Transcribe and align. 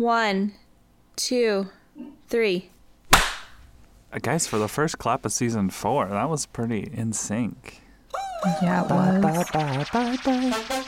One, 0.00 0.54
two, 1.14 1.68
three. 2.30 2.70
Uh, 3.12 3.20
Guys, 4.22 4.46
for 4.46 4.56
the 4.56 4.66
first 4.66 4.96
clap 4.96 5.26
of 5.26 5.32
season 5.34 5.68
four, 5.68 6.06
that 6.06 6.30
was 6.30 6.46
pretty 6.46 6.90
in 6.90 7.12
sync. 7.12 7.82
Yeah, 8.62 8.84
it 8.84 8.90
was. 8.90 10.80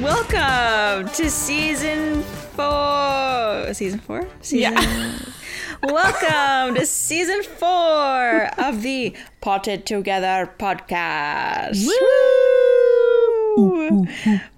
Welcome 0.00 1.12
to 1.16 1.30
season 1.30 2.22
four. 2.22 3.74
Season 3.74 3.98
four? 3.98 4.26
Season 4.40 4.72
Yeah. 4.72 5.18
Welcome 5.88 6.74
to 6.74 6.84
season 6.84 7.44
four 7.44 8.50
of 8.58 8.82
the 8.82 9.14
Potted 9.40 9.86
Together 9.86 10.52
podcast. 10.58 11.86
Woo! 13.56 14.08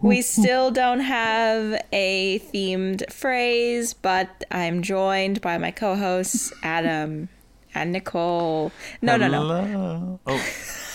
We 0.01 0.23
still 0.23 0.71
don't 0.71 1.01
have 1.01 1.85
a 1.93 2.39
themed 2.39 3.13
phrase, 3.13 3.93
but 3.93 4.43
I'm 4.51 4.81
joined 4.83 5.43
by 5.43 5.59
my 5.59 5.71
co 5.71 5.97
hosts, 5.97 6.51
Adam 6.63 7.29
and 7.75 7.93
Nicole. 7.93 8.73
No, 9.03 9.19
no, 9.19 9.29
no. 9.29 10.21
Oh, 10.27 10.47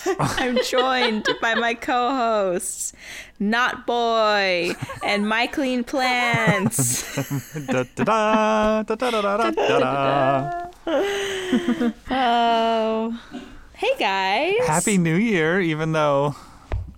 I'm 0.18 0.58
joined 0.64 1.28
by 1.40 1.54
my 1.54 1.74
co 1.74 2.10
hosts, 2.10 2.92
Not 3.38 3.86
Boy 3.86 4.72
and 5.04 5.28
My 5.28 5.46
Clean 5.46 5.84
Plants. 5.84 7.04
Oh. 12.10 13.20
Hey, 13.74 13.90
guys. 13.98 14.66
Happy 14.66 14.98
New 14.98 15.16
Year, 15.16 15.60
even 15.60 15.92
though 15.92 16.34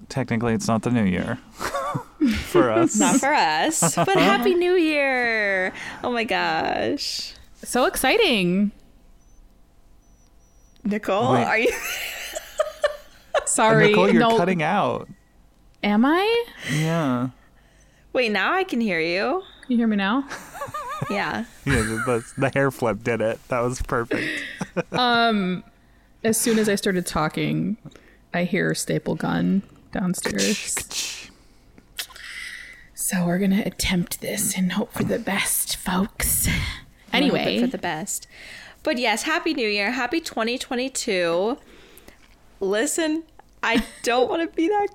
technically 0.08 0.54
it's 0.54 0.68
not 0.68 0.82
the 0.82 0.90
New 0.90 1.04
Year. 1.04 1.38
for 2.46 2.70
us. 2.70 2.96
Not 2.96 3.20
for 3.20 3.32
us, 3.32 3.94
but 3.94 4.16
Happy 4.16 4.54
New 4.54 4.74
Year. 4.74 5.72
Oh 6.02 6.10
my 6.10 6.24
gosh. 6.24 7.34
So 7.62 7.84
exciting. 7.84 8.72
Nicole, 10.84 11.32
Wait. 11.32 11.44
are 11.44 11.58
you 11.58 11.72
Sorry. 13.46 13.88
Nicole, 13.88 14.10
you're 14.10 14.20
no. 14.20 14.36
cutting 14.36 14.62
out. 14.62 15.08
Am 15.82 16.04
I? 16.04 16.44
Yeah. 16.72 17.28
Wait, 18.12 18.32
now 18.32 18.52
I 18.52 18.64
can 18.64 18.80
hear 18.80 19.00
you. 19.00 19.42
Can 19.62 19.72
you 19.72 19.76
hear 19.76 19.86
me 19.86 19.96
now? 19.96 20.28
Yeah. 21.10 21.44
Yeah, 21.66 21.82
the, 21.82 22.02
the, 22.06 22.32
the 22.38 22.50
hair 22.54 22.70
flip 22.70 23.04
did 23.04 23.20
it. 23.20 23.38
That 23.48 23.60
was 23.60 23.82
perfect. 23.82 24.26
Um, 24.92 25.62
as 26.24 26.38
soon 26.38 26.58
as 26.58 26.68
I 26.70 26.74
started 26.74 27.06
talking, 27.06 27.76
I 28.32 28.44
hear 28.44 28.74
staple 28.74 29.14
gun 29.14 29.62
downstairs. 29.92 31.28
So 32.94 33.26
we're 33.26 33.38
gonna 33.38 33.62
attempt 33.64 34.20
this 34.20 34.56
and 34.56 34.72
hope 34.72 34.92
for 34.92 35.04
the 35.04 35.18
best, 35.18 35.76
folks. 35.76 36.46
Hope 36.46 36.54
Anyway, 37.12 37.56
it 37.56 37.60
for 37.60 37.66
the 37.66 37.78
best. 37.78 38.26
But 38.82 38.98
yes, 38.98 39.22
Happy 39.24 39.54
New 39.54 39.68
Year, 39.68 39.92
Happy 39.92 40.20
2022. 40.20 41.58
Listen, 42.60 43.24
I 43.66 43.84
don't 44.02 44.28
want 44.30 44.48
to 44.48 44.56
be 44.56 44.68
that 44.68 44.88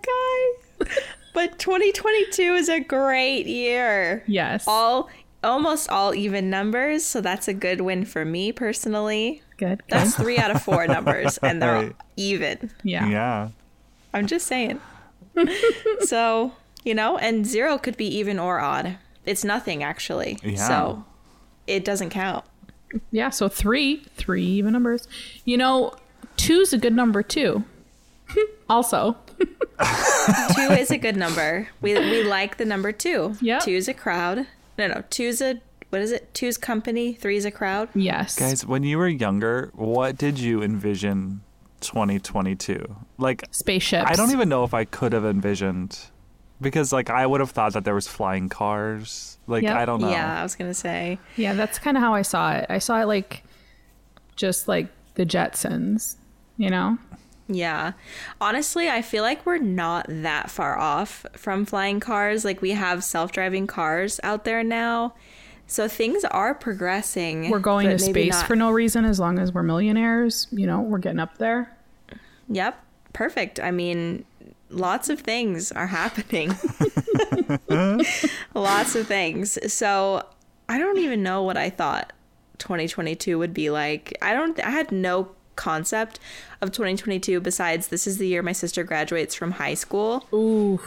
guy, 0.79 0.85
but 1.33 1.59
2022 1.59 2.41
is 2.55 2.69
a 2.69 2.79
great 2.79 3.45
year. 3.45 4.23
yes, 4.27 4.63
All 4.67 5.09
almost 5.43 5.89
all 5.89 6.13
even 6.15 6.49
numbers, 6.49 7.03
so 7.03 7.19
that's 7.21 7.47
a 7.47 7.53
good 7.53 7.81
win 7.81 8.05
for 8.05 8.23
me 8.25 8.51
personally. 8.51 9.41
good. 9.57 9.79
good. 9.79 9.83
That's 9.89 10.15
three 10.15 10.37
out 10.37 10.51
of 10.51 10.61
four 10.63 10.87
numbers, 10.87 11.37
and 11.39 11.61
they're 11.61 11.75
all 11.75 11.83
Right. 11.83 11.95
even. 12.15 12.71
yeah. 12.83 13.07
Yeah. 13.07 13.49
I'm 14.13 14.25
just 14.27 14.47
saying. 14.47 14.79
so 16.01 16.53
you 16.83 16.93
know, 16.95 17.17
and 17.17 17.45
zero 17.45 17.77
could 17.77 17.97
be 17.97 18.07
even 18.17 18.39
or 18.39 18.59
odd. 18.59 18.97
It's 19.25 19.43
nothing 19.43 19.83
actually. 19.83 20.39
Yeah. 20.43 20.67
So 20.67 21.05
it 21.67 21.85
doesn't 21.85 22.09
count. 22.09 22.43
Yeah, 23.11 23.29
so 23.29 23.47
three, 23.47 24.03
three 24.15 24.43
even 24.43 24.73
numbers. 24.73 25.07
You 25.45 25.57
know, 25.57 25.93
two's 26.37 26.73
a 26.73 26.77
good 26.77 26.93
number 26.93 27.23
too. 27.23 27.63
Also, 28.69 29.17
two 30.55 30.73
is 30.73 30.91
a 30.91 30.97
good 30.97 31.15
number. 31.17 31.67
We 31.81 31.93
we 31.95 32.23
like 32.23 32.57
the 32.57 32.65
number 32.65 32.91
two. 32.91 33.35
Yep. 33.41 33.63
Two 33.63 33.71
is 33.71 33.87
a 33.87 33.93
crowd. 33.93 34.47
No, 34.77 34.87
no. 34.87 35.03
Two's 35.09 35.41
a 35.41 35.61
what 35.89 36.01
is 36.01 36.11
it? 36.11 36.33
Two's 36.33 36.57
company. 36.57 37.13
Three's 37.13 37.43
a 37.45 37.51
crowd. 37.51 37.89
yes. 37.95 38.37
Guys, 38.39 38.65
when 38.65 38.83
you 38.83 38.97
were 38.97 39.07
younger, 39.09 39.71
what 39.75 40.17
did 40.17 40.39
you 40.39 40.63
envision 40.63 41.41
2022? 41.81 42.95
Like, 43.17 43.43
spaceships. 43.51 44.05
I 44.09 44.13
don't 44.13 44.31
even 44.31 44.47
know 44.47 44.63
if 44.63 44.73
I 44.73 44.85
could 44.85 45.11
have 45.11 45.25
envisioned 45.25 45.99
because, 46.61 46.93
like, 46.93 47.09
I 47.09 47.25
would 47.27 47.41
have 47.41 47.51
thought 47.51 47.73
that 47.73 47.83
there 47.83 47.95
was 47.95 48.07
flying 48.07 48.47
cars. 48.47 49.37
Like, 49.47 49.63
Yep. 49.63 49.75
I 49.75 49.85
don't 49.85 49.99
know. 49.99 50.09
Yeah, 50.11 50.39
I 50.39 50.43
was 50.43 50.55
gonna 50.55 50.73
say. 50.73 51.19
Yeah, 51.35 51.53
that's 51.55 51.77
kind 51.77 51.97
of 51.97 52.03
how 52.03 52.13
I 52.13 52.21
saw 52.21 52.53
it. 52.53 52.67
I 52.69 52.77
saw 52.79 53.01
it 53.01 53.05
like 53.05 53.43
just 54.37 54.67
like 54.69 54.87
the 55.15 55.25
Jetsons, 55.25 56.15
you 56.57 56.69
know? 56.69 56.97
Yeah. 57.53 57.93
Honestly, 58.39 58.89
I 58.89 59.01
feel 59.01 59.23
like 59.23 59.45
we're 59.45 59.57
not 59.57 60.05
that 60.09 60.49
far 60.49 60.77
off 60.77 61.25
from 61.33 61.65
flying 61.65 61.99
cars. 61.99 62.45
Like 62.45 62.61
we 62.61 62.71
have 62.71 63.03
self-driving 63.03 63.67
cars 63.67 64.19
out 64.23 64.45
there 64.45 64.63
now. 64.63 65.13
So 65.67 65.87
things 65.87 66.23
are 66.25 66.53
progressing. 66.53 67.49
We're 67.49 67.59
going 67.59 67.89
to 67.89 67.99
space 67.99 68.33
not- 68.33 68.47
for 68.47 68.55
no 68.55 68.71
reason 68.71 69.05
as 69.05 69.19
long 69.19 69.39
as 69.39 69.53
we're 69.53 69.63
millionaires. 69.63 70.47
You 70.51 70.67
know, 70.67 70.81
we're 70.81 70.99
getting 70.99 71.19
up 71.19 71.37
there. 71.37 71.75
Yep. 72.49 72.83
Perfect. 73.13 73.59
I 73.59 73.71
mean, 73.71 74.25
lots 74.69 75.09
of 75.09 75.19
things 75.19 75.71
are 75.71 75.87
happening. 75.87 76.53
lots 78.53 78.95
of 78.95 79.07
things. 79.07 79.73
So, 79.73 80.25
I 80.69 80.77
don't 80.77 80.99
even 80.99 81.21
know 81.21 81.43
what 81.43 81.57
I 81.57 81.69
thought 81.69 82.13
2022 82.59 83.37
would 83.37 83.53
be 83.53 83.69
like. 83.69 84.17
I 84.21 84.33
don't 84.33 84.57
I 84.63 84.69
had 84.69 84.89
no 84.91 85.31
concept 85.61 86.19
of 86.61 86.71
2022 86.71 87.39
besides 87.39 87.87
this 87.89 88.05
is 88.07 88.17
the 88.17 88.27
year 88.27 88.41
my 88.41 88.51
sister 88.51 88.83
graduates 88.83 89.35
from 89.35 89.51
high 89.51 89.75
school. 89.75 90.25
Ooh. 90.33 90.79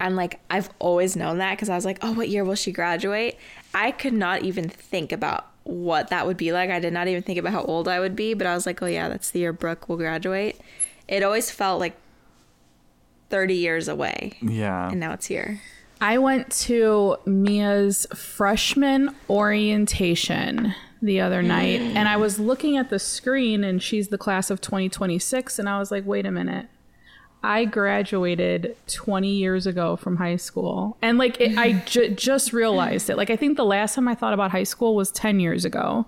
And 0.00 0.16
like 0.16 0.40
I've 0.50 0.68
always 0.80 1.14
known 1.16 1.38
that 1.38 1.56
cuz 1.58 1.68
I 1.68 1.76
was 1.76 1.84
like, 1.84 1.98
"Oh, 2.02 2.12
what 2.12 2.28
year 2.28 2.44
will 2.44 2.56
she 2.64 2.72
graduate?" 2.72 3.38
I 3.72 3.92
could 3.92 4.12
not 4.14 4.42
even 4.42 4.68
think 4.68 5.12
about 5.12 5.46
what 5.64 6.08
that 6.08 6.26
would 6.26 6.36
be 6.36 6.50
like. 6.52 6.70
I 6.70 6.80
did 6.80 6.92
not 6.92 7.06
even 7.06 7.22
think 7.22 7.38
about 7.38 7.52
how 7.52 7.62
old 7.62 7.86
I 7.86 8.00
would 8.00 8.16
be, 8.16 8.34
but 8.34 8.46
I 8.48 8.54
was 8.54 8.66
like, 8.66 8.82
"Oh 8.82 8.86
yeah, 8.86 9.08
that's 9.08 9.30
the 9.30 9.38
year 9.40 9.52
Brooke 9.52 9.88
will 9.88 9.96
graduate." 9.96 10.56
It 11.06 11.22
always 11.22 11.50
felt 11.50 11.78
like 11.78 11.94
30 13.30 13.54
years 13.54 13.86
away, 13.88 14.32
Yeah. 14.42 14.90
and 14.90 14.98
now 15.00 15.12
it's 15.12 15.26
here. 15.26 15.60
I 16.00 16.18
went 16.18 16.50
to 16.66 17.16
Mia's 17.24 18.06
freshman 18.14 19.14
orientation 19.30 20.74
the 21.02 21.20
other 21.20 21.42
night 21.42 21.80
mm. 21.80 21.94
and 21.96 22.08
I 22.08 22.16
was 22.16 22.38
looking 22.38 22.76
at 22.76 22.88
the 22.88 22.98
screen 22.98 23.64
and 23.64 23.82
she's 23.82 24.08
the 24.08 24.18
class 24.18 24.50
of 24.50 24.60
2026 24.60 25.58
and 25.58 25.68
I 25.68 25.78
was 25.78 25.90
like, 25.90 26.06
"Wait 26.06 26.24
a 26.24 26.30
minute. 26.30 26.68
I 27.44 27.64
graduated 27.64 28.76
20 28.86 29.28
years 29.28 29.66
ago 29.66 29.96
from 29.96 30.16
high 30.16 30.36
school." 30.36 30.96
And 31.02 31.18
like 31.18 31.40
it, 31.40 31.58
I 31.58 31.72
ju- 31.86 32.10
just 32.10 32.52
realized 32.52 33.10
it. 33.10 33.16
Like 33.16 33.30
I 33.30 33.36
think 33.36 33.56
the 33.56 33.64
last 33.64 33.96
time 33.96 34.06
I 34.06 34.14
thought 34.14 34.32
about 34.32 34.52
high 34.52 34.62
school 34.62 34.94
was 34.94 35.10
10 35.10 35.40
years 35.40 35.64
ago. 35.64 36.06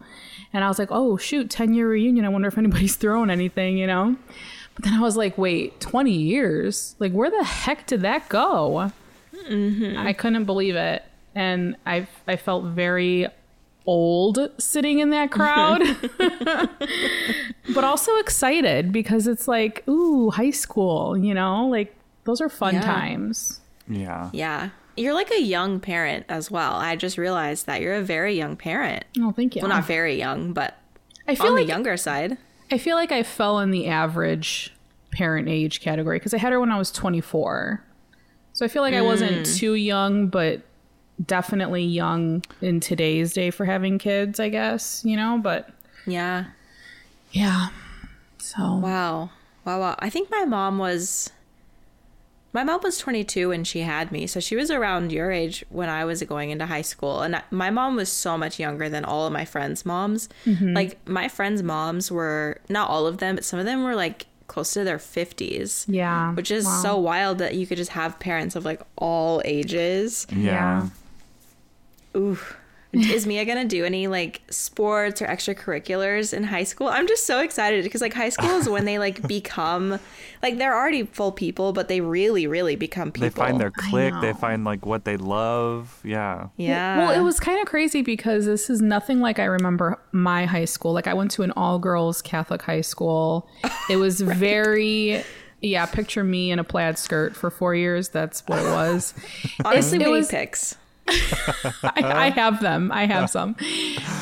And 0.53 0.63
I 0.63 0.69
was 0.69 0.79
like, 0.79 0.93
"Oh, 0.93 1.17
shoot, 1.17 1.51
10 1.51 1.75
year 1.75 1.89
reunion. 1.89 2.25
I 2.25 2.29
wonder 2.29 2.47
if 2.47 2.57
anybody's 2.57 2.95
throwing 3.05 3.31
anything, 3.31 3.77
you 3.77 3.89
know?" 3.89 4.17
But 4.77 4.85
then 4.85 4.95
I 4.95 5.01
was 5.01 5.17
like, 5.17 5.37
"Wait, 5.37 5.81
20 5.81 6.13
years? 6.13 6.95
Like 7.01 7.13
where 7.13 7.31
the 7.31 7.45
heck 7.45 7.87
did 7.87 8.03
that 8.03 8.29
go?" 8.29 8.93
Mm-hmm. 9.49 9.99
I 9.99 10.13
couldn't 10.13 10.45
believe 10.45 10.77
it, 10.77 11.03
and 11.35 11.77
I 11.85 12.07
I 12.29 12.37
felt 12.37 12.65
very 12.65 13.27
old 13.87 14.51
sitting 14.59 14.99
in 14.99 15.11
that 15.11 15.31
crowd, 15.31 15.81
but 17.75 17.85
also 17.85 18.17
excited 18.17 18.93
because 18.93 19.27
it's 19.27 19.47
like 19.47 19.87
ooh 19.89 20.31
high 20.31 20.51
school, 20.51 21.17
you 21.17 21.35
know, 21.35 21.67
like 21.67 21.95
those 22.25 22.41
are 22.41 22.49
fun 22.49 22.75
Yeah. 22.75 22.81
times. 22.83 23.61
Yeah. 23.89 24.31
Yeah. 24.33 24.71
You're 24.97 25.15
like 25.15 25.31
a 25.33 25.41
young 25.41 25.81
parent 25.81 26.25
as 26.29 26.51
well. 26.51 26.75
I 26.75 26.97
just 26.97 27.19
realized 27.19 27.67
that 27.67 27.81
you're 27.81 27.95
a 27.95 28.03
very 28.03 28.35
young 28.35 28.57
parent. 28.57 29.05
Oh, 29.21 29.33
thank 29.33 29.57
you. 29.57 29.63
Well, 29.63 29.69
not 29.69 29.87
very 29.87 30.17
young, 30.17 30.53
but 30.53 30.79
I 31.27 31.35
feel 31.35 31.49
on 31.49 31.55
like 31.57 31.67
the 31.67 31.73
younger 31.73 31.97
side. 31.97 32.39
I 32.71 32.79
feel 32.79 32.97
like 32.97 33.13
I 33.13 33.23
fell 33.23 33.59
in 33.59 33.71
the 33.71 33.89
average 33.89 34.73
parent 35.11 35.49
age 35.49 35.81
category 35.81 36.19
because 36.19 36.33
I 36.33 36.39
had 36.39 36.53
her 36.53 36.61
when 36.61 36.71
I 36.71 36.79
was 36.79 36.91
24. 36.93 37.85
So 38.53 38.65
I 38.65 38.69
feel 38.69 38.83
like 38.83 38.95
I 38.95 39.03
wasn't 39.03 39.49
hmm. 39.49 39.55
too 39.55 39.75
young, 39.75 40.29
but 40.29 40.63
definitely 41.25 41.85
young 41.85 42.45
in 42.61 42.81
today's 42.81 43.33
day 43.33 43.51
for 43.51 43.65
having 43.65 43.99
kids, 43.99 44.41
I 44.41 44.49
guess, 44.49 45.03
you 45.05 45.17
know, 45.17 45.39
but 45.43 45.71
Yeah. 46.07 46.45
yeah. 47.33 47.69
So 48.39 48.77
Wow. 48.77 49.31
Wow, 49.65 49.81
wow. 49.81 49.97
I 49.99 50.11
think 50.11 50.31
my 50.31 50.45
mom 50.45 50.79
was 50.79 51.31
my 52.53 52.63
mom 52.63 52.81
was 52.85 52.99
22 52.99 53.49
when 53.49 53.65
she 53.65 53.81
had 53.81 54.13
me. 54.13 54.29
So 54.29 54.39
she 54.39 54.55
was 54.55 54.71
around 54.71 55.11
your 55.11 55.33
age 55.33 55.65
when 55.71 55.89
I 55.89 56.05
was 56.05 56.23
going 56.23 56.51
into 56.51 56.67
high 56.67 56.83
school. 56.83 57.23
And 57.23 57.35
I- 57.35 57.43
my 57.51 57.69
mom 57.71 57.97
was 57.97 58.09
so 58.13 58.39
much 58.39 58.61
younger 58.61 58.89
than 58.89 59.05
all 59.05 59.27
of 59.27 59.33
my 59.33 59.45
friends' 59.45 59.85
moms. 59.85 60.29
Mm-hmm. 60.47 60.73
Like 60.73 61.09
my 61.09 61.27
friends' 61.27 61.65
moms 61.65 62.13
were 62.13 62.61
not 62.69 62.89
all 62.89 63.09
of 63.09 63.19
them, 63.19 63.35
but 63.35 63.45
some 63.45 63.59
of 63.59 63.65
them 63.67 63.83
were 63.83 63.97
like 63.97 64.27
close 64.47 64.73
to 64.75 64.85
their 64.85 64.99
50s. 64.99 65.85
yeah. 65.89 66.33
Which 66.35 66.53
is 66.53 66.65
Wow. 66.65 66.81
so 66.83 66.97
wild 66.99 67.39
that 67.39 67.57
you 67.57 67.67
could 67.67 67.77
just 67.79 67.91
have 67.91 68.21
parents 68.21 68.55
of 68.55 68.65
like 68.65 68.81
all 68.97 69.43
ages. 69.45 70.25
Yeah. 70.31 70.91
Ooh. 72.17 72.39
Is 72.95 73.27
Mia 73.27 73.45
gonna 73.45 73.65
do 73.65 73.85
any 73.85 74.07
like 74.07 74.43
sports 74.51 75.21
or 75.21 75.27
extracurriculars 75.27 76.33
in 76.33 76.45
high 76.45 76.63
school? 76.63 76.87
I'm 76.87 77.09
just 77.09 77.27
so 77.27 77.41
excited 77.41 77.83
because 77.83 78.01
like 78.01 78.15
high 78.15 78.29
school 78.29 78.51
is 78.51 78.69
when 78.69 78.85
they 78.85 79.01
like 79.01 79.21
become 79.29 79.99
like 80.43 80.59
they're 80.59 80.77
already 80.77 81.03
full 81.05 81.33
people, 81.33 81.73
but 81.73 81.89
they 81.89 82.01
really, 82.01 82.47
really 82.47 82.77
become 82.77 83.11
people. 83.11 83.29
They 83.29 83.35
find 83.35 83.61
their 83.61 83.73
clique. 83.73 84.15
They 84.21 84.33
find 84.33 84.65
like 84.65 84.87
what 84.87 85.05
they 85.05 85.17
love. 85.17 86.01
Yeah. 86.05 86.49
yeah. 86.57 86.99
Well, 86.99 87.11
it 87.11 87.25
was 87.25 87.41
kind 87.41 87.59
of 87.61 87.67
crazy 87.67 88.03
because 88.03 88.47
this 88.47 88.71
is 88.71 88.81
nothing 88.81 89.19
like 89.19 89.41
I 89.41 89.47
remember 89.47 89.99
my 90.13 90.47
high 90.47 90.67
school. 90.67 90.93
Like 90.93 91.09
I 91.09 91.15
went 91.15 91.33
to 91.33 91.43
an 91.43 91.51
all 91.57 91.81
girls 91.81 92.23
Catholic 92.23 92.63
high 92.63 92.83
school. 92.83 93.49
It 93.91 93.97
was 93.97 94.21
very 94.21 95.25
yeah, 95.61 95.85
picture 95.87 96.23
me 96.25 96.51
in 96.51 96.59
a 96.59 96.65
plaid 96.65 96.97
skirt 96.97 97.35
for 97.35 97.51
4 97.51 97.75
years. 97.75 98.09
That's 98.11 98.47
what 98.47 98.61
it 98.61 98.71
was. 98.71 99.15
honestly 99.65 99.99
it 100.01 100.07
we 100.07 100.13
was- 100.13 100.31
need 100.31 100.39
pics. 100.39 100.77
I, 101.09 101.93
I 101.95 102.31
have 102.31 102.61
them. 102.61 102.91
I 102.93 103.07
have 103.07 103.31
some. 103.31 103.57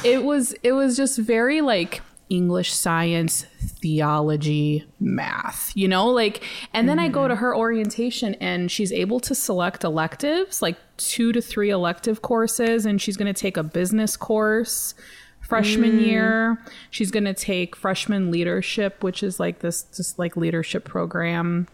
It 0.05 0.25
was 0.25 0.53
it 0.63 0.73
was 0.73 0.97
just 0.97 1.19
very 1.19 1.61
like 1.61 2.03
English, 2.29 2.73
science, 2.73 3.45
theology, 3.83 4.87
math, 4.99 5.73
you 5.77 5.87
know, 5.87 6.09
like 6.09 6.43
and 6.73 6.89
then 6.89 6.99
I 6.99 7.09
go 7.09 7.29
to 7.29 7.37
her 7.37 7.55
orientation 7.57 8.35
and 8.37 8.71
she's 8.71 8.93
able 8.93 9.21
to 9.21 9.35
select 9.35 9.85
electives, 9.85 10.63
like 10.63 10.77
2 10.97 11.33
to 11.33 11.41
3 11.43 11.71
elective 11.71 12.23
courses 12.23 12.87
and 12.87 13.01
she's 13.01 13.17
going 13.17 13.33
to 13.33 13.39
take 13.39 13.57
a 13.57 13.63
business 13.63 14.17
course 14.17 14.95
freshman 15.41 15.99
year. 16.01 16.59
She's 16.91 17.11
going 17.11 17.25
to 17.25 17.35
take 17.35 17.77
freshman 17.77 18.31
leadership, 18.31 19.03
which 19.05 19.23
is 19.23 19.39
like 19.39 19.59
this 19.59 19.83
just 19.95 20.19
like 20.19 20.37
leadership 20.37 20.85
program. 20.85 21.69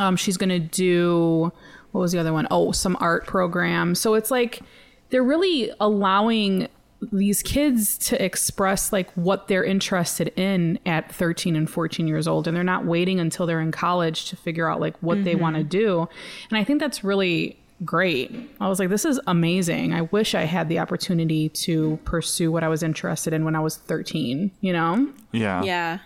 Um, 0.00 0.16
she's 0.16 0.36
going 0.36 0.48
to 0.50 0.58
do, 0.58 1.52
what 1.94 2.00
was 2.00 2.10
the 2.10 2.18
other 2.18 2.32
one? 2.32 2.48
Oh, 2.50 2.72
some 2.72 2.96
art 2.98 3.24
program. 3.24 3.94
So 3.94 4.14
it's 4.14 4.28
like 4.28 4.60
they're 5.10 5.22
really 5.22 5.70
allowing 5.78 6.66
these 7.12 7.40
kids 7.40 7.96
to 7.98 8.22
express 8.22 8.92
like 8.92 9.12
what 9.12 9.46
they're 9.46 9.62
interested 9.62 10.32
in 10.34 10.80
at 10.86 11.12
13 11.12 11.54
and 11.54 11.70
14 11.70 12.08
years 12.08 12.26
old 12.26 12.48
and 12.48 12.56
they're 12.56 12.64
not 12.64 12.84
waiting 12.84 13.20
until 13.20 13.46
they're 13.46 13.60
in 13.60 13.70
college 13.70 14.28
to 14.30 14.36
figure 14.36 14.68
out 14.68 14.80
like 14.80 14.96
what 15.02 15.22
they 15.22 15.36
want 15.36 15.54
to 15.54 15.60
mm-hmm. 15.60 15.68
do 15.68 16.08
and 16.48 16.56
i 16.56 16.64
think 16.64 16.80
that's 16.80 17.04
really 17.04 17.58
great 17.84 18.34
i 18.58 18.68
was 18.68 18.78
like 18.78 18.88
this 18.88 19.04
is 19.04 19.20
amazing 19.26 19.92
i 19.92 20.00
wish 20.00 20.34
i 20.34 20.44
had 20.44 20.70
the 20.70 20.78
opportunity 20.78 21.50
to 21.50 21.98
pursue 22.06 22.50
what 22.50 22.64
i 22.64 22.68
was 22.68 22.82
interested 22.82 23.34
in 23.34 23.44
when 23.44 23.54
i 23.54 23.60
was 23.60 23.76
13 23.76 24.50
you 24.62 24.72
know 24.72 25.06
Yeah. 25.32 25.62
Yeah. 25.62 25.98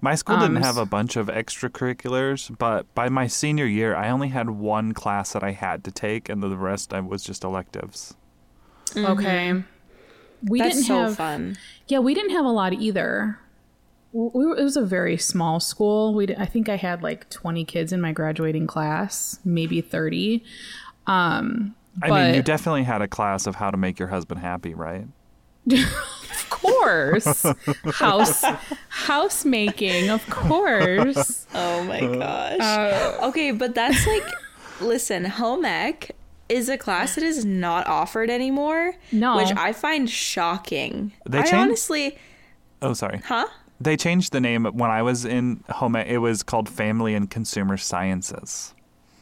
My 0.00 0.14
school 0.14 0.38
didn't 0.38 0.56
Um, 0.58 0.62
have 0.62 0.76
a 0.76 0.86
bunch 0.86 1.16
of 1.16 1.28
extracurriculars, 1.28 2.56
but 2.58 2.92
by 2.94 3.08
my 3.08 3.26
senior 3.26 3.66
year, 3.66 3.94
I 3.94 4.08
only 4.08 4.28
had 4.28 4.50
one 4.50 4.92
class 4.94 5.32
that 5.32 5.42
I 5.42 5.52
had 5.52 5.84
to 5.84 5.90
take, 5.90 6.28
and 6.28 6.42
the 6.42 6.56
rest 6.56 6.92
I 6.92 7.00
was 7.00 7.22
just 7.22 7.44
electives. 7.44 8.14
okay 8.96 9.62
we 10.46 10.58
That's 10.60 10.74
didn't 10.76 10.86
so 10.86 10.98
have 11.00 11.16
fun. 11.16 11.56
Yeah, 11.88 11.98
we 11.98 12.14
didn't 12.14 12.30
have 12.30 12.44
a 12.44 12.50
lot 12.50 12.72
either. 12.74 13.38
We 14.12 14.46
were, 14.46 14.56
it 14.56 14.62
was 14.62 14.76
a 14.76 14.84
very 14.84 15.16
small 15.16 15.60
school. 15.60 16.14
We 16.14 16.34
I 16.36 16.46
think 16.46 16.68
I 16.68 16.76
had 16.76 17.02
like 17.02 17.28
20 17.30 17.64
kids 17.64 17.92
in 17.92 18.00
my 18.00 18.12
graduating 18.12 18.66
class, 18.66 19.38
maybe 19.44 19.80
30. 19.80 20.42
Um, 21.06 21.74
I 22.02 22.08
but 22.08 22.26
mean, 22.26 22.34
you 22.34 22.42
definitely 22.42 22.84
had 22.84 23.02
a 23.02 23.08
class 23.08 23.46
of 23.46 23.56
how 23.56 23.70
to 23.70 23.76
make 23.76 23.98
your 23.98 24.08
husband 24.08 24.40
happy, 24.40 24.74
right? 24.74 25.06
of 25.72 26.46
course, 26.50 27.44
house 27.94 28.44
house 28.88 29.44
making, 29.44 30.10
of 30.10 30.28
course. 30.30 31.46
Oh 31.54 31.82
my 31.84 32.00
gosh. 32.00 32.60
Uh, 32.60 33.18
okay, 33.28 33.50
but 33.50 33.74
that's 33.74 34.06
like 34.06 34.24
listen, 34.80 35.24
home 35.24 35.64
ec 35.64 36.12
is 36.48 36.68
a 36.68 36.78
class 36.78 37.16
that 37.16 37.24
is 37.24 37.44
not 37.44 37.86
offered 37.88 38.30
anymore. 38.30 38.94
No. 39.10 39.36
Which 39.36 39.50
I 39.56 39.72
find 39.72 40.08
shocking. 40.08 41.12
They 41.28 41.38
I 41.38 41.42
changed- 41.42 41.54
honestly 41.54 42.18
Oh, 42.82 42.92
sorry. 42.92 43.20
huh? 43.24 43.46
They 43.80 43.96
changed 43.96 44.32
the 44.32 44.40
name 44.40 44.64
when 44.66 44.90
I 44.90 45.02
was 45.02 45.24
in 45.24 45.64
home. 45.68 45.96
ec, 45.96 46.06
It 46.06 46.18
was 46.18 46.42
called 46.42 46.68
Family 46.68 47.14
and 47.14 47.28
Consumer 47.30 47.76
Sciences. 47.76 48.72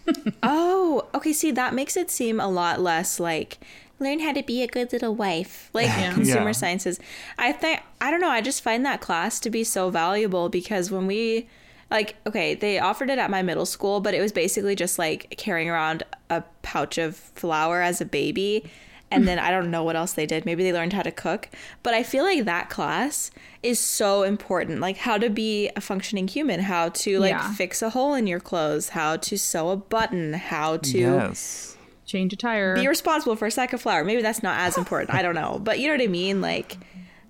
Oh, 0.42 1.06
okay. 1.14 1.32
See, 1.32 1.50
that 1.52 1.72
makes 1.72 1.96
it 1.96 2.10
seem 2.10 2.38
a 2.38 2.46
lot 2.48 2.80
less 2.80 3.18
like 3.18 3.58
learn 4.00 4.18
how 4.20 4.32
to 4.32 4.42
be 4.42 4.62
a 4.62 4.66
good 4.66 4.92
little 4.92 5.14
wife, 5.14 5.70
like 5.72 5.90
consumer 6.14 6.46
Yeah. 6.46 6.52
sciences. 6.52 6.98
I 7.38 7.52
think 7.52 7.80
I 8.00 8.10
don't 8.10 8.20
know. 8.20 8.28
I 8.30 8.40
just 8.40 8.62
find 8.62 8.84
that 8.84 9.00
class 9.00 9.40
to 9.40 9.50
be 9.50 9.64
so 9.64 9.90
valuable 9.90 10.48
because 10.48 10.90
when 10.90 11.06
we 11.06 11.48
like, 11.90 12.16
okay, 12.26 12.54
they 12.54 12.78
offered 12.78 13.08
it 13.10 13.18
at 13.18 13.30
my 13.30 13.42
middle 13.42 13.66
school, 13.66 14.00
but 14.00 14.14
it 14.14 14.20
was 14.20 14.32
basically 14.32 14.74
just 14.74 14.98
like 14.98 15.34
carrying 15.38 15.68
around 15.70 16.02
a 16.30 16.42
pouch 16.62 16.98
of 16.98 17.14
flour 17.16 17.82
as 17.82 18.00
a 18.00 18.04
baby. 18.04 18.64
And 19.10 19.28
then 19.28 19.38
I 19.38 19.52
don't 19.52 19.70
know 19.70 19.84
what 19.84 19.94
else 19.94 20.14
they 20.14 20.26
did. 20.26 20.44
Maybe 20.44 20.64
they 20.64 20.72
learned 20.72 20.92
how 20.92 21.02
to 21.02 21.12
cook. 21.12 21.48
But 21.84 21.94
I 21.94 22.02
feel 22.02 22.24
like 22.24 22.46
that 22.46 22.68
class 22.68 23.30
is 23.62 23.78
so 23.78 24.24
important. 24.24 24.80
Like 24.80 24.96
how 24.96 25.18
to 25.18 25.30
be 25.30 25.70
a 25.76 25.80
functioning 25.80 26.26
human, 26.26 26.58
how 26.58 26.88
to 26.88 27.20
like 27.20 27.30
Yeah. 27.30 27.52
fix 27.52 27.80
a 27.80 27.90
hole 27.90 28.14
in 28.14 28.26
your 28.26 28.40
clothes, 28.40 28.88
how 28.88 29.16
to 29.18 29.38
sew 29.38 29.68
a 29.70 29.76
button, 29.76 30.32
how 30.32 30.78
to 30.78 30.98
Yes. 30.98 31.73
Change 32.06 32.32
a 32.32 32.36
tire. 32.36 32.74
be 32.74 32.86
responsible 32.86 33.36
for 33.36 33.46
a 33.46 33.50
sack 33.50 33.72
of 33.72 33.80
flour. 33.80 34.04
Maybe 34.04 34.22
that's 34.22 34.42
not 34.42 34.58
as 34.60 34.76
important. 34.76 35.14
I 35.14 35.22
don't 35.22 35.34
know. 35.34 35.58
But 35.62 35.78
you 35.78 35.88
know 35.88 35.94
what 35.94 36.02
I 36.02 36.06
mean? 36.06 36.40
Like 36.40 36.78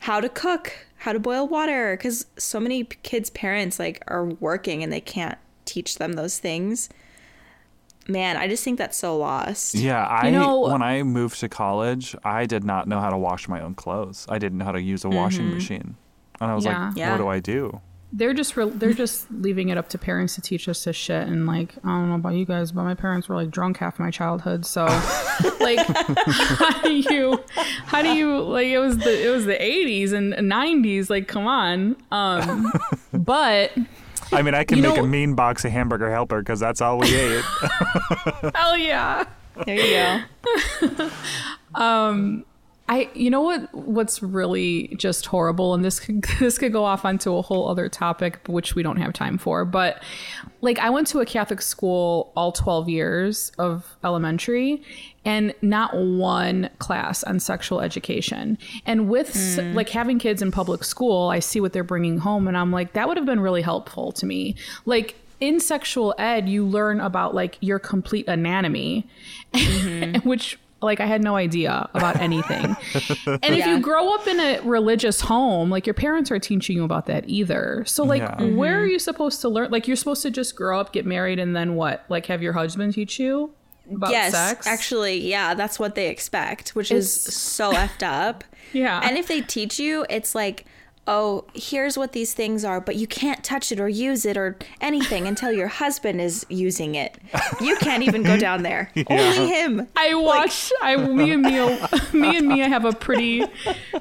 how 0.00 0.20
to 0.20 0.28
cook, 0.28 0.72
how 0.96 1.12
to 1.12 1.20
boil 1.20 1.46
water. 1.46 1.96
Because 1.96 2.26
so 2.36 2.58
many 2.60 2.84
kids' 2.84 3.30
parents 3.30 3.78
like 3.78 4.02
are 4.08 4.24
working 4.24 4.82
and 4.82 4.92
they 4.92 5.00
can't 5.00 5.38
teach 5.64 5.96
them 5.96 6.14
those 6.14 6.38
things. 6.38 6.88
Man, 8.06 8.36
I 8.36 8.48
just 8.48 8.62
think 8.62 8.76
that's 8.78 8.98
so 8.98 9.16
lost. 9.16 9.74
Yeah, 9.74 10.06
I 10.06 10.28
know- 10.30 10.60
when 10.60 10.82
I 10.82 11.02
moved 11.02 11.40
to 11.40 11.48
college, 11.48 12.14
I 12.22 12.44
did 12.44 12.62
not 12.62 12.86
know 12.86 13.00
how 13.00 13.08
to 13.08 13.16
wash 13.16 13.48
my 13.48 13.60
own 13.62 13.74
clothes. 13.74 14.26
I 14.28 14.38
didn't 14.38 14.58
know 14.58 14.66
how 14.66 14.72
to 14.72 14.82
use 14.82 15.04
a 15.06 15.08
washing 15.08 15.46
mm-hmm. 15.46 15.54
machine, 15.54 15.96
and 16.38 16.50
I 16.50 16.54
was 16.54 16.66
Yeah. 16.66 16.88
like, 16.88 16.96
Yeah. 16.98 17.12
"What 17.12 17.16
do 17.18 17.28
I 17.28 17.40
do?" 17.40 17.80
They're 18.16 18.32
just 18.32 18.56
re- 18.56 18.70
they're 18.70 18.92
just 18.92 19.26
leaving 19.32 19.70
it 19.70 19.76
up 19.76 19.88
to 19.88 19.98
parents 19.98 20.36
to 20.36 20.40
teach 20.40 20.68
us 20.68 20.84
this 20.84 20.94
shit. 20.94 21.26
And 21.26 21.46
like 21.46 21.74
i 21.82 21.88
don't 21.88 22.08
know 22.10 22.14
about 22.14 22.34
you 22.34 22.44
guys 22.44 22.70
but 22.72 22.84
my 22.84 22.94
parents 22.94 23.28
were 23.28 23.34
like 23.34 23.50
drunk 23.50 23.78
half 23.78 23.98
my 23.98 24.10
childhood. 24.10 24.64
So 24.64 24.84
like 25.60 25.84
how 25.86 26.80
do 26.82 26.92
you 26.92 27.42
how 27.86 28.02
do 28.02 28.14
you 28.14 28.40
like 28.40 28.68
it 28.68 28.78
was 28.78 28.98
the 28.98 29.26
it 29.26 29.30
was 29.30 29.44
the 29.46 29.54
80s 29.56 30.12
and 30.12 30.32
90s 30.34 31.10
like 31.10 31.26
come 31.28 31.46
on. 31.46 31.96
Um 32.12 32.72
but 33.12 33.72
I 34.32 34.42
mean, 34.42 34.54
I 34.54 34.64
can 34.64 34.80
make 34.80 34.96
know- 34.96 35.04
a 35.04 35.06
mean 35.06 35.34
box 35.34 35.64
of 35.64 35.72
hamburger 35.72 36.10
helper 36.10 36.40
because 36.40 36.58
that's 36.60 36.80
all 36.80 36.98
we 36.98 37.14
ate. 37.14 37.44
hell 38.54 38.76
yeah. 38.76 39.24
There 39.66 39.76
you 39.76 40.22
go. 41.74 42.44
I 42.86 43.08
you 43.14 43.30
know 43.30 43.40
what 43.40 43.72
what's 43.74 44.22
really 44.22 44.94
just 44.98 45.24
horrible 45.24 45.72
and 45.72 45.82
this 45.82 45.98
could 45.98 46.22
this 46.38 46.58
could 46.58 46.72
go 46.72 46.84
off 46.84 47.04
onto 47.04 47.34
a 47.34 47.42
whole 47.42 47.68
other 47.68 47.88
topic 47.88 48.40
which 48.46 48.74
we 48.74 48.82
don't 48.82 48.98
have 48.98 49.14
time 49.14 49.38
for 49.38 49.64
but 49.64 50.02
like 50.60 50.78
I 50.78 50.90
went 50.90 51.06
to 51.08 51.20
a 51.20 51.26
Catholic 51.26 51.62
school 51.62 52.30
all 52.36 52.52
12 52.52 52.88
years 52.90 53.52
of 53.58 53.96
elementary 54.04 54.82
and 55.24 55.54
not 55.62 55.96
one 55.96 56.68
class 56.78 57.24
on 57.24 57.40
sexual 57.40 57.80
education. 57.80 58.58
And 58.84 59.08
with 59.08 59.30
s 59.30 59.58
hmm. 59.58 59.74
like 59.74 59.88
having 59.88 60.18
kids 60.18 60.42
in 60.42 60.50
public 60.50 60.84
school 60.84 61.30
I 61.30 61.38
see 61.38 61.60
what 61.60 61.72
they're 61.72 61.84
bringing 61.84 62.18
home 62.18 62.46
and 62.48 62.56
I'm 62.56 62.70
like 62.70 62.92
that 62.92 63.08
would 63.08 63.16
have 63.16 63.26
been 63.26 63.40
really 63.40 63.62
helpful 63.62 64.12
to 64.12 64.26
me. 64.26 64.56
Like 64.84 65.14
in 65.40 65.58
sexual 65.58 66.14
ed 66.18 66.50
you 66.50 66.66
learn 66.66 67.00
about 67.00 67.34
like 67.34 67.56
your 67.60 67.78
complete 67.78 68.28
anatomy 68.28 69.06
mm-hmm. 69.54 70.28
which 70.28 70.58
like 70.84 71.00
I 71.00 71.06
had 71.06 71.22
no 71.22 71.36
idea 71.36 71.88
about 71.94 72.20
anything. 72.20 72.64
and 73.26 73.54
if 73.54 73.58
Yeah. 73.58 73.74
you 73.74 73.80
grow 73.80 74.14
up 74.14 74.26
in 74.26 74.38
a 74.40 74.60
religious 74.60 75.20
home, 75.20 75.70
like 75.70 75.86
your 75.86 75.94
parents 75.94 76.30
are 76.30 76.38
teaching 76.38 76.76
you 76.76 76.84
about 76.84 77.06
that 77.06 77.24
either. 77.28 77.84
So 77.86 78.04
like 78.04 78.22
Yeah. 78.22 78.42
where 78.54 78.78
are 78.78 78.82
mm-hmm. 78.82 78.92
you 78.92 78.98
supposed 78.98 79.40
to 79.42 79.48
learn? 79.48 79.70
Like 79.70 79.86
you're 79.86 79.96
supposed 79.96 80.22
to 80.22 80.30
just 80.30 80.56
grow 80.56 80.80
up, 80.80 80.92
get 80.92 81.06
married 81.06 81.38
and 81.38 81.54
then 81.54 81.74
what? 81.74 82.04
Like 82.08 82.26
have 82.26 82.42
your 82.42 82.52
husband 82.52 82.94
teach 82.94 83.18
you 83.18 83.52
about 83.92 84.10
yes, 84.10 84.32
sex? 84.32 84.66
actually, 84.66 85.18
yeah, 85.18 85.54
that's 85.54 85.78
what 85.78 85.94
they 85.94 86.08
expect, 86.08 86.70
which 86.70 86.90
is 86.90 87.12
so 87.12 87.72
effed 87.72 88.02
up. 88.02 88.44
Yeah. 88.72 89.00
And 89.04 89.16
if 89.16 89.28
they 89.28 89.40
teach 89.40 89.78
you, 89.78 90.04
it's 90.10 90.34
like 90.34 90.64
oh, 91.06 91.44
here's 91.54 91.98
what 91.98 92.12
these 92.12 92.32
things 92.32 92.64
are, 92.64 92.80
but 92.80 92.96
you 92.96 93.06
can't 93.06 93.44
touch 93.44 93.70
it 93.70 93.78
or 93.78 93.88
use 93.88 94.24
it 94.24 94.36
or 94.38 94.56
anything 94.80 95.26
until 95.26 95.52
your 95.52 95.68
husband 95.68 96.18
is 96.20 96.46
using 96.48 96.94
it. 96.94 97.18
You 97.60 97.76
can't 97.76 98.02
even 98.02 98.22
go 98.22 98.38
down 98.38 98.62
there. 98.62 98.90
Only 99.10 99.48
him. 99.48 99.86
I 99.96 100.14
watch. 100.14 100.72
I 100.80 100.96
me 100.96 101.32
and 101.32 101.42
Mia, 101.42 101.88
me 102.14 102.36
and 102.38 102.48
Mia 102.48 102.68
have 102.68 102.84
a 102.86 102.92
pretty. 102.92 103.44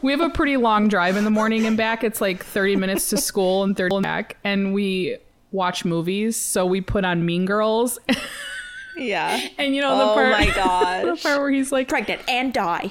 We 0.02 0.12
have 0.14 0.22
a 0.22 0.30
pretty 0.30 0.56
long 0.58 0.88
drive 0.88 1.18
in 1.18 1.26
the 1.26 1.30
morning 1.32 1.66
and 1.66 1.76
back. 1.76 2.04
It's 2.04 2.22
like 2.22 2.44
thirty 2.44 2.76
minutes 2.78 3.10
to 3.10 3.18
school 3.18 3.64
and 3.64 3.76
thirty 3.76 4.00
back, 4.00 4.38
and 4.46 4.74
we 4.74 5.18
watch 5.52 5.84
movies. 5.86 6.38
So 6.38 6.66
we 6.66 6.80
put 6.82 7.04
on 7.06 7.26
Mean 7.26 7.46
Girls, 7.46 8.00
Yeah. 8.98 9.40
and 9.58 9.76
you 9.76 9.82
know 9.82 9.98
the 9.98 10.04
Oh 10.04 10.14
part. 10.14 10.30
my 10.32 10.46
The 10.46 11.18
part 11.22 11.40
where 11.40 11.52
he's 11.52 11.72
like, 11.72 11.90
Pregnant 11.90 12.22
and 12.30 12.54
die. 12.54 12.88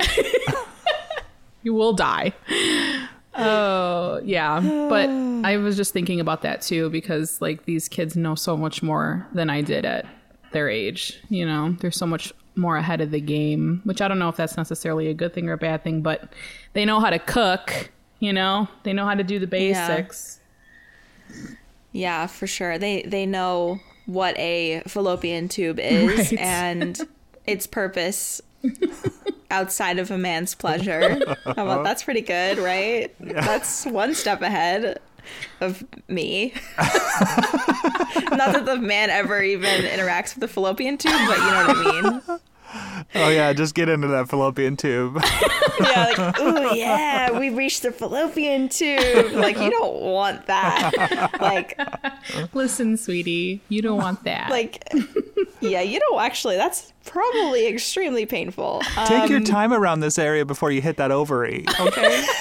"You 1.63 1.75
will 1.75 1.93
die." 1.95 2.33
Oh 3.35 4.21
yeah, 4.25 4.61
but 4.89 5.09
I 5.45 5.57
was 5.57 5.77
just 5.77 5.93
thinking 5.93 6.21
about 6.21 6.43
that 6.43 6.63
too 6.63 6.91
because 6.91 7.41
like 7.41 7.65
these 7.65 7.89
kids 7.89 8.17
know 8.17 8.35
so 8.35 8.57
much 8.57 8.83
more 8.83 9.27
than 9.33 9.49
I 9.51 9.63
did 9.63 9.85
at 9.85 10.07
their 10.53 10.69
age. 10.69 11.21
You 11.29 11.47
know, 11.47 11.77
they're 11.81 11.91
so 11.91 12.07
much 12.07 12.33
more 12.55 12.77
ahead 12.77 13.01
of 13.01 13.11
the 13.11 13.21
game, 13.21 13.81
which 13.85 14.03
I 14.03 14.09
don't 14.09 14.19
know 14.19 14.29
if 14.29 14.37
that's 14.37 14.57
necessarily 14.59 15.09
a 15.09 15.15
good 15.15 15.33
thing 15.33 15.49
or 15.49 15.55
a 15.55 15.59
bad 15.59 15.83
thing, 15.83 16.03
but 16.03 16.33
they 16.75 16.85
know 16.85 17.01
how 17.01 17.11
to 17.11 17.19
cook. 17.19 17.91
You 18.21 18.33
know, 18.33 18.69
they 18.85 18.93
know 18.93 19.07
how 19.07 19.15
to 19.15 19.25
do 19.25 19.39
the 19.39 19.47
basics. 19.47 20.39
Yeah, 21.93 22.27
for 22.27 22.47
sure. 22.47 22.79
They 22.79 23.03
they 23.03 23.27
know 23.27 23.81
what 24.07 24.37
a 24.39 24.83
fallopian 24.87 25.49
tube 25.49 25.79
is 25.81 26.19
Right. 26.33 26.39
and 26.41 27.01
its 27.47 27.67
purpose 27.67 28.41
outside 29.53 29.99
of 29.99 30.11
a 30.11 30.19
man's 30.19 30.55
pleasure. 30.55 31.21
How 31.45 31.53
about 31.53 31.85
that's 31.85 32.03
pretty 32.03 32.23
good, 32.23 32.59
right? 32.59 33.15
That's 33.21 33.87
one 33.87 34.15
step 34.15 34.43
ahead 34.43 35.01
of 35.61 35.85
me. 36.09 36.55
Not 36.79 38.53
that 38.53 38.63
the 38.65 38.79
man 38.79 39.11
ever 39.11 39.43
even 39.43 39.83
interacts 39.85 40.35
with 40.35 40.41
the 40.41 40.49
fallopian 40.49 40.99
tube, 40.99 41.13
but 41.13 41.39
you 41.39 41.45
know 41.45 41.67
what 41.67 41.77
I 41.77 42.03
mean. 42.03 42.41
Oh 43.15 43.29
yeah, 43.29 43.53
just 43.53 43.75
get 43.75 43.89
into 43.89 44.09
that 44.09 44.29
fallopian 44.29 44.77
tube. 44.77 45.23
Yeah, 45.81 46.13
like, 46.17 46.39
ooh, 46.39 46.77
yeah, 46.77 47.39
we 47.39 47.49
reached 47.49 47.83
the 47.83 47.93
fallopian 47.93 48.69
tube. 48.69 49.33
Like, 49.33 49.59
you 49.59 49.71
don't 49.71 50.03
want 50.03 50.47
that. 50.47 51.31
Like, 51.41 51.81
Listen, 52.55 52.97
sweetie, 52.99 53.63
you 53.69 53.81
don't 53.81 53.97
want 53.99 54.23
that. 54.25 54.51
like, 54.51 54.87
yeah, 55.61 55.81
you 55.81 55.99
don't 55.99 56.21
actually. 56.21 56.57
That's 56.57 56.93
probably 57.07 57.67
extremely 57.67 58.27
painful. 58.27 58.83
Take 59.07 59.25
Um, 59.25 59.31
your 59.31 59.41
time 59.41 59.73
around 59.73 60.01
this 60.01 60.19
area 60.19 60.45
before 60.45 60.71
you 60.71 60.83
hit 60.83 60.99
that 60.99 61.11
ovary. 61.11 61.65
Okay. 61.81 62.25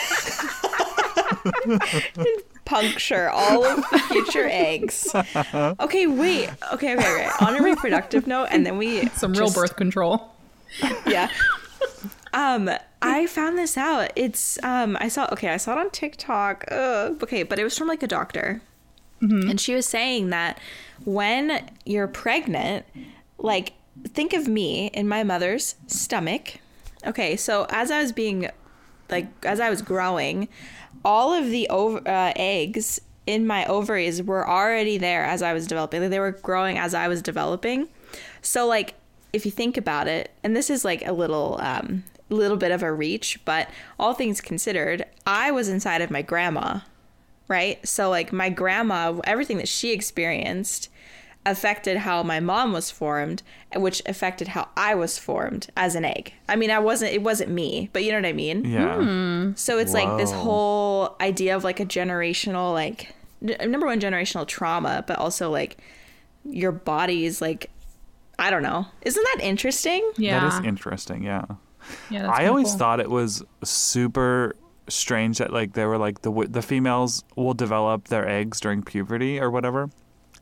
puncture 2.66 3.30
all 3.30 3.66
of 3.66 3.78
the 3.92 4.00
future 4.10 4.48
eggs. 4.50 5.14
Okay, 5.56 6.08
wait. 6.08 6.50
Okay, 6.74 6.96
okay, 6.96 6.98
okay. 6.98 7.30
On 7.46 7.60
a 7.60 7.64
reproductive 7.64 8.28
note, 8.28 8.48
and 8.52 8.66
then 8.66 8.78
we 8.78 9.08
some 9.10 9.34
real 9.34 9.52
birth 9.52 9.76
control. 9.76 10.30
Yeah. 11.08 11.30
Um, 12.34 12.70
I 13.02 13.28
found 13.28 13.58
this 13.58 13.78
out. 13.78 14.12
It's 14.16 14.58
um, 14.64 14.96
I 15.02 15.10
saw. 15.10 15.28
Okay, 15.34 15.50
I 15.50 15.58
saw 15.58 15.74
it 15.74 15.78
on 15.80 15.90
TikTok. 15.90 16.66
Ugh. 16.72 17.22
Okay, 17.24 17.44
but 17.44 17.60
it 17.60 17.64
was 17.64 17.78
from 17.78 17.88
like 17.90 18.04
a 18.04 18.08
doctor, 18.08 18.62
and 19.20 19.60
she 19.60 19.76
was 19.76 19.86
saying 19.86 20.30
that 20.30 20.58
when 21.04 21.70
you're 21.86 22.08
pregnant, 22.08 22.86
like 23.38 23.74
think 24.08 24.34
of 24.34 24.48
me 24.48 24.88
in 24.88 25.08
my 25.08 25.24
mother's 25.24 25.76
stomach. 25.88 26.60
Okay, 27.06 27.36
so 27.36 27.66
as 27.70 27.92
I 27.92 28.02
was 28.02 28.12
being, 28.12 28.50
like, 29.10 29.28
as 29.44 29.60
I 29.60 29.70
was 29.70 29.82
growing, 29.82 30.48
all 31.04 31.34
of 31.34 31.50
the 31.50 31.68
ov- 31.70 32.06
uh, 32.08 32.32
eggs 32.36 33.02
in 33.28 33.46
my 33.46 33.66
ovaries 33.66 34.22
were 34.24 34.48
already 34.48 34.98
there 34.98 35.24
as 35.26 35.42
I 35.42 35.54
was 35.54 35.68
developing. 35.68 36.02
Like, 36.02 36.12
they 36.12 36.20
were 36.20 36.32
growing 36.32 36.78
as 36.78 36.94
I 36.94 37.08
was 37.08 37.22
developing. 37.22 37.90
So, 38.42 38.68
like, 38.68 38.96
if 39.34 39.46
you 39.46 39.52
think 39.52 39.78
about 39.78 40.08
it, 40.08 40.32
and 40.44 40.56
this 40.56 40.70
is 40.70 40.84
like 40.84 41.06
a 41.08 41.14
little, 41.14 41.58
um, 41.62 42.04
little 42.30 42.58
bit 42.58 42.72
of 42.72 42.82
a 42.84 42.92
reach, 42.92 43.44
but 43.46 43.70
all 44.00 44.14
things 44.14 44.40
considered, 44.42 45.06
I 45.26 45.52
was 45.52 45.68
inside 45.68 46.02
of 46.02 46.10
my 46.12 46.22
grandma, 46.22 46.80
right? 47.48 47.86
So, 47.88 48.10
like, 48.10 48.32
my 48.32 48.50
grandma, 48.50 49.20
everything 49.26 49.58
that 49.58 49.68
she 49.68 49.92
experienced 49.92 50.90
affected 51.46 51.98
how 51.98 52.22
my 52.24 52.40
mom 52.40 52.72
was 52.72 52.92
formed, 52.92 53.42
which 53.76 54.02
affected 54.06 54.50
how 54.50 54.70
I 54.78 54.94
was 54.96 55.18
formed 55.18 55.68
as 55.76 55.96
an 55.96 56.06
egg. 56.06 56.34
I 56.48 56.56
mean, 56.56 56.70
I 56.72 56.80
wasn't, 56.80 57.14
it 57.14 57.24
wasn't 57.24 57.50
me, 57.52 57.90
but 57.94 58.04
you 58.04 58.12
know 58.12 58.20
what 58.20 58.28
I 58.28 58.34
mean? 58.34 58.64
Yeah. 58.64 59.52
So 59.56 59.78
it's 59.80 59.94
like 59.94 60.18
this 60.18 60.32
whole 60.32 61.16
idea 61.20 61.56
of 61.56 61.64
like 61.64 61.80
a 61.80 61.86
generational, 61.86 62.72
like, 62.74 63.14
n- 63.46 63.72
number 63.72 63.88
one, 63.88 64.00
generational 64.00 64.48
trauma, 64.48 65.04
but 65.08 65.18
also 65.18 65.50
like 65.50 65.78
your 66.46 66.72
body's 66.72 67.42
like, 67.42 67.70
I 68.42 68.50
don't 68.50 68.64
know. 68.64 68.88
Isn't 69.04 69.24
that 69.36 69.46
interesting? 69.46 70.12
Yeah, 70.18 70.40
That 70.40 70.60
is 70.60 70.66
interesting. 70.66 71.24
Yeah. 71.24 71.46
yeah. 72.10 72.30
I 72.30 72.48
always 72.48 72.70
cool. 72.70 72.80
thought 72.80 73.00
it 73.00 73.10
was 73.10 73.44
super 73.64 74.56
strange 74.88 75.38
that 75.38 75.54
like 75.54 75.74
they 75.74 75.86
were 75.86 75.98
like 75.98 76.24
the 76.24 76.32
the 76.50 76.62
females 76.62 77.24
will 77.36 77.54
develop 77.54 78.08
their 78.08 78.28
eggs 78.28 78.60
during 78.60 78.82
puberty 78.82 79.40
or 79.40 79.52
whatever, 79.52 79.90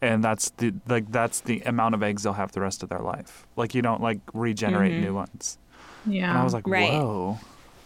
and 0.02 0.24
that's 0.24 0.52
the 0.52 0.74
like 0.88 1.12
that's 1.12 1.42
the 1.42 1.62
amount 1.62 1.94
of 1.94 2.02
eggs 2.02 2.24
they'll 2.24 2.34
have 2.34 2.54
the 2.54 2.62
rest 2.62 2.84
of 2.84 2.90
their 2.90 3.00
life. 3.02 3.46
Like 3.58 3.76
you 3.76 3.82
don't 3.82 4.02
like 4.02 4.20
regenerate 4.34 4.94
mm-hmm. 4.94 5.04
new 5.04 5.14
ones. 5.14 5.58
Yeah, 6.06 6.30
And 6.30 6.40
I 6.40 6.44
was 6.44 6.54
like, 6.54 6.66
Right. 6.66 6.94
whoa, 6.94 7.38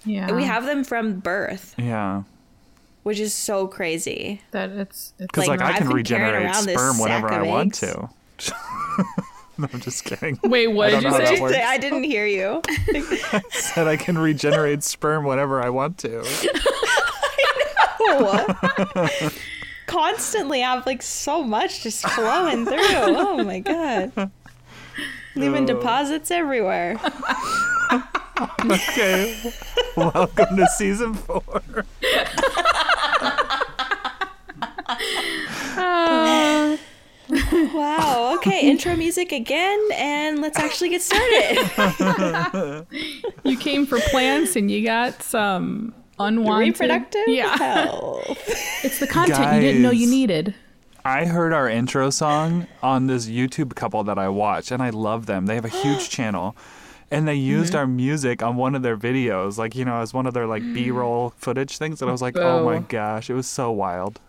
yeah, 0.05 0.32
We 0.32 0.43
have 0.43 0.65
them 0.65 0.84
from 0.84 1.20
birth, 1.20 1.74
yeah. 1.77 2.24
which 3.01 3.20
is 3.20 3.34
so 3.34 3.67
crazy. 3.67 4.41
that. 4.51 4.70
It's, 4.70 5.13
it's 5.17 5.27
Because 5.27 5.48
Like, 5.48 5.60
like, 5.60 5.75
I 5.75 5.77
can 5.79 5.89
regenerate 5.89 6.53
sperm 6.55 7.00
whenever 7.00 7.32
I 7.32 7.41
of 7.41 7.48
want 7.48 7.74
to. 7.75 8.10
no, 9.57 9.67
I'm 9.72 9.79
just 9.79 10.03
kidding. 10.03 10.39
Wait, 10.43 10.67
what 10.67 10.89
did 10.89 11.01
don't 11.03 11.19
you 11.19 11.27
say? 11.27 11.39
works. 11.41 11.57
I 11.57 11.77
didn't 11.77 12.03
hear 12.03 12.25
you. 12.25 12.62
I 12.67 13.41
Said 13.51 13.88
I 13.88 13.98
can 13.98 14.17
regenerate 14.17 14.83
sperm 14.83 15.25
whenever 15.25 15.62
I 15.62 15.69
want 15.69 16.00
to. 16.00 16.24
I 18.05 18.55
know. 19.22 19.29
Constantly 19.86 20.62
have 20.62 20.86
like 20.88 21.03
so 21.03 21.43
much 21.43 21.83
just 21.83 22.07
flowing 22.10 22.65
through. 22.65 22.77
Oh 22.79 23.43
my 23.43 23.60
god. 23.60 24.31
Leaving 25.36 25.69
oh. 25.69 25.75
deposits 25.75 26.31
everywhere. 26.31 27.00
Okay. 28.65 29.53
Welcome 29.95 30.57
to 30.57 30.67
season 30.77 31.13
four. 31.13 31.43
Ah. 35.75 36.77
Wow. 37.74 38.36
Okay, 38.38 38.62
intro 38.69 38.95
music 38.95 39.31
again, 39.31 39.79
and 39.93 40.41
let's 40.41 40.57
actually 40.60 40.89
get 40.89 41.01
started. 41.01 42.86
You 43.43 43.57
came 43.57 43.86
for 43.86 44.00
plants 44.00 44.55
and 44.55 44.72
you 44.72 44.83
got 44.83 45.22
some 45.22 45.93
unwanted 46.19 46.79
Reproductive 46.79 47.27
Yeah, 47.27 47.57
health. 47.57 48.25
it's 48.83 49.00
the 49.00 49.07
content 49.07 49.55
you 49.55 49.62
didn't 49.62 49.81
know 49.81 49.91
you 49.91 50.10
needed. 50.10 50.55
I 51.05 51.25
heard 51.25 51.51
our 51.51 51.67
intro 51.67 52.10
song 52.10 52.67
on 52.81 53.07
this 53.07 53.27
YouTube 53.27 53.75
couple 53.75 54.03
that 54.05 54.17
I 54.17 54.29
watch, 54.29 54.72
and 54.72 54.81
I 54.81 54.89
love 54.89 55.25
them. 55.25 55.45
They 55.45 55.55
have 55.55 55.65
a 55.65 55.69
huge 55.83 56.10
channel, 56.10 56.55
and 57.12 57.27
they 57.27 57.36
used 57.36 57.74
mm-hmm. 57.74 57.79
our 57.79 57.88
music 57.88 58.41
on 58.41 58.55
one 58.55 58.75
of 58.75 58.81
their 58.81 58.98
videos, 58.98 59.57
like 59.57 59.75
you 59.75 59.83
know, 59.83 60.00
as 60.00 60.13
one 60.13 60.25
of 60.25 60.33
their 60.33 60.48
like 60.48 60.63
B-roll 60.74 61.31
footage 61.38 61.77
things. 61.77 62.01
And 62.01 62.10
I 62.10 62.12
was 62.12 62.22
like, 62.22 62.38
oh 62.38 62.63
my 62.63 62.79
gosh, 62.79 63.29
it 63.29 63.33
was 63.33 63.48
so 63.48 63.72
wild. 63.72 64.19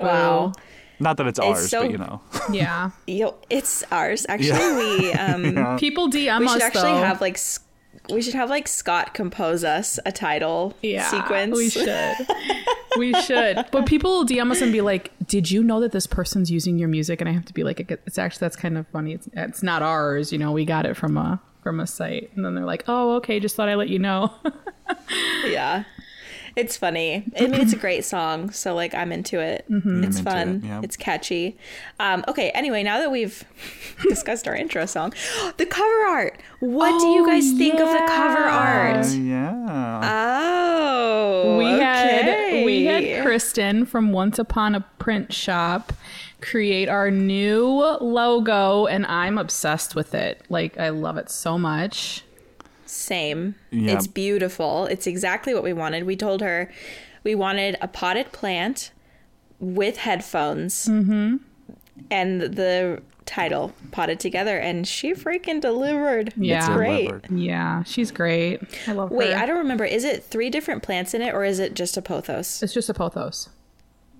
Wow. 0.00 0.52
Not 0.98 1.16
that 1.18 1.26
it's, 1.26 1.38
ours, 1.38 1.68
so- 1.70 1.82
but 1.82 1.90
you 1.90 1.98
know, 1.98 2.20
Yeah, 2.50 2.90
Yo, 3.06 3.34
it's 3.50 3.84
ours. 3.90 4.24
Actually, 4.28 5.08
Yeah. 5.10 5.36
we 5.36 5.52
um 5.58 5.78
people 5.78 6.08
DM 6.10 6.40
we 6.40 6.46
us 6.46 6.52
should 6.54 6.62
actually 6.62 6.82
though. 6.92 6.98
have 7.04 7.20
like 7.20 7.38
we 8.10 8.22
should 8.22 8.34
have 8.34 8.48
like 8.50 8.68
Scott 8.68 9.14
compose 9.14 9.64
us 9.64 9.98
a 10.06 10.12
title 10.12 10.74
yeah, 10.82 11.08
sequence. 11.08 11.56
We 11.56 11.68
should. 11.70 12.14
we 12.98 13.12
should. 13.22 13.64
But 13.72 13.86
people 13.86 14.10
will 14.18 14.26
DM 14.26 14.50
us 14.52 14.60
and 14.62 14.70
be 14.70 14.80
like, 14.80 15.10
"Did 15.26 15.50
you 15.50 15.64
know 15.64 15.80
that 15.80 15.90
this 15.92 16.06
person's 16.06 16.50
using 16.50 16.78
your 16.78 16.88
music?" 16.88 17.20
And 17.20 17.28
I 17.28 17.32
have 17.32 17.44
to 17.46 17.54
be 17.54 17.64
like, 17.64 17.80
"It's 17.90 18.16
actually 18.18 18.40
that's 18.40 18.54
kind 18.56 18.78
of 18.78 18.86
funny. 18.88 19.12
It's 19.14 19.28
it's 19.32 19.62
not 19.62 19.82
ours. 19.82 20.30
You 20.32 20.38
know, 20.38 20.52
we 20.52 20.64
got 20.64 20.86
it 20.86 20.96
from 20.96 21.16
a 21.16 21.40
from 21.64 21.80
a 21.80 21.86
site." 21.86 22.30
And 22.36 22.44
then 22.44 22.54
they're 22.54 22.64
like, 22.66 22.84
"Oh, 22.86 23.16
okay. 23.16 23.40
Just 23.40 23.56
thought 23.56 23.68
I'd 23.68 23.74
let 23.74 23.88
you 23.88 23.98
know." 23.98 24.32
Yeah. 25.46 25.84
It's 26.56 26.76
funny. 26.76 27.22
I 27.38 27.42
mean, 27.48 27.60
it's 27.60 27.74
a 27.74 27.76
great 27.76 28.02
song, 28.04 28.50
so 28.50 28.74
like 28.74 28.94
I'm 28.94 29.12
into 29.12 29.38
it. 29.40 29.66
It's 29.68 29.86
I'm 29.86 30.02
into 30.04 30.22
fun. 30.22 30.48
it, 30.48 30.66
yeah. 30.66 30.80
It's 30.82 30.96
catchy. 30.96 31.58
Um, 32.00 32.24
okay. 32.28 32.48
Anyway, 32.54 32.82
now 32.82 32.98
that 32.98 33.10
we've 33.10 33.44
discussed 34.08 34.48
our 34.48 34.56
intro 34.56 34.86
song, 34.86 35.12
the 35.58 35.66
cover 35.66 36.06
art. 36.08 36.40
What 36.60 36.98
do 36.98 37.08
you 37.08 37.26
guys 37.26 37.52
think 37.52 37.74
of 37.74 37.80
the 37.88 38.04
cover 38.08 38.44
Uh, 38.44 38.50
art? 38.50 39.06
yeah. 39.08 40.00
Oh, 40.02 41.58
we 41.58 41.64
had 41.66 42.64
we 42.64 42.84
had 42.86 43.22
Kristen 43.24 43.84
from 43.84 44.12
Once 44.12 44.38
Upon 44.38 44.74
a 44.74 44.80
Print 44.98 45.32
Shop 45.34 45.92
create 46.40 46.88
our 46.88 47.10
new 47.10 47.64
logo, 48.00 48.86
and 48.86 49.04
I'm 49.06 49.36
obsessed 49.38 49.94
with 49.94 50.14
it. 50.14 50.42
Like, 50.48 50.78
I 50.78 50.90
love 50.90 51.16
it 51.16 51.30
so 51.30 51.58
much. 51.58 52.22
Same. 52.88 53.54
Yeah. 53.70 53.92
It's 53.92 54.06
beautiful. 54.06 54.86
It's 54.86 55.06
exactly 55.06 55.54
what 55.54 55.62
we 55.62 55.72
wanted. 55.72 56.04
We 56.04 56.16
told 56.16 56.40
her 56.40 56.70
we 57.24 57.34
wanted 57.34 57.76
a 57.80 57.88
potted 57.88 58.32
plant 58.32 58.92
with 59.58 59.96
headphones 59.98 60.86
Mm-hmm. 60.86 61.36
and 62.10 62.40
the 62.40 63.02
title 63.24 63.72
potted 63.90 64.20
together 64.20 64.56
and 64.58 64.86
she 64.86 65.12
freaking 65.12 65.60
delivered 65.60 66.32
Yeah. 66.36 66.58
it's 66.58 66.68
great 66.68 67.06
Delivered. 67.08 67.26
Yeah, 67.32 67.82
she's 67.82 68.12
great. 68.12 68.60
I 68.86 68.92
love 68.92 69.08
her. 69.10 69.16
wait 69.16 69.34
i 69.34 69.44
don't 69.46 69.58
remember 69.58 69.84
is 69.84 70.04
it 70.04 70.22
three 70.22 70.48
different 70.48 70.84
plants 70.84 71.12
in 71.12 71.22
it 71.22 71.34
or 71.34 71.42
is 71.44 71.58
it 71.58 71.74
just 71.74 71.96
a 71.96 72.02
pothos 72.02 72.62
It's 72.62 72.72
just 72.72 72.88
a 72.88 72.94
pothos. 72.94 73.48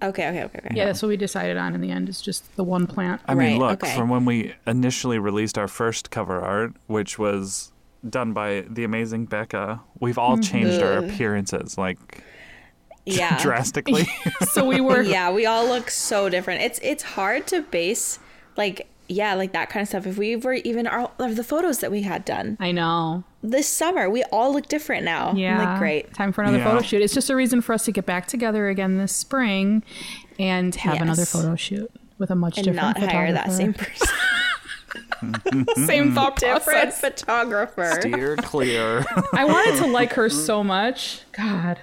okay 0.02 0.26
okay 0.28 0.42
okay, 0.44 0.58
okay. 0.58 0.74
Yeah, 0.74 0.86
that's 0.86 1.02
what 1.02 1.08
we 1.08 1.16
decided 1.16 1.56
on 1.56 1.74
in 1.76 1.80
the 1.80 1.90
end. 1.92 2.08
It's 2.08 2.20
just 2.20 2.56
the 2.56 2.64
one 2.64 2.86
plant. 2.88 3.20
I 3.28 3.34
mean, 3.34 3.60
Right, 3.60 3.70
look, 3.70 3.84
okay. 3.84 3.94
from 3.96 4.08
when 4.08 4.24
we 4.24 4.54
initially 4.66 5.18
released 5.20 5.56
our 5.56 5.68
first 5.68 6.10
cover 6.10 6.40
art, 6.40 6.72
which 6.88 7.16
was 7.18 7.70
done 8.10 8.32
by 8.32 8.64
the 8.68 8.84
amazing 8.84 9.26
Becca, 9.26 9.80
we've 10.00 10.18
all 10.18 10.32
mm-hmm. 10.36 10.42
changed 10.42 10.82
our 10.82 10.98
appearances 10.98 11.76
like 11.78 12.22
yeah 13.04 13.38
drastically. 13.42 14.06
So 14.50 14.64
we 14.64 14.80
were. 14.80 15.02
yeah 15.02 15.30
we 15.30 15.46
all 15.46 15.66
look 15.66 15.90
so 15.90 16.28
different 16.28 16.62
it's 16.62 16.78
it's 16.82 17.02
hard 17.02 17.46
to 17.48 17.62
base 17.62 18.18
like 18.56 18.88
yeah 19.08 19.34
like 19.34 19.52
that 19.52 19.70
kind 19.70 19.82
of 19.82 19.88
stuff 19.88 20.06
if 20.06 20.18
we 20.18 20.34
were 20.34 20.54
even 20.54 20.86
our 20.86 21.10
of 21.18 21.36
the 21.36 21.44
photos 21.44 21.78
that 21.78 21.90
we 21.92 22.02
had 22.02 22.24
done 22.24 22.56
I 22.58 22.72
know. 22.72 23.22
this 23.42 23.68
summer 23.68 24.10
we 24.10 24.24
all 24.32 24.52
look 24.52 24.66
different 24.66 25.04
now 25.04 25.28
I'm 25.28 25.36
Yeah. 25.36 25.64
like 25.70 25.78
great 25.78 26.14
Time 26.14 26.32
for 26.32 26.42
another 26.42 26.58
Yeah. 26.58 26.64
photo 26.64 26.82
shoot. 26.82 27.02
It's 27.02 27.14
just 27.14 27.30
a 27.30 27.36
reason 27.36 27.60
for 27.60 27.72
us 27.74 27.84
to 27.84 27.92
get 27.92 28.06
back 28.06 28.26
together 28.26 28.68
again 28.68 28.96
this 28.98 29.14
spring 29.14 29.84
and 30.38 30.74
have 30.74 31.00
another 31.00 31.24
photo 31.24 31.54
shoot 31.54 31.90
with 32.18 32.30
a 32.30 32.34
much 32.34 32.56
and 32.58 32.64
different 32.64 32.98
not 32.98 33.10
hire 33.12 33.32
that 33.32 33.52
same 33.52 33.72
photographer. 33.74 34.06
person 34.06 34.16
same 35.86 36.12
thought 36.14 36.36
different 36.38 36.64
process. 36.90 37.00
photographer 37.00 37.98
Steer 38.00 38.36
clear. 38.36 39.04
I 39.32 39.44
wanted 39.44 39.78
to 39.78 39.86
like 39.86 40.12
her 40.14 40.28
so 40.28 40.62
much. 40.64 41.22
God. 41.32 41.78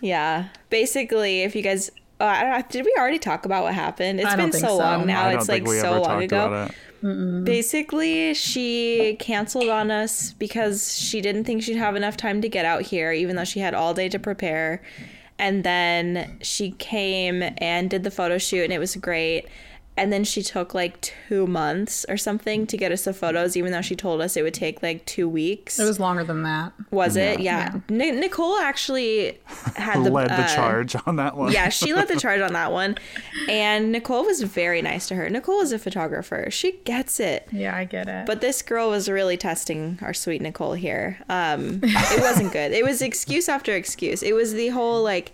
Yeah. 0.00 0.48
Basically, 0.70 1.42
if 1.42 1.54
you 1.54 1.62
guys, 1.62 1.90
uh, 2.20 2.24
I 2.24 2.42
don't 2.42 2.52
know, 2.52 2.64
did 2.68 2.84
we 2.84 2.94
already 2.98 3.18
talk 3.18 3.44
about 3.44 3.62
what 3.64 3.74
happened? 3.74 4.20
It's 4.20 4.28
I 4.28 4.36
don't 4.36 4.46
been 4.46 4.52
think 4.52 4.64
so 4.64 4.76
so. 4.76 4.76
long 4.78 5.06
now. 5.06 5.26
I 5.26 5.32
don't 5.32 5.40
It's 5.40 5.48
like 5.48 5.64
we 5.64 5.78
so 5.78 5.90
ever 5.94 6.00
long 6.00 6.22
ago. 6.22 6.46
about 6.46 6.70
it. 6.70 7.44
Basically, 7.44 8.34
she 8.34 9.16
canceled 9.20 9.68
on 9.68 9.90
us 9.90 10.32
because 10.32 10.98
she 10.98 11.20
didn't 11.20 11.44
think 11.44 11.62
she'd 11.62 11.76
have 11.76 11.94
enough 11.94 12.16
time 12.16 12.40
to 12.42 12.48
get 12.48 12.64
out 12.64 12.82
here, 12.82 13.12
even 13.12 13.36
though 13.36 13.44
she 13.44 13.60
had 13.60 13.74
all 13.74 13.94
day 13.94 14.08
to 14.08 14.18
prepare. 14.18 14.82
And 15.38 15.62
then 15.62 16.38
she 16.40 16.70
came 16.72 17.42
and 17.58 17.90
did 17.90 18.02
the 18.02 18.10
photo 18.10 18.38
shoot, 18.38 18.64
and 18.64 18.72
it 18.72 18.78
was 18.78 18.96
great. 18.96 19.46
And 19.98 20.12
then 20.12 20.24
she 20.24 20.42
took 20.42 20.74
like 20.74 21.00
two 21.00 21.46
months 21.46 22.04
or 22.08 22.18
something 22.18 22.66
to 22.66 22.76
get 22.76 22.92
us 22.92 23.04
the 23.04 23.14
photos, 23.14 23.56
even 23.56 23.72
though 23.72 23.80
she 23.80 23.96
told 23.96 24.20
us 24.20 24.36
it 24.36 24.42
would 24.42 24.52
take 24.52 24.82
like 24.82 25.06
two 25.06 25.26
weeks. 25.26 25.78
It 25.78 25.84
was 25.84 25.98
longer 25.98 26.22
than 26.22 26.42
that. 26.42 26.72
Was 26.90 27.16
it? 27.16 27.40
Yeah. 27.40 27.80
Ni- 27.88 28.10
Nicole 28.10 28.58
actually 28.58 29.38
had 29.74 30.02
the 30.04 30.10
Led 30.10 30.28
the 30.28 30.34
uh, 30.42 30.54
charge 30.54 30.94
on 31.06 31.16
that 31.16 31.34
one. 31.34 31.50
yeah, 31.50 31.70
she 31.70 31.94
led 31.94 32.08
the 32.08 32.16
charge 32.20 32.42
on 32.42 32.52
that 32.52 32.72
one. 32.72 32.96
And 33.48 33.90
Nicole 33.90 34.24
was 34.24 34.42
very 34.42 34.82
nice 34.82 35.08
to 35.08 35.14
her. 35.14 35.30
Nicole 35.30 35.60
is 35.62 35.72
a 35.72 35.78
photographer. 35.78 36.48
She 36.50 36.72
gets 36.84 37.18
it. 37.18 37.48
Yeah, 37.50 37.74
I 37.74 37.84
get 37.84 38.06
it. 38.06 38.26
But 38.26 38.42
this 38.42 38.60
girl 38.60 38.90
was 38.90 39.08
really 39.08 39.38
testing 39.38 39.98
our 40.02 40.12
sweet 40.12 40.42
Nicole 40.42 40.74
here. 40.74 41.18
Um, 41.30 41.80
it 41.82 42.20
wasn't 42.20 42.52
good. 42.52 42.72
It 42.72 42.84
was 42.84 43.00
excuse 43.00 43.48
after 43.48 43.72
excuse. 43.74 44.22
It 44.22 44.34
was 44.34 44.52
the 44.52 44.68
whole 44.68 45.02
like, 45.02 45.32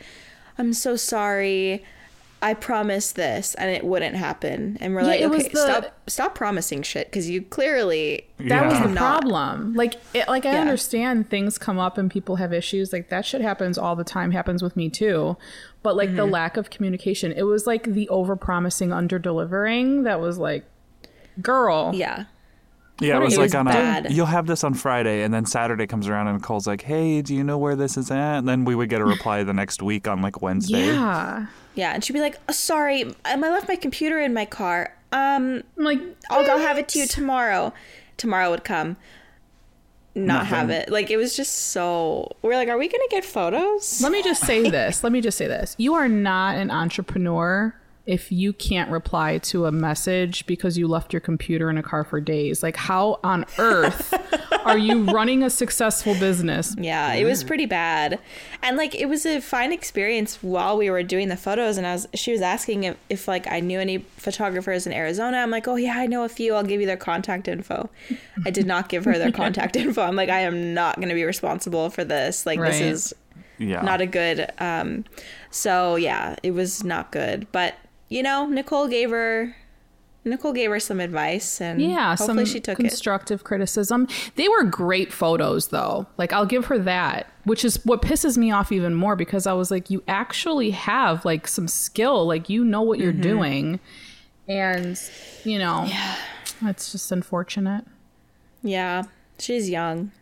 I'm 0.57 0.73
so 0.73 0.95
sorry. 0.95 1.85
I 2.43 2.55
promised 2.55 3.15
this, 3.17 3.55
and 3.55 3.71
it 3.71 3.85
wouldn't 3.85 4.17
happen. 4.17 4.77
And 4.81 4.95
we're 4.95 5.03
Yeah, 5.03 5.07
like, 5.07 5.21
it 5.21 5.31
was 5.31 5.45
okay, 5.45 5.53
the- 5.53 5.59
stop, 5.61 6.01
stop 6.11 6.35
promising 6.35 6.83
shit, 6.83 7.07
because 7.09 7.31
you 7.31 7.43
clearly 7.43 8.27
that 8.39 8.67
was 8.69 8.81
the 8.81 8.97
problem. 8.97 9.75
Like, 9.75 9.95
it, 10.13 10.27
like 10.29 10.45
I 10.45 10.53
Yeah. 10.55 10.61
understand 10.61 11.31
things 11.31 11.57
come 11.59 11.79
up 11.79 11.97
and 11.99 12.11
people 12.11 12.37
have 12.37 12.53
issues. 12.53 12.93
Like 12.93 13.09
that 13.11 13.25
shit 13.25 13.41
happens 13.41 13.79
all 13.79 13.95
the 13.95 14.05
time. 14.05 14.33
Happens 14.33 14.63
with 14.63 14.77
me 14.77 14.91
too. 14.91 15.37
But 15.85 15.97
like 15.97 16.09
Mm-hmm. 16.09 16.17
the 16.17 16.27
lack 16.27 16.57
of 16.57 16.69
communication, 16.71 17.33
it 17.33 17.45
was 17.45 17.67
like 17.67 17.85
the 17.85 18.09
over 18.09 18.35
promising, 18.37 18.93
under 18.93 19.19
delivering. 19.21 20.03
That 20.03 20.21
was 20.21 20.39
like, 20.39 20.65
girl. 21.41 21.93
yeah. 21.95 22.25
Yeah, 23.03 23.17
it 23.17 23.19
What 23.19 23.25
was 23.27 23.39
are 23.39 23.41
like 23.43 23.53
you- 23.53 23.59
on 23.59 23.65
bad. 23.67 24.07
a. 24.07 24.13
You'll 24.13 24.27
have 24.27 24.47
this 24.47 24.65
on 24.65 24.75
Friday, 24.75 25.23
and 25.23 25.33
then 25.35 25.45
Saturday 25.47 25.87
comes 25.87 26.09
around, 26.09 26.29
and 26.29 26.39
Nicole's 26.39 26.67
like, 26.67 26.83
"Hey, 26.83 27.23
do 27.23 27.35
you 27.35 27.45
know 27.45 27.59
where 27.59 27.77
this 27.77 27.97
is 27.97 28.11
at?" 28.11 28.39
And 28.39 28.49
then 28.49 28.65
we 28.65 28.75
would 28.75 28.89
get 28.89 29.01
a 29.01 29.05
reply 29.05 29.43
the 29.45 29.53
next 29.53 29.83
week 29.83 30.07
on 30.09 30.23
like 30.23 30.41
Wednesday. 30.43 30.87
Yeah. 30.87 31.47
Yeah, 31.75 31.93
and 31.95 32.05
she'd 32.05 32.13
be 32.13 32.21
like, 32.21 32.37
oh, 32.49 32.53
"Sorry, 32.53 33.03
um, 33.05 33.15
I 33.25 33.37
left 33.51 33.67
my 33.69 33.77
computer 33.77 34.19
in 34.21 34.35
my 34.35 34.45
car. 34.45 34.95
Um, 35.11 35.63
I'm 35.79 35.85
like, 35.85 36.01
I'll 36.31 36.45
go 36.45 36.59
have 36.59 36.79
it 36.79 36.89
to 36.89 36.99
you 36.99 37.07
tomorrow." 37.07 37.73
Tomorrow 38.19 38.51
would 38.51 38.63
come, 38.63 38.97
not 40.15 40.47
have 40.47 40.69
it. 40.71 40.91
Like 40.91 41.11
it 41.11 41.17
was 41.17 41.35
just 41.35 41.55
so. 41.73 42.31
We're 42.43 42.55
like, 42.57 42.69
"Are 42.69 42.77
we 42.79 42.89
gonna 42.89 43.03
get 43.11 43.25
photos?" 43.25 44.01
Let 44.03 44.13
me 44.13 44.23
just 44.23 44.45
say 44.45 44.69
this. 44.69 45.03
Let 45.03 45.13
me 45.13 45.21
just 45.23 45.39
say 45.39 45.47
this. 45.47 45.75
You 45.79 45.95
are 45.95 46.09
not 46.09 46.57
an 46.57 46.71
entrepreneur 46.71 47.75
if 48.05 48.33
you 48.33 48.53
can't 48.53 48.91
reply 48.91 49.39
to 49.39 49.67
a 49.67 49.73
message 49.73 50.45
because 50.47 50.77
you 50.77 50.89
left 50.89 51.13
your 51.13 51.21
computer 51.21 51.71
in 51.71 51.79
a 51.79 51.83
car 51.83 52.03
for 52.05 52.21
days. 52.21 52.63
Like, 52.63 52.77
how 52.77 53.21
on 53.23 53.45
earth 53.59 54.13
are 54.65 54.77
you 54.79 55.05
running 55.05 55.43
a 55.45 55.51
successful 55.51 56.15
business? 56.15 56.75
Yeah, 56.79 57.13
it 57.15 57.25
was 57.25 57.45
pretty 57.45 57.67
bad. 57.67 58.19
And 58.63 58.77
like 58.77 58.95
it 58.95 59.07
was 59.07 59.25
a 59.25 59.41
fine 59.41 59.73
experience 59.73 60.43
while 60.43 60.77
we 60.77 60.91
were 60.91 61.03
doing 61.03 61.29
the 61.29 61.37
photos 61.37 61.77
and 61.79 61.87
I 61.87 61.93
was 61.93 62.07
she 62.15 62.33
was 62.33 62.41
asking 62.41 62.85
if, 62.85 62.97
if 63.09 63.29
like 63.29 63.47
I 63.47 63.61
knew 63.61 63.79
any 63.79 63.99
photographers 64.17 64.87
in 64.87 64.93
Arizona. 64.93 65.39
I'm 65.39 65.51
like, 65.51 65.69
"Oh 65.69 65.77
yeah, 65.77 65.95
I 65.97 66.07
know 66.07 66.25
a 66.25 66.29
few. 66.29 66.55
I'll 66.55 66.63
give 66.65 66.81
you 66.81 66.87
their 66.87 66.97
contact 66.97 67.47
info." 67.49 67.89
I 68.45 68.51
did 68.51 68.67
not 68.67 68.89
give 68.89 69.05
her 69.05 69.17
their 69.19 69.33
contact 69.43 69.77
info. 69.77 70.03
I'm 70.03 70.17
like, 70.17 70.29
"I 70.29 70.41
am 70.41 70.75
not 70.75 70.97
going 70.97 71.09
to 71.09 71.15
be 71.15 71.25
responsible 71.25 71.91
for 71.91 72.05
this. 72.05 72.47
Like 72.47 72.61
this 72.61 72.81
is 72.81 73.15
Yeah. 73.59 73.83
not 73.83 74.01
a 74.01 74.07
good 74.07 74.51
um 74.59 75.05
so 75.51 75.97
yeah, 75.97 76.37
it 76.43 76.53
was 76.53 76.83
not 76.83 77.13
good. 77.13 77.47
But, 77.53 77.75
you 78.13 78.23
know, 78.23 78.47
Nicole 78.47 78.89
gave 78.89 79.11
her 79.11 79.55
Nicole 80.25 80.53
gave 80.53 80.71
her 80.71 80.79
some 80.79 81.01
advice 81.01 81.61
and 81.61 81.83
Yeah, 81.83 82.11
hopefully 82.17 82.45
some 82.45 82.53
she 82.53 82.61
took 82.61 82.79
it. 82.79 82.83
constructive 82.85 83.43
criticism. 83.43 84.07
They 84.37 84.47
were 84.49 84.63
great 84.63 85.13
photos, 85.13 85.69
though. 85.69 86.07
Like, 86.17 86.33
I'll 86.33 86.47
give 86.47 86.67
her 86.67 86.79
that, 86.79 87.27
which 87.43 87.65
is 87.65 87.85
what 87.85 88.03
pisses 88.03 88.37
me 88.39 88.53
off 88.53 88.71
even 88.71 88.95
more 88.95 89.17
because 89.17 89.49
I 89.49 89.53
was 89.53 89.73
like, 89.73 89.91
you 89.91 90.01
actually 90.07 90.71
have 90.71 91.25
like 91.25 91.49
some 91.49 91.67
skill, 91.67 92.25
like 92.25 92.49
you 92.49 92.65
know 92.65 92.83
what 92.83 92.99
Mm-hmm. 92.99 93.03
you're 93.05 93.13
doing, 93.35 93.81
and 94.47 95.01
you 95.45 95.59
know, 95.59 95.87
yeah, 95.89 96.17
it's 96.67 96.93
just 96.93 97.11
unfortunate. 97.11 97.85
Yeah. 98.63 99.03
She's 99.43 99.69
young. 99.69 100.13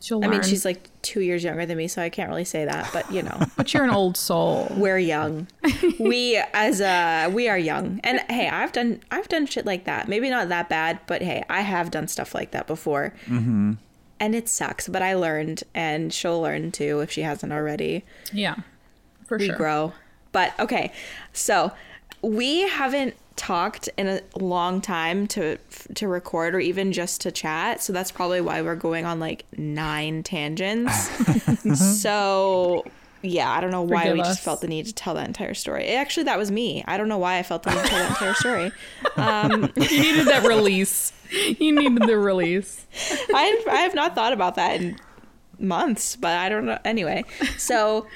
She'll 0.00 0.18
I 0.18 0.26
learn. 0.26 0.30
mean, 0.30 0.42
she's 0.42 0.64
like 0.64 0.88
2 1.02 1.20
years 1.20 1.42
younger 1.42 1.64
than 1.66 1.76
me, 1.78 1.88
so 1.88 2.00
I 2.02 2.10
can't 2.10 2.28
really 2.28 2.44
say 2.44 2.64
that, 2.64 2.90
but 2.92 3.10
you 3.10 3.22
know. 3.22 3.38
but 3.56 3.72
you're 3.72 3.82
an 3.84 3.90
old 3.90 4.16
soul. 4.16 4.68
we're 4.76 4.98
young. 4.98 5.48
we 5.98 6.40
as 6.52 6.80
uh 6.80 7.30
we 7.32 7.48
are 7.48 7.58
young. 7.58 8.00
And 8.04 8.20
hey, 8.28 8.48
I've 8.48 8.72
done 8.72 9.00
I've 9.10 9.28
done 9.28 9.46
shit 9.46 9.64
like 9.66 9.84
that. 9.84 10.06
Maybe 10.08 10.28
not 10.30 10.48
that 10.50 10.68
bad, 10.68 11.00
but 11.06 11.22
hey, 11.22 11.42
I 11.48 11.62
have 11.62 11.90
done 11.90 12.08
stuff 12.08 12.34
like 12.34 12.50
that 12.52 12.66
before. 12.66 13.14
Mm-hmm. 13.26 13.72
And 14.20 14.34
it 14.34 14.48
sucks, 14.48 14.88
but 14.88 15.02
I 15.02 15.14
learned, 15.14 15.62
and 15.74 16.12
she'll 16.12 16.40
learn 16.40 16.72
too 16.72 17.00
if 17.00 17.10
she 17.10 17.22
hasn't 17.22 17.52
already. 17.52 18.04
Yeah, 18.32 18.56
for 19.26 19.38
We 19.38 19.46
sure. 19.48 19.56
grow. 19.56 19.92
But 20.32 20.52
okay, 20.60 20.92
so 21.32 21.72
we 22.22 22.62
haven't 22.68 23.14
talked 23.36 23.88
in 23.96 24.08
a 24.08 24.20
long 24.38 24.80
time 24.80 25.26
to 25.26 25.58
to 25.94 26.08
record 26.08 26.54
or 26.54 26.60
even 26.60 26.92
just 26.92 27.20
to 27.20 27.30
chat 27.30 27.82
so 27.82 27.92
that's 27.92 28.10
probably 28.10 28.40
why 28.40 28.62
we're 28.62 28.74
going 28.74 29.04
on 29.04 29.20
like 29.20 29.44
nine 29.56 30.22
tangents 30.22 31.08
so 32.00 32.84
yeah 33.22 33.50
i 33.50 33.60
don't 33.60 33.70
know 33.70 33.82
why 33.82 34.02
Forgive 34.02 34.14
we 34.14 34.20
us. 34.22 34.28
just 34.28 34.42
felt 34.42 34.60
the 34.62 34.68
need 34.68 34.86
to 34.86 34.94
tell 34.94 35.14
that 35.14 35.26
entire 35.26 35.54
story 35.54 35.88
actually 35.88 36.24
that 36.24 36.38
was 36.38 36.50
me 36.50 36.82
i 36.86 36.96
don't 36.96 37.08
know 37.08 37.18
why 37.18 37.38
i 37.38 37.42
felt 37.42 37.62
the 37.62 37.70
need 37.70 37.82
to 37.82 37.88
tell 37.88 37.98
that 37.98 38.10
entire 38.10 38.34
story 38.34 38.72
um, 39.16 39.70
You 39.76 40.02
needed 40.02 40.26
that 40.26 40.44
release. 40.46 41.12
You 41.30 41.72
needed 41.74 42.06
the 42.06 42.18
release. 42.18 42.86
I, 43.34 43.62
I 43.70 43.76
have 43.78 43.94
not 43.94 44.14
thought 44.14 44.32
about 44.32 44.54
that 44.56 44.80
in 44.80 44.98
months, 45.58 46.16
but 46.16 46.36
I 46.36 46.48
don't 46.48 46.66
know. 46.66 46.78
Anyway, 46.84 47.24
so 47.56 48.06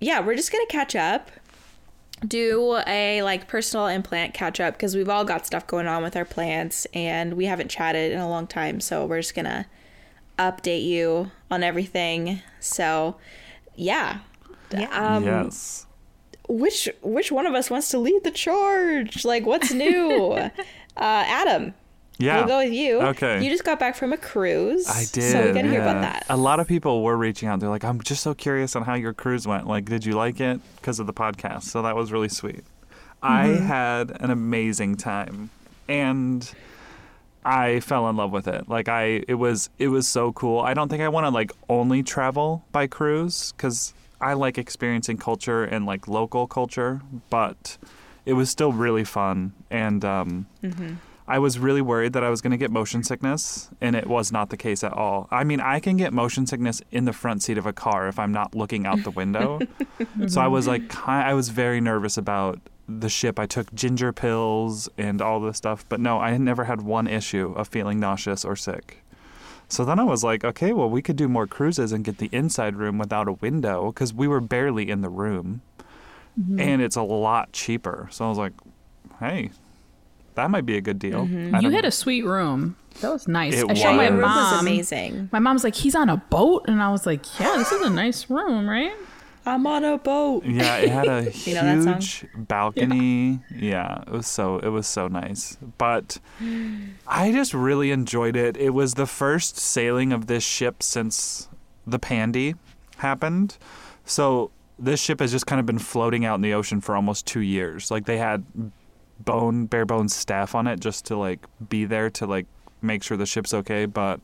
yeah, 0.00 0.20
we're 0.20 0.34
just 0.36 0.50
gonna 0.50 0.66
catch 0.66 0.96
up, 0.96 1.30
do 2.26 2.80
a 2.86 3.22
like 3.22 3.48
personal 3.48 3.86
implant 3.86 4.34
catch 4.34 4.60
up 4.60 4.74
because 4.74 4.94
we've 4.94 5.08
all 5.08 5.24
got 5.24 5.46
stuff 5.46 5.66
going 5.66 5.86
on 5.86 6.02
with 6.02 6.16
our 6.16 6.24
plants 6.24 6.86
and 6.92 7.34
we 7.34 7.46
haven't 7.46 7.68
chatted 7.68 8.12
in 8.12 8.18
a 8.18 8.28
long 8.28 8.46
time. 8.46 8.80
So 8.80 9.06
we're 9.06 9.20
just 9.20 9.34
gonna 9.34 9.66
update 10.38 10.84
you 10.84 11.30
on 11.50 11.62
everything. 11.62 12.40
So 12.60 13.16
yeah. 13.74 14.20
Um, 14.92 15.24
yes. 15.24 15.86
which 16.48 16.88
which 17.02 17.32
one 17.32 17.46
of 17.46 17.54
us 17.54 17.70
wants 17.70 17.88
to 17.90 17.98
lead 17.98 18.22
the 18.24 18.30
charge? 18.30 19.24
Like, 19.24 19.46
what's 19.46 19.72
new? 19.72 20.32
uh, 20.32 20.50
Adam, 20.96 21.74
Yeah. 22.20 22.38
we'll 22.38 22.46
go 22.48 22.58
with 22.58 22.72
you. 22.72 23.00
Okay. 23.00 23.42
You 23.42 23.50
just 23.50 23.64
got 23.64 23.78
back 23.80 23.96
from 23.96 24.12
a 24.12 24.16
cruise. 24.16 24.86
I 24.88 25.04
did. 25.12 25.32
So 25.32 25.46
we 25.46 25.52
gotta 25.52 25.68
hear 25.68 25.80
about 25.82 26.00
that. 26.02 26.26
A 26.28 26.36
lot 26.36 26.60
of 26.60 26.68
people 26.68 27.02
were 27.02 27.16
reaching 27.16 27.48
out. 27.48 27.60
They're 27.60 27.68
like, 27.68 27.84
"I'm 27.84 28.00
just 28.00 28.22
so 28.22 28.34
curious 28.34 28.76
on 28.76 28.82
how 28.82 28.94
your 28.94 29.12
cruise 29.14 29.46
went. 29.46 29.66
Like, 29.66 29.86
did 29.86 30.04
you 30.04 30.12
like 30.12 30.40
it 30.40 30.60
because 30.76 31.00
of 31.00 31.06
the 31.06 31.12
podcast?" 31.14 31.62
So 31.64 31.82
that 31.82 31.96
was 31.96 32.12
really 32.12 32.28
sweet. 32.28 32.62
I 33.22 33.48
Mm-hmm. 33.48 33.64
had 33.66 34.22
an 34.22 34.30
amazing 34.30 34.96
time, 34.96 35.50
and 35.88 36.50
I 37.44 37.80
fell 37.80 38.08
in 38.08 38.16
love 38.16 38.32
with 38.32 38.46
it. 38.48 38.68
Like, 38.68 38.88
I 38.88 39.24
it 39.28 39.34
was 39.34 39.70
it 39.78 39.88
was 39.88 40.06
so 40.06 40.32
cool. 40.32 40.60
I 40.60 40.74
don't 40.74 40.88
think 40.88 41.02
I 41.02 41.08
want 41.08 41.24
to 41.26 41.30
like 41.30 41.52
only 41.68 42.02
travel 42.02 42.64
by 42.72 42.86
cruise 42.86 43.52
because 43.52 43.94
I 44.20 44.34
like 44.34 44.58
experiencing 44.58 45.16
culture 45.16 45.64
and 45.64 45.86
like 45.86 46.06
local 46.06 46.46
culture, 46.46 47.00
but 47.30 47.78
it 48.26 48.34
was 48.34 48.50
still 48.50 48.72
really 48.72 49.04
fun. 49.04 49.52
And 49.70 50.04
um, 50.04 50.46
I 51.30 51.38
was 51.38 51.60
really 51.60 51.80
worried 51.80 52.12
that 52.14 52.24
I 52.24 52.28
was 52.28 52.40
going 52.40 52.50
to 52.50 52.56
get 52.56 52.72
motion 52.72 53.04
sickness, 53.04 53.70
and 53.80 53.94
it 53.94 54.08
was 54.08 54.32
not 54.32 54.50
the 54.50 54.56
case 54.56 54.82
at 54.82 54.92
all. 54.92 55.28
I 55.30 55.44
mean, 55.44 55.60
I 55.60 55.78
can 55.78 55.96
get 55.96 56.12
motion 56.12 56.44
sickness 56.44 56.82
in 56.90 57.04
the 57.04 57.12
front 57.12 57.44
seat 57.44 57.56
of 57.56 57.66
a 57.66 57.72
car 57.72 58.08
if 58.08 58.18
I'm 58.18 58.32
not 58.32 58.56
looking 58.56 58.84
out 58.84 59.04
the 59.04 59.12
window. 59.12 59.60
so 60.26 60.40
I 60.40 60.48
was 60.48 60.66
like, 60.66 61.06
I 61.06 61.32
was 61.34 61.50
very 61.50 61.80
nervous 61.80 62.16
about 62.16 62.58
the 62.88 63.08
ship. 63.08 63.38
I 63.38 63.46
took 63.46 63.72
ginger 63.72 64.12
pills 64.12 64.88
and 64.98 65.22
all 65.22 65.38
this 65.38 65.56
stuff, 65.56 65.86
but 65.88 66.00
no, 66.00 66.18
I 66.18 66.32
had 66.32 66.40
never 66.40 66.64
had 66.64 66.82
one 66.82 67.06
issue 67.06 67.52
of 67.56 67.68
feeling 67.68 68.00
nauseous 68.00 68.44
or 68.44 68.56
sick. 68.56 69.04
So 69.68 69.84
then 69.84 70.00
I 70.00 70.02
was 70.02 70.24
like, 70.24 70.42
okay, 70.44 70.72
well, 70.72 70.90
we 70.90 71.00
could 71.00 71.14
do 71.14 71.28
more 71.28 71.46
cruises 71.46 71.92
and 71.92 72.04
get 72.04 72.18
the 72.18 72.28
inside 72.32 72.74
room 72.74 72.98
without 72.98 73.28
a 73.28 73.34
window 73.34 73.92
because 73.92 74.12
we 74.12 74.26
were 74.26 74.40
barely 74.40 74.90
in 74.90 75.00
the 75.00 75.08
room 75.08 75.62
mm-hmm. 76.38 76.58
and 76.58 76.82
it's 76.82 76.96
a 76.96 77.02
lot 77.02 77.52
cheaper. 77.52 78.08
So 78.10 78.24
I 78.24 78.28
was 78.28 78.38
like, 78.38 78.52
hey, 79.20 79.52
that 80.40 80.50
might 80.50 80.66
be 80.66 80.76
a 80.76 80.80
good 80.80 80.98
deal. 80.98 81.26
Mm-hmm. 81.26 81.54
I 81.54 81.60
You 81.60 81.70
had 81.70 81.84
a 81.84 81.90
sweet 81.90 82.24
room. 82.24 82.76
That 83.00 83.12
was 83.12 83.26
nice. 83.28 83.54
It 83.54 83.70
I 83.70 83.74
showed 83.74 83.90
was. 83.90 83.96
my 83.96 84.02
Your 84.04 84.12
room 84.12 84.20
mom. 84.22 84.52
was 84.52 84.60
amazing. 84.62 85.28
My 85.32 85.38
mom's 85.38 85.64
like, 85.64 85.74
he's 85.74 85.94
on 85.94 86.08
a 86.08 86.16
boat, 86.18 86.64
and 86.68 86.82
I 86.82 86.90
was 86.90 87.06
like, 87.06 87.38
yeah, 87.40 87.56
this 87.56 87.72
is 87.72 87.80
a 87.82 87.90
nice 87.90 88.28
room, 88.28 88.68
right? 88.68 88.92
I'm 89.46 89.66
on 89.66 89.84
a 89.84 89.96
boat. 89.96 90.44
Yeah, 90.44 90.76
it 90.76 90.90
had 90.90 91.06
a 91.08 91.30
You 91.46 91.54
know 91.54 91.82
that 91.82 91.82
song? 91.82 91.94
huge 91.94 92.26
balcony. 92.48 93.40
Yeah. 93.56 94.02
it 94.02 94.10
was 94.10 94.26
so 94.26 94.58
it 94.58 94.68
was 94.68 94.86
so 94.86 95.08
nice. 95.08 95.56
But 95.78 96.18
I 97.06 97.32
just 97.32 97.54
really 97.54 97.90
enjoyed 97.90 98.36
it. 98.36 98.56
It 98.58 98.70
was 98.70 98.94
the 98.94 99.06
first 99.06 99.56
sailing 99.56 100.12
of 100.12 100.26
this 100.26 100.44
ship 100.44 100.82
since 100.82 101.48
the 101.86 101.98
Pandy 101.98 102.54
happened. 102.98 103.56
So 104.04 104.50
this 104.78 105.00
ship 105.00 105.20
has 105.20 105.32
just 105.32 105.46
kind 105.46 105.58
of 105.58 105.64
been 105.64 105.78
floating 105.78 106.24
out 106.26 106.34
in 106.34 106.42
the 106.42 106.52
ocean 106.52 106.82
for 106.82 106.94
almost 106.94 107.26
two 107.26 107.40
years. 107.40 107.90
Like 107.90 108.04
they 108.04 108.18
had 108.18 108.44
bone 109.24 109.66
bare 109.66 109.86
bones 109.86 110.14
staff 110.14 110.54
on 110.54 110.66
it 110.66 110.80
just 110.80 111.04
to 111.06 111.16
like 111.16 111.40
be 111.68 111.84
there 111.84 112.10
to 112.10 112.26
like 112.26 112.46
make 112.82 113.02
sure 113.02 113.16
the 113.16 113.26
ship's 113.26 113.52
okay, 113.52 113.86
but 113.86 114.20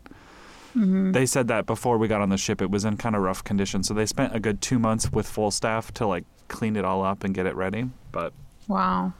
mm-hmm. 0.74 1.12
they 1.12 1.26
said 1.26 1.48
that 1.48 1.66
before 1.66 1.98
we 1.98 2.08
got 2.08 2.20
on 2.20 2.28
the 2.30 2.36
ship 2.36 2.62
it 2.62 2.70
was 2.70 2.84
in 2.84 2.96
kind 2.96 3.14
of 3.14 3.22
rough 3.22 3.44
condition. 3.44 3.82
So 3.82 3.94
they 3.94 4.06
spent 4.06 4.34
a 4.34 4.40
good 4.40 4.60
2 4.60 4.78
months 4.78 5.12
with 5.12 5.28
full 5.28 5.50
staff 5.50 5.92
to 5.94 6.06
like 6.06 6.24
clean 6.48 6.76
it 6.76 6.84
all 6.84 7.04
up 7.04 7.24
and 7.24 7.34
get 7.34 7.46
it 7.46 7.54
ready. 7.54 7.90
But 8.12 8.32
Wow. 8.68 9.12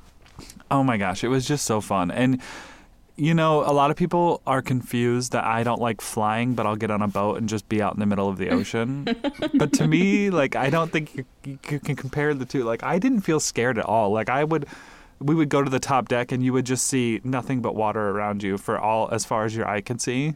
oh 0.70 0.82
my 0.82 0.96
gosh, 0.96 1.22
it 1.22 1.28
was 1.28 1.46
just 1.46 1.64
so 1.64 1.80
fun. 1.80 2.10
And 2.10 2.40
you 3.16 3.32
know, 3.32 3.62
a 3.64 3.72
lot 3.72 3.90
of 3.90 3.96
people 3.96 4.42
are 4.46 4.60
confused 4.60 5.32
that 5.32 5.44
I 5.44 5.62
don't 5.62 5.80
like 5.80 6.02
flying, 6.02 6.54
but 6.54 6.66
I'll 6.66 6.76
get 6.76 6.90
on 6.90 7.00
a 7.00 7.08
boat 7.08 7.38
and 7.38 7.48
just 7.48 7.66
be 7.68 7.80
out 7.80 7.94
in 7.94 8.00
the 8.00 8.06
middle 8.06 8.28
of 8.28 8.36
the 8.36 8.50
ocean. 8.50 9.08
but 9.54 9.72
to 9.74 9.88
me, 9.88 10.28
like, 10.28 10.54
I 10.54 10.68
don't 10.68 10.92
think 10.92 11.16
you, 11.16 11.24
you 11.44 11.80
can 11.80 11.96
compare 11.96 12.34
the 12.34 12.44
two. 12.44 12.64
Like, 12.64 12.82
I 12.82 12.98
didn't 12.98 13.22
feel 13.22 13.40
scared 13.40 13.78
at 13.78 13.86
all. 13.86 14.10
Like, 14.10 14.28
I 14.28 14.44
would, 14.44 14.66
we 15.20 15.34
would 15.34 15.48
go 15.48 15.62
to 15.62 15.70
the 15.70 15.80
top 15.80 16.08
deck 16.08 16.30
and 16.32 16.42
you 16.44 16.52
would 16.52 16.66
just 16.66 16.86
see 16.86 17.20
nothing 17.24 17.60
but 17.62 17.74
water 17.74 18.10
around 18.10 18.42
you 18.42 18.58
for 18.58 18.78
all 18.78 19.08
as 19.10 19.24
far 19.24 19.44
as 19.44 19.54
your 19.56 19.66
eye 19.66 19.80
can 19.80 19.98
see. 19.98 20.34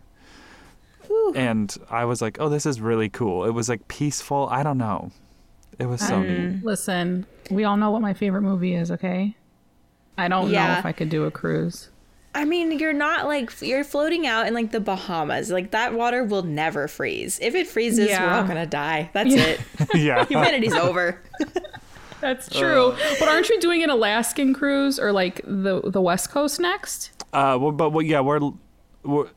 And 1.34 1.76
I 1.90 2.04
was 2.04 2.22
like, 2.22 2.38
oh, 2.40 2.48
this 2.48 2.66
is 2.66 2.80
really 2.80 3.08
cool. 3.08 3.44
It 3.44 3.50
was 3.50 3.68
like 3.68 3.86
peaceful. 3.88 4.48
I 4.50 4.62
don't 4.62 4.78
know. 4.78 5.10
It 5.78 5.86
was 5.86 6.00
so 6.06 6.22
neat. 6.22 6.38
Mm. 6.38 6.62
Listen, 6.64 7.26
we 7.50 7.64
all 7.64 7.76
know 7.76 7.90
what 7.90 8.02
my 8.02 8.14
favorite 8.14 8.42
movie 8.42 8.74
is, 8.74 8.90
okay? 8.90 9.34
I 10.18 10.28
don't 10.28 10.50
know 10.52 10.74
if 10.78 10.84
I 10.86 10.92
could 10.92 11.08
do 11.08 11.24
a 11.24 11.30
cruise. 11.30 11.88
I 12.34 12.44
mean, 12.44 12.78
you're 12.78 12.92
not 12.92 13.26
like 13.26 13.60
you're 13.60 13.82
floating 13.82 14.24
out 14.26 14.46
in 14.46 14.54
like 14.54 14.70
the 14.70 14.78
Bahamas. 14.80 15.50
Like 15.50 15.72
that 15.72 15.94
water 15.94 16.22
will 16.22 16.42
never 16.44 16.86
freeze. 16.86 17.40
If 17.42 17.54
it 17.56 17.66
freezes, 17.66 18.06
we're 18.08 18.12
Yeah. 18.14 18.36
all 18.40 18.46
gonna 18.46 18.66
die. 18.66 19.10
That's 19.12 19.34
Yeah. 19.34 19.42
it. 19.42 19.60
yeah. 19.94 20.24
Humanity's 20.28 20.74
over. 20.74 21.20
That's 22.20 22.48
true. 22.48 22.94
but 23.18 23.28
aren't 23.28 23.48
you 23.48 23.60
doing 23.60 23.82
an 23.82 23.90
Alaskan 23.90 24.54
cruise 24.54 24.98
or 24.98 25.12
like 25.12 25.40
the 25.44 25.80
the 25.84 26.00
West 26.00 26.30
Coast 26.30 26.60
next? 26.60 27.10
Uh, 27.32 27.56
well, 27.60 27.72
but 27.72 27.90
well, 27.90 28.02
yeah, 28.04 28.20
we're, 28.20 28.40
we're 29.04 29.28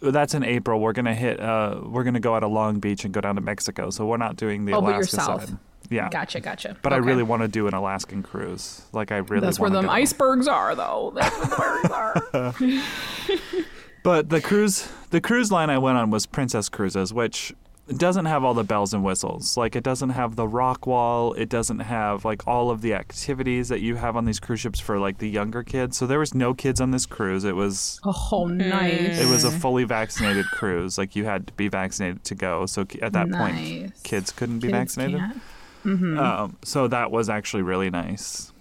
that's 0.00 0.34
in 0.34 0.42
April. 0.44 0.80
We're 0.80 0.92
gonna 0.92 1.14
hit. 1.14 1.40
Uh, 1.40 1.80
we're 1.84 2.04
gonna 2.04 2.20
go 2.20 2.34
out 2.34 2.42
of 2.44 2.50
Long 2.52 2.80
Beach 2.80 3.04
and 3.04 3.12
go 3.12 3.20
down 3.20 3.34
to 3.36 3.40
Mexico. 3.40 3.90
So 3.90 4.06
we're 4.06 4.16
not 4.16 4.36
doing 4.36 4.64
the 4.64 4.72
Oh, 4.74 4.80
Alaska 4.80 5.16
south. 5.16 5.48
side. 5.48 5.58
Yeah, 5.90 6.08
Gotcha, 6.08 6.40
gotcha. 6.40 6.76
But 6.80 6.92
I 6.94 6.96
really 6.96 7.22
want 7.24 7.42
to 7.42 7.48
do 7.48 7.66
an 7.66 7.74
Alaskan 7.74 8.22
cruise. 8.22 8.82
Like 8.92 9.12
I 9.12 9.18
really. 9.18 9.44
That's 9.44 9.58
where 9.58 9.68
go. 9.68 9.80
icebergs 9.88 10.48
are, 10.48 10.74
though. 10.74 11.12
That's 11.14 11.36
where 11.58 11.82
the 11.82 11.88
bergs 11.88 11.90
are. 11.90 13.42
But 14.04 14.30
the 14.30 14.40
cruise, 14.40 14.88
the 15.10 15.20
cruise 15.20 15.52
line 15.52 15.70
I 15.70 15.78
went 15.78 15.96
on 15.96 16.10
was 16.10 16.26
Princess 16.26 16.68
Cruises, 16.68 17.14
which 17.14 17.54
doesn't 17.98 18.26
have 18.26 18.44
all 18.44 18.54
the 18.54 18.64
bells 18.64 18.94
and 18.94 19.02
whistles. 19.04 19.56
Like 19.56 19.74
it 19.74 19.82
doesn't 19.82 20.10
have 20.10 20.36
the 20.36 20.46
rock 20.46 20.86
wall. 20.86 21.32
It 21.34 21.48
doesn't 21.48 21.80
have 21.80 22.24
like 22.24 22.46
all 22.46 22.70
of 22.70 22.80
the 22.80 22.94
activities 22.94 23.68
that 23.68 23.80
you 23.80 23.96
have 23.96 24.16
on 24.16 24.24
these 24.24 24.38
cruise 24.38 24.60
ships 24.60 24.78
for 24.80 24.98
like 24.98 25.18
the 25.18 25.28
younger 25.28 25.62
kids. 25.62 25.96
So 25.96 26.06
there 26.06 26.18
was 26.18 26.34
no 26.34 26.54
kids 26.54 26.80
on 26.80 26.90
this 26.90 27.06
cruise. 27.06 27.44
It 27.44 27.56
was 27.56 28.00
Oh, 28.04 28.46
nice. 28.46 29.18
It 29.20 29.28
was 29.28 29.44
a 29.44 29.50
fully 29.50 29.84
vaccinated 29.84 30.46
cruise. 30.46 30.96
Like 30.98 31.16
you 31.16 31.24
had 31.24 31.46
to 31.48 31.52
be 31.54 31.68
vaccinated 31.68 32.24
to 32.24 32.34
go. 32.34 32.66
So 32.66 32.86
at 33.00 33.12
that 33.14 33.30
point, 33.30 33.92
kids 34.02 34.30
couldn't 34.30 34.60
be 34.60 34.68
Kids 34.68 34.94
vaccinated. 34.94 35.18
can't. 35.20 36.18
Um, 36.18 36.56
so 36.62 36.86
that 36.88 37.10
was 37.10 37.28
actually 37.28 37.62
really 37.62 37.90
nice. 37.90 38.52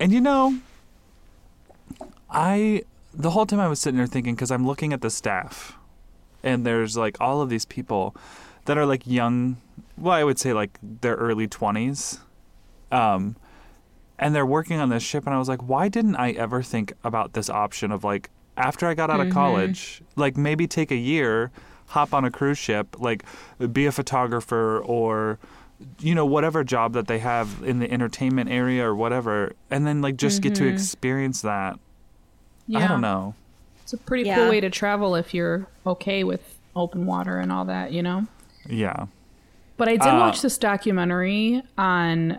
And 0.00 0.10
you 0.12 0.20
know, 0.20 0.58
I 2.30 2.82
the 3.14 3.30
whole 3.30 3.46
time 3.46 3.60
I 3.60 3.68
was 3.68 3.78
sitting 3.80 3.98
there 3.98 4.06
thinking 4.06 4.34
because 4.34 4.50
I'm 4.50 4.66
looking 4.66 4.92
at 4.92 5.02
the 5.02 5.10
staff, 5.10 5.76
and 6.42 6.64
there's 6.64 6.96
like 6.96 7.20
all 7.20 7.42
of 7.42 7.50
these 7.50 7.64
people 7.66 8.16
that 8.66 8.78
are 8.78 8.86
like 8.86 9.06
young. 9.06 9.56
Well, 9.96 10.14
I 10.14 10.24
would 10.24 10.38
say 10.38 10.52
like 10.52 10.78
their 10.82 11.14
early 11.14 11.46
twenties. 11.48 12.20
Um, 12.90 13.36
and 14.18 14.34
they're 14.34 14.46
working 14.46 14.78
on 14.78 14.88
this 14.90 15.02
ship 15.02 15.24
and 15.26 15.34
i 15.34 15.38
was 15.38 15.48
like 15.48 15.62
why 15.66 15.88
didn't 15.88 16.14
i 16.16 16.30
ever 16.32 16.62
think 16.62 16.92
about 17.02 17.32
this 17.32 17.48
option 17.50 17.90
of 17.90 18.04
like 18.04 18.28
after 18.56 18.86
i 18.86 18.94
got 18.94 19.10
out 19.10 19.18
of 19.18 19.32
college 19.32 20.00
like 20.14 20.36
maybe 20.36 20.66
take 20.68 20.92
a 20.92 20.96
year 20.96 21.50
hop 21.86 22.12
on 22.14 22.24
a 22.24 22.30
cruise 22.30 22.58
ship 22.58 22.94
like 23.00 23.24
be 23.72 23.86
a 23.86 23.90
photographer 23.90 24.78
or 24.80 25.38
you 25.98 26.14
know 26.14 26.26
whatever 26.26 26.62
job 26.62 26.92
that 26.92 27.08
they 27.08 27.18
have 27.18 27.62
in 27.64 27.80
the 27.80 27.90
entertainment 27.90 28.48
area 28.50 28.86
or 28.86 28.94
whatever 28.94 29.54
and 29.70 29.86
then 29.86 30.00
like 30.02 30.16
just 30.18 30.40
get 30.42 30.54
to 30.54 30.66
experience 30.68 31.40
that 31.42 31.76
yeah. 32.68 32.80
i 32.84 32.86
don't 32.86 33.00
know 33.00 33.34
It's 33.82 33.94
a 33.94 33.98
pretty 33.98 34.24
Yeah. 34.28 34.36
cool 34.36 34.50
way 34.50 34.60
to 34.60 34.70
travel 34.70 35.16
if 35.16 35.34
you're 35.34 35.66
okay 35.84 36.22
with 36.22 36.58
open 36.76 37.06
water 37.06 37.38
and 37.38 37.50
all 37.50 37.64
that, 37.64 37.92
you 37.92 38.02
know? 38.02 38.26
Yeah 38.68 39.06
But 39.76 39.88
I 39.88 39.92
did 39.96 40.08
Uh, 40.08 40.18
watch 40.20 40.42
this 40.42 40.58
documentary 40.58 41.62
on 41.76 42.38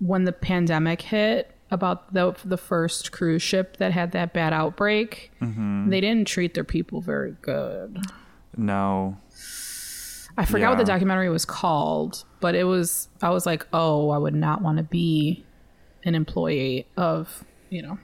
when 0.00 0.24
the 0.24 0.32
pandemic 0.32 1.02
hit 1.02 1.50
about 1.70 2.12
the 2.12 2.34
the 2.44 2.56
first 2.58 3.10
cruise 3.12 3.42
ship 3.42 3.76
that 3.78 3.92
had 3.92 4.12
that 4.12 4.32
bad 4.32 4.52
outbreak. 4.52 5.30
Mm-hmm. 5.40 5.88
They 5.90 6.00
didn't 6.00 6.26
treat 6.28 6.54
their 6.54 6.64
people 6.64 7.00
very 7.00 7.36
good. 7.42 7.98
no 8.56 9.16
I 10.36 10.44
forgot 10.44 10.70
what 10.70 10.78
the 10.78 10.84
documentary 10.84 11.30
was 11.30 11.44
called, 11.44 12.24
but 12.40 12.56
it 12.56 12.64
was 12.64 13.08
I 13.22 13.30
was 13.30 13.46
like, 13.46 13.66
"Oh, 13.72 14.10
I 14.10 14.18
would 14.18 14.34
not 14.34 14.62
want 14.62 14.78
to 14.78 14.82
be 14.82 15.44
an 16.04 16.14
employee 16.16 16.86
of, 16.96 17.44
you 17.70 17.82
know." 17.82 17.98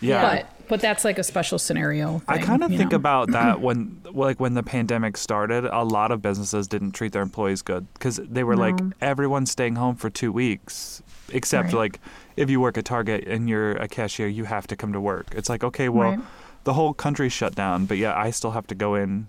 yeah 0.00 0.22
But 0.22 0.59
but 0.70 0.80
that's 0.80 1.04
like 1.04 1.18
a 1.18 1.22
special 1.24 1.58
scenario. 1.58 2.22
I 2.28 2.38
kind 2.38 2.64
of 2.64 2.70
think 2.70 2.92
know? 2.92 2.96
about 2.96 3.32
that 3.32 3.60
when, 3.66 4.00
like, 4.10 4.40
when 4.40 4.54
the 4.54 4.62
pandemic 4.62 5.16
started, 5.18 5.64
a 5.64 5.82
lot 5.82 6.12
of 6.12 6.22
businesses 6.22 6.66
didn't 6.68 6.92
treat 6.92 7.12
their 7.12 7.22
employees 7.22 7.60
good 7.60 7.92
because 7.92 8.16
they 8.16 8.44
were 8.44 8.56
like, 8.56 8.80
No. 8.80 8.92
everyone's 9.02 9.50
staying 9.50 9.74
home 9.76 9.96
for 9.96 10.08
two 10.08 10.32
weeks, 10.32 11.02
except 11.32 11.66
Right. 11.72 11.74
like 11.74 12.00
if 12.36 12.48
you 12.48 12.60
work 12.60 12.78
at 12.78 12.84
Target 12.86 13.24
and 13.26 13.48
you're 13.48 13.72
a 13.72 13.88
cashier, 13.88 14.28
you 14.28 14.44
have 14.44 14.66
to 14.68 14.76
come 14.76 14.92
to 14.94 15.00
work. 15.00 15.26
It's 15.34 15.48
like, 15.50 15.64
okay, 15.64 15.88
well, 15.90 16.12
Right. 16.12 16.20
the 16.64 16.72
whole 16.74 16.94
country's 16.94 17.32
shut 17.32 17.54
down, 17.54 17.86
but 17.86 17.98
yeah, 17.98 18.16
I 18.16 18.30
still 18.30 18.52
have 18.52 18.66
to 18.68 18.74
go 18.74 18.94
in. 18.94 19.26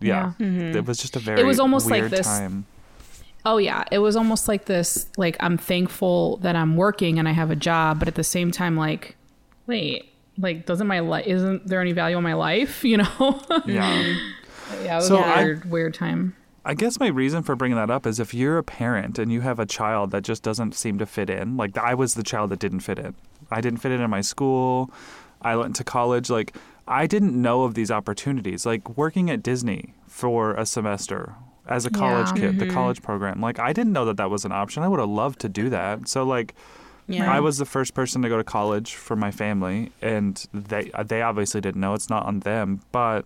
Yeah, 0.00 0.32
mm-hmm. 0.40 0.76
it 0.76 0.86
was 0.86 0.98
just 0.98 1.14
a 1.14 1.20
very 1.20 1.40
it 1.40 1.44
was 1.44 1.60
almost 1.60 1.88
like 1.88 2.00
weird 2.00 2.10
this- 2.10 2.26
time. 2.26 2.66
Oh 3.44 3.58
yeah, 3.58 3.84
it 3.90 3.98
was 3.98 4.16
almost 4.16 4.46
like 4.48 4.64
this 4.66 5.06
like 5.16 5.36
I'm 5.40 5.58
thankful 5.58 6.38
that 6.38 6.56
I'm 6.56 6.76
working 6.76 7.18
and 7.18 7.28
I 7.28 7.32
have 7.32 7.50
a 7.50 7.56
job, 7.56 7.98
but 7.98 8.08
at 8.08 8.14
the 8.14 8.24
same 8.24 8.50
time 8.50 8.76
like 8.76 9.16
wait, 9.66 10.11
like 10.38 10.66
doesn't 10.66 10.86
my 10.86 11.00
life 11.00 11.26
isn't 11.26 11.66
there 11.66 11.80
any 11.80 11.92
value 11.92 12.16
in 12.16 12.22
my 12.22 12.34
life, 12.34 12.84
you 12.90 12.96
know? 12.98 13.40
Yeah. 13.66 14.16
yeah, 14.82 14.92
it 14.92 14.96
was 14.96 15.08
So 15.08 15.18
a 15.18 15.20
I- 15.20 15.42
weird 15.44 15.70
weird 15.70 15.94
time. 15.94 16.36
I 16.64 16.74
guess 16.74 17.00
my 17.00 17.08
reason 17.08 17.42
for 17.42 17.56
bringing 17.56 17.76
that 17.76 17.90
up 17.90 18.06
is 18.06 18.20
if 18.20 18.32
you're 18.32 18.56
a 18.56 18.62
parent 18.62 19.18
and 19.18 19.32
you 19.32 19.40
have 19.40 19.58
a 19.58 19.66
child 19.66 20.12
that 20.12 20.22
just 20.22 20.44
doesn't 20.44 20.76
seem 20.76 20.96
to 20.98 21.06
fit 21.06 21.28
in, 21.28 21.56
like 21.56 21.76
I 21.76 21.94
was 21.94 22.14
the 22.14 22.22
child 22.22 22.50
that 22.50 22.60
didn't 22.60 22.80
fit 22.80 23.00
in. 23.00 23.16
I 23.50 23.60
didn't 23.60 23.80
fit 23.80 23.90
in 23.90 24.00
in 24.00 24.08
my 24.10 24.20
school. 24.20 24.88
I 25.40 25.56
went 25.56 25.74
to 25.76 25.84
college. 25.84 26.30
Like 26.30 26.56
I 26.86 27.08
didn't 27.08 27.40
know 27.40 27.64
of 27.64 27.74
these 27.74 27.90
opportunities. 27.90 28.64
Like 28.64 28.96
working 28.96 29.28
at 29.28 29.42
Disney 29.42 29.94
for 30.06 30.54
a 30.54 30.64
semester 30.64 31.34
as 31.66 31.84
a 31.84 31.90
college 31.90 32.28
Yeah. 32.28 32.40
kid, 32.50 32.58
the 32.60 32.66
mm-hmm. 32.66 32.74
college 32.74 33.02
program. 33.02 33.40
Like 33.40 33.58
I 33.58 33.72
didn't 33.72 33.92
know 33.92 34.04
that 34.04 34.16
that 34.18 34.30
was 34.30 34.44
an 34.44 34.52
option. 34.52 34.84
I 34.84 34.88
would 34.88 35.00
have 35.00 35.08
loved 35.08 35.40
to 35.40 35.48
do 35.48 35.68
that. 35.70 36.08
So 36.08 36.22
like 36.22 36.54
Yeah. 37.12 37.32
I 37.32 37.40
was 37.40 37.58
the 37.58 37.64
first 37.64 37.94
person 37.94 38.22
to 38.22 38.28
go 38.28 38.36
to 38.36 38.44
college 38.44 38.94
for 38.94 39.16
my 39.16 39.30
family, 39.30 39.92
and 40.00 40.44
they 40.52 40.90
uh, 40.92 41.02
they 41.02 41.22
obviously 41.22 41.60
didn't 41.60 41.80
know. 41.80 41.94
It's 41.94 42.10
not 42.10 42.24
on 42.26 42.40
them, 42.40 42.80
but 42.92 43.24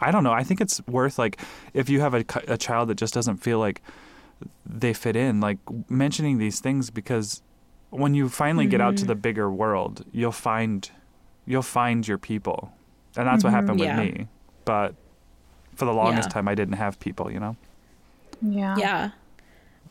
I 0.00 0.10
don't 0.10 0.24
know. 0.24 0.32
I 0.32 0.42
think 0.42 0.60
it's 0.60 0.84
worth 0.86 1.18
like 1.18 1.40
if 1.74 1.88
you 1.88 2.00
have 2.00 2.14
a, 2.14 2.24
a 2.48 2.58
child 2.58 2.88
that 2.88 2.96
just 2.96 3.14
doesn't 3.14 3.38
feel 3.38 3.58
like 3.58 3.82
they 4.66 4.92
fit 4.92 5.16
in. 5.16 5.40
Like 5.40 5.58
mentioning 5.88 6.38
these 6.38 6.60
things 6.60 6.90
because 6.90 7.42
when 7.90 8.14
you 8.14 8.28
finally 8.28 8.66
get 8.66 8.80
out 8.80 8.96
to 8.96 9.02
mm-hmm. 9.02 9.08
the 9.08 9.14
bigger 9.14 9.50
world, 9.50 10.04
you'll 10.12 10.32
find 10.32 10.90
you'll 11.46 11.62
find 11.62 12.06
your 12.06 12.18
people, 12.18 12.72
and 13.16 13.26
that's 13.26 13.44
what 13.44 13.50
mm-hmm. 13.50 13.56
happened 13.56 13.80
with 13.80 13.88
Yeah. 13.88 14.02
me. 14.02 14.28
But 14.64 14.94
for 15.74 15.84
the 15.84 15.92
longest 15.92 16.28
Yeah. 16.28 16.34
time, 16.34 16.48
I 16.48 16.54
didn't 16.54 16.74
have 16.74 16.98
people. 16.98 17.30
You 17.30 17.40
know. 17.40 17.56
Yeah. 18.40 18.76
Yeah. 18.76 19.10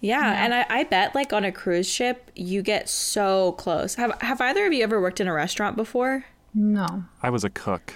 Yeah, 0.01 0.43
and 0.43 0.53
I, 0.53 0.65
I 0.69 0.83
bet 0.83 1.13
like 1.15 1.31
on 1.31 1.45
a 1.45 1.51
cruise 1.51 1.87
ship 1.87 2.31
you 2.35 2.61
get 2.63 2.89
so 2.89 3.53
close. 3.53 3.95
Have 3.95 4.19
have 4.21 4.41
either 4.41 4.65
of 4.65 4.73
you 4.73 4.83
ever 4.83 4.99
worked 4.99 5.21
in 5.21 5.27
a 5.27 5.33
restaurant 5.33 5.75
before? 5.77 6.25
No. 6.53 7.05
I 7.23 7.29
was 7.29 7.43
a 7.43 7.49
cook, 7.49 7.93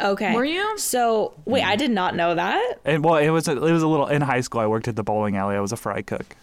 Okay. 0.00 0.34
Were 0.34 0.44
you? 0.44 0.78
So 0.78 1.34
wait, 1.44 1.64
I 1.64 1.76
did 1.76 1.90
not 1.90 2.16
know 2.16 2.34
that. 2.34 2.78
and 2.84 3.04
well, 3.04 3.16
it 3.16 3.28
was 3.30 3.46
a, 3.48 3.52
it 3.52 3.72
was 3.72 3.82
a 3.82 3.88
little 3.88 4.06
in 4.06 4.22
high 4.22 4.40
school. 4.40 4.60
I 4.60 4.66
worked 4.66 4.88
at 4.88 4.96
the 4.96 5.02
bowling 5.02 5.36
alley. 5.36 5.54
I 5.56 5.60
was 5.60 5.72
a 5.72 5.76
fry 5.76 6.02
cook. 6.02 6.36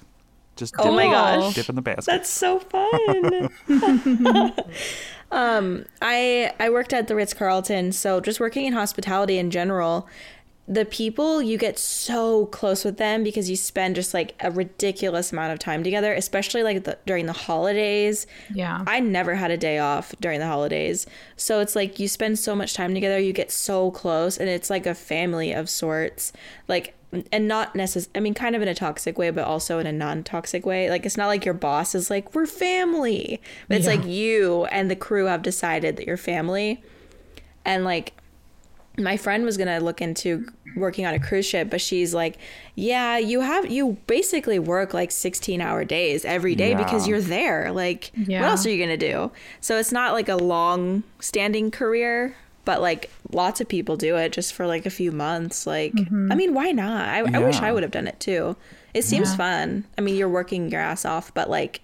Just 0.55 0.75
Oh 0.77 0.91
my 0.91 1.05
gosh. 1.07 1.55
dip 1.55 1.69
in 1.69 1.75
the 1.75 1.81
basket. 1.81 2.05
That's 2.05 2.29
so 2.29 2.59
fun. 2.59 3.49
um, 5.31 5.85
I 6.01 6.51
I 6.59 6.69
worked 6.69 6.93
at 6.93 7.07
the 7.07 7.15
Ritz 7.15 7.33
Carlton, 7.33 7.91
so 7.91 8.19
just 8.19 8.39
working 8.39 8.65
in 8.65 8.73
hospitality 8.73 9.37
in 9.37 9.51
general, 9.51 10.07
the 10.71 10.85
people 10.85 11.41
you 11.41 11.57
get 11.57 11.79
so 11.79 12.45
close 12.45 12.85
with 12.85 12.97
them 12.97 13.23
because 13.23 13.49
you 13.49 13.55
spend 13.55 13.95
just 13.95 14.13
like 14.13 14.35
a 14.39 14.51
ridiculous 14.51 15.31
amount 15.31 15.51
of 15.51 15.57
time 15.57 15.83
together, 15.83 16.13
especially 16.13 16.61
like 16.61 16.83
the, 16.83 16.95
during 17.07 17.25
the 17.25 17.33
holidays. 17.33 18.27
Yeah. 18.53 18.83
I 18.85 18.99
never 18.99 19.33
had 19.33 19.49
a 19.49 19.57
day 19.57 19.79
off 19.79 20.13
during 20.21 20.39
the 20.39 20.45
holidays. 20.45 21.07
So 21.37 21.59
it's 21.59 21.75
like 21.75 21.97
you 21.97 22.07
spend 22.07 22.37
so 22.37 22.53
much 22.55 22.75
time 22.75 22.93
together, 22.93 23.17
you 23.17 23.33
get 23.33 23.51
so 23.51 23.89
close, 23.89 24.37
and 24.37 24.47
it's 24.47 24.69
like 24.69 24.85
a 24.85 24.93
family 24.93 25.53
of 25.53 25.71
sorts. 25.71 26.31
Like, 26.67 26.93
and 27.31 27.47
not 27.47 27.75
necessarily, 27.75 28.11
I 28.15 28.19
mean, 28.19 28.35
kind 28.35 28.55
of 28.55 28.61
in 28.61 28.67
a 28.67 28.75
toxic 28.75 29.17
way, 29.17 29.31
but 29.31 29.45
also 29.45 29.79
in 29.79 29.87
a 29.87 29.91
non 29.91 30.23
toxic 30.23 30.67
way. 30.67 30.91
Like, 30.91 31.03
it's 31.03 31.17
not 31.17 31.25
like 31.25 31.45
your 31.45 31.55
boss 31.55 31.95
is 31.95 32.11
like, 32.11 32.35
we're 32.35 32.45
family. 32.45 33.41
But 33.67 33.77
it's 33.77 33.87
Yeah. 33.87 33.95
like 33.95 34.05
you 34.05 34.65
and 34.65 34.91
the 34.91 34.95
crew 34.95 35.25
have 35.25 35.41
decided 35.41 35.97
that 35.97 36.05
you're 36.05 36.15
family. 36.15 36.83
And 37.65 37.83
like, 37.83 38.13
my 38.97 39.15
friend 39.15 39.45
was 39.45 39.55
gonna 39.55 39.79
look 39.79 40.01
into 40.01 40.45
working 40.75 41.05
on 41.05 41.13
a 41.13 41.19
cruise 41.19 41.45
ship, 41.45 41.69
but 41.69 41.81
she's 41.81 42.13
like, 42.13 42.37
"Yeah, 42.75 43.17
you 43.17 43.41
have 43.41 43.69
you 43.69 43.97
basically 44.07 44.59
work 44.59 44.93
like 44.93 45.11
sixteen 45.11 45.61
hour 45.61 45.83
days 45.83 46.25
every 46.25 46.55
day 46.55 46.75
because 46.75 47.07
you're 47.07 47.21
there. 47.21 47.71
Like, 47.71 48.11
Yeah. 48.15 48.41
what 48.41 48.51
else 48.51 48.65
are 48.65 48.69
you 48.69 48.83
gonna 48.83 48.97
do?" 48.97 49.31
So 49.61 49.77
it's 49.77 49.91
not 49.91 50.13
like 50.13 50.29
a 50.29 50.35
long 50.35 51.03
standing 51.19 51.71
career, 51.71 52.35
but 52.65 52.81
like 52.81 53.09
lots 53.31 53.61
of 53.61 53.67
people 53.67 53.97
do 53.97 54.15
it 54.15 54.31
just 54.31 54.53
for 54.53 54.67
like 54.67 54.85
a 54.85 54.89
few 54.89 55.11
months. 55.11 55.65
Like, 55.65 55.93
mm-hmm. 55.93 56.31
I 56.31 56.35
mean, 56.35 56.53
why 56.53 56.71
not? 56.71 57.09
I, 57.09 57.19
I 57.19 57.39
wish 57.39 57.59
I 57.61 57.71
would 57.71 57.83
have 57.83 57.91
done 57.91 58.07
it 58.07 58.19
too. 58.19 58.55
It 58.93 59.03
seems 59.03 59.31
Yeah. 59.31 59.37
fun. 59.37 59.85
I 59.97 60.01
mean, 60.01 60.15
you're 60.15 60.29
working 60.29 60.69
your 60.71 60.81
ass 60.81 61.05
off, 61.05 61.33
but 61.33 61.49
like, 61.49 61.81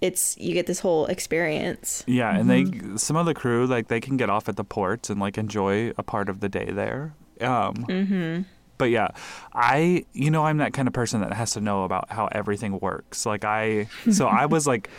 it's 0.00 0.36
you 0.36 0.52
get 0.52 0.66
this 0.66 0.80
whole 0.80 1.06
experience. 1.06 2.02
Yeah, 2.06 2.36
and 2.36 2.50
they 2.50 2.64
mm-hmm. 2.64 2.96
some 2.96 3.16
of 3.16 3.24
the 3.24 3.34
crew 3.34 3.66
like 3.66 3.88
they 3.88 4.00
can 4.00 4.16
get 4.16 4.28
off 4.28 4.48
at 4.48 4.56
the 4.56 4.64
ports 4.64 5.08
and 5.10 5.20
like 5.20 5.38
enjoy 5.38 5.92
a 5.96 6.02
part 6.02 6.28
of 6.28 6.40
the 6.40 6.48
day 6.48 6.70
there. 6.70 7.14
Um, 7.42 7.74
Mm-hmm. 7.74 8.42
But 8.78 8.90
yeah, 8.90 9.08
I 9.54 10.04
you 10.12 10.30
know 10.30 10.44
I'm 10.44 10.56
that 10.58 10.72
kind 10.72 10.88
of 10.88 10.94
person 10.94 11.20
that 11.20 11.32
has 11.34 11.52
to 11.52 11.60
know 11.60 11.84
about 11.84 12.10
how 12.10 12.28
everything 12.32 12.80
works. 12.80 13.24
Like 13.24 13.44
I 13.44 13.86
so 14.10 14.26
I 14.26 14.46
was 14.46 14.66
like 14.66 14.90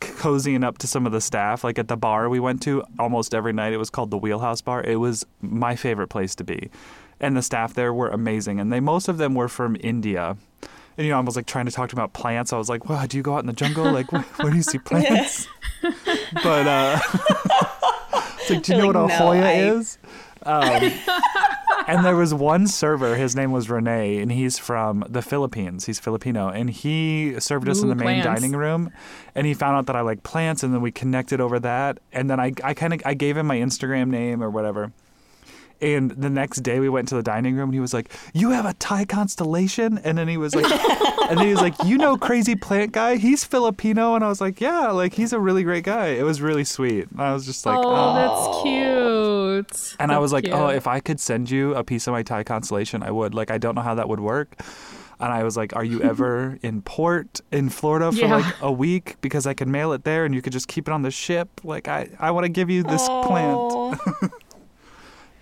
cozying 0.00 0.64
up 0.64 0.78
to 0.78 0.86
some 0.86 1.06
of 1.06 1.12
the 1.12 1.20
staff 1.20 1.62
like 1.64 1.78
at 1.78 1.86
the 1.86 1.96
bar 1.96 2.28
we 2.28 2.40
went 2.40 2.60
to 2.60 2.82
almost 2.98 3.34
every 3.34 3.52
night 3.52 3.72
it 3.72 3.76
was 3.76 3.88
called 3.88 4.10
the 4.10 4.18
wheelhouse 4.18 4.60
bar. 4.60 4.82
It 4.82 4.96
was 4.96 5.24
my 5.40 5.76
favorite 5.76 6.08
place 6.08 6.34
to 6.34 6.44
be. 6.44 6.70
And 7.20 7.36
the 7.36 7.42
staff 7.42 7.72
there 7.74 7.94
were 7.94 8.08
amazing. 8.08 8.58
And 8.60 8.72
they 8.72 8.80
most 8.80 9.08
of 9.08 9.16
them 9.16 9.34
were 9.34 9.48
from 9.48 9.76
india. 9.80 10.36
And 10.98 11.06
you 11.06 11.12
know 11.12 11.18
i 11.18 11.20
was 11.20 11.36
like 11.36 11.46
trying 11.46 11.66
to 11.66 11.72
talk 11.72 11.88
to 11.90 11.94
them 11.96 12.02
about 12.04 12.12
plants. 12.12 12.52
I 12.52 12.58
was 12.58 12.68
like 12.68 12.88
wow 12.90 13.06
do 13.06 13.16
you 13.16 13.22
go 13.22 13.34
out 13.36 13.40
in 13.40 13.46
the 13.46 13.52
jungle? 13.54 13.90
Like 13.90 14.10
where, 14.12 14.22
where 14.22 14.50
do 14.50 14.56
you 14.56 14.62
see 14.62 14.78
plants? 14.78 15.46
But 16.42 16.66
uh 16.66 16.98
it's 18.38 18.50
like 18.50 18.62
do 18.64 18.72
you 18.72 18.78
know 18.78 18.92
They're 18.92 19.02
what 19.02 19.10
like, 19.10 19.12
a 19.12 19.18
"No, 19.18 19.26
hoya 19.26 19.44
I-" 19.44 19.52
is 19.78 19.98
um, 20.46 20.92
and 21.86 22.04
there 22.04 22.16
was 22.16 22.32
one 22.34 22.66
server 22.66 23.16
his 23.16 23.34
name 23.34 23.52
was 23.52 23.68
rene 23.68 24.18
and 24.18 24.32
he's 24.32 24.58
from 24.58 25.04
the 25.08 25.22
philippines. 25.22 25.86
He's 25.86 25.98
filipino. 25.98 26.48
And 26.48 26.70
he 26.70 27.38
served 27.38 27.68
us 27.68 27.80
in 27.80 27.86
Ooh, 27.86 27.88
the 27.90 27.94
main 27.96 28.22
plants. 28.22 28.40
dining 28.40 28.56
room. 28.56 28.90
And 29.34 29.46
he 29.46 29.54
found 29.54 29.76
out 29.76 29.86
that 29.86 29.96
i 29.96 30.00
like 30.00 30.22
plants 30.22 30.62
and 30.62 30.72
then 30.72 30.80
we 30.80 30.92
connected 30.92 31.40
over 31.40 31.58
that. 31.60 31.98
And 32.12 32.30
then 32.30 32.40
i, 32.40 32.52
I 32.62 32.74
kind 32.74 32.92
of 32.94 33.02
i 33.04 33.14
gave 33.14 33.36
him 33.36 33.46
my 33.46 33.56
instagram 33.56 34.08
name 34.08 34.42
or 34.42 34.50
whatever 34.50 34.92
and 35.82 36.12
the 36.12 36.30
next 36.30 36.60
day 36.60 36.78
we 36.80 36.88
went 36.88 37.08
to 37.08 37.16
the 37.16 37.22
dining 37.22 37.56
room 37.56 37.64
and 37.64 37.74
he 37.74 37.80
was 37.80 37.92
like, 37.92 38.12
You 38.32 38.50
have 38.50 38.64
a 38.64 38.72
Thai 38.74 39.04
constellation? 39.04 39.98
And 39.98 40.16
then 40.16 40.28
he 40.28 40.36
was 40.36 40.54
like 40.54 40.70
and 41.28 41.38
then 41.38 41.46
he 41.46 41.52
was 41.52 41.60
like, 41.60 41.74
You 41.84 41.98
know 41.98 42.16
crazy 42.16 42.54
plant 42.54 42.92
guy? 42.92 43.16
He's 43.16 43.44
Filipino 43.44 44.14
and 44.14 44.24
I 44.24 44.28
was 44.28 44.40
like, 44.40 44.60
Yeah, 44.60 44.90
like 44.90 45.14
he's 45.14 45.32
a 45.32 45.40
really 45.40 45.64
great 45.64 45.84
guy. 45.84 46.08
It 46.08 46.22
was 46.22 46.40
really 46.40 46.64
sweet. 46.64 47.10
And 47.10 47.20
I 47.20 47.34
was 47.34 47.44
just 47.44 47.66
like, 47.66 47.78
oh, 47.78 47.82
oh. 47.84 48.14
that's 48.14 48.62
cute. 48.62 49.96
And 49.98 50.12
I 50.12 50.18
was 50.18 50.32
like, 50.32 50.44
oh, 50.44 50.48
cute. 50.48 50.58
Oh, 50.58 50.68
if 50.68 50.86
I 50.86 51.00
could 51.00 51.20
send 51.20 51.50
you 51.50 51.74
a 51.74 51.82
piece 51.82 52.06
of 52.06 52.12
my 52.12 52.22
Thai 52.22 52.44
constellation, 52.44 53.02
I 53.02 53.10
would. 53.10 53.34
Like 53.34 53.50
I 53.50 53.58
don't 53.58 53.74
know 53.74 53.82
how 53.82 53.96
that 53.96 54.08
would 54.08 54.20
work. 54.20 54.56
And 55.20 55.32
I 55.32 55.44
was 55.44 55.56
like, 55.56 55.74
Are 55.76 55.84
you 55.84 56.00
ever 56.12 56.58
in 56.62 56.82
port 56.82 57.40
in 57.50 57.68
Florida 57.70 58.12
for 58.12 58.18
Yeah. 58.18 58.36
like 58.36 58.54
a 58.60 58.72
week? 58.72 59.16
Because 59.20 59.46
I 59.46 59.54
can 59.54 59.70
mail 59.70 59.92
it 59.92 60.04
there 60.04 60.24
and 60.24 60.34
you 60.34 60.42
could 60.42 60.52
just 60.52 60.68
keep 60.68 60.88
it 60.88 60.92
on 60.92 61.02
the 61.02 61.10
ship. 61.10 61.60
Like 61.64 61.88
I, 61.88 62.08
I 62.18 62.30
want 62.30 62.44
to 62.44 62.50
give 62.50 62.70
you 62.70 62.82
this 62.82 63.06
plant. 63.06 64.00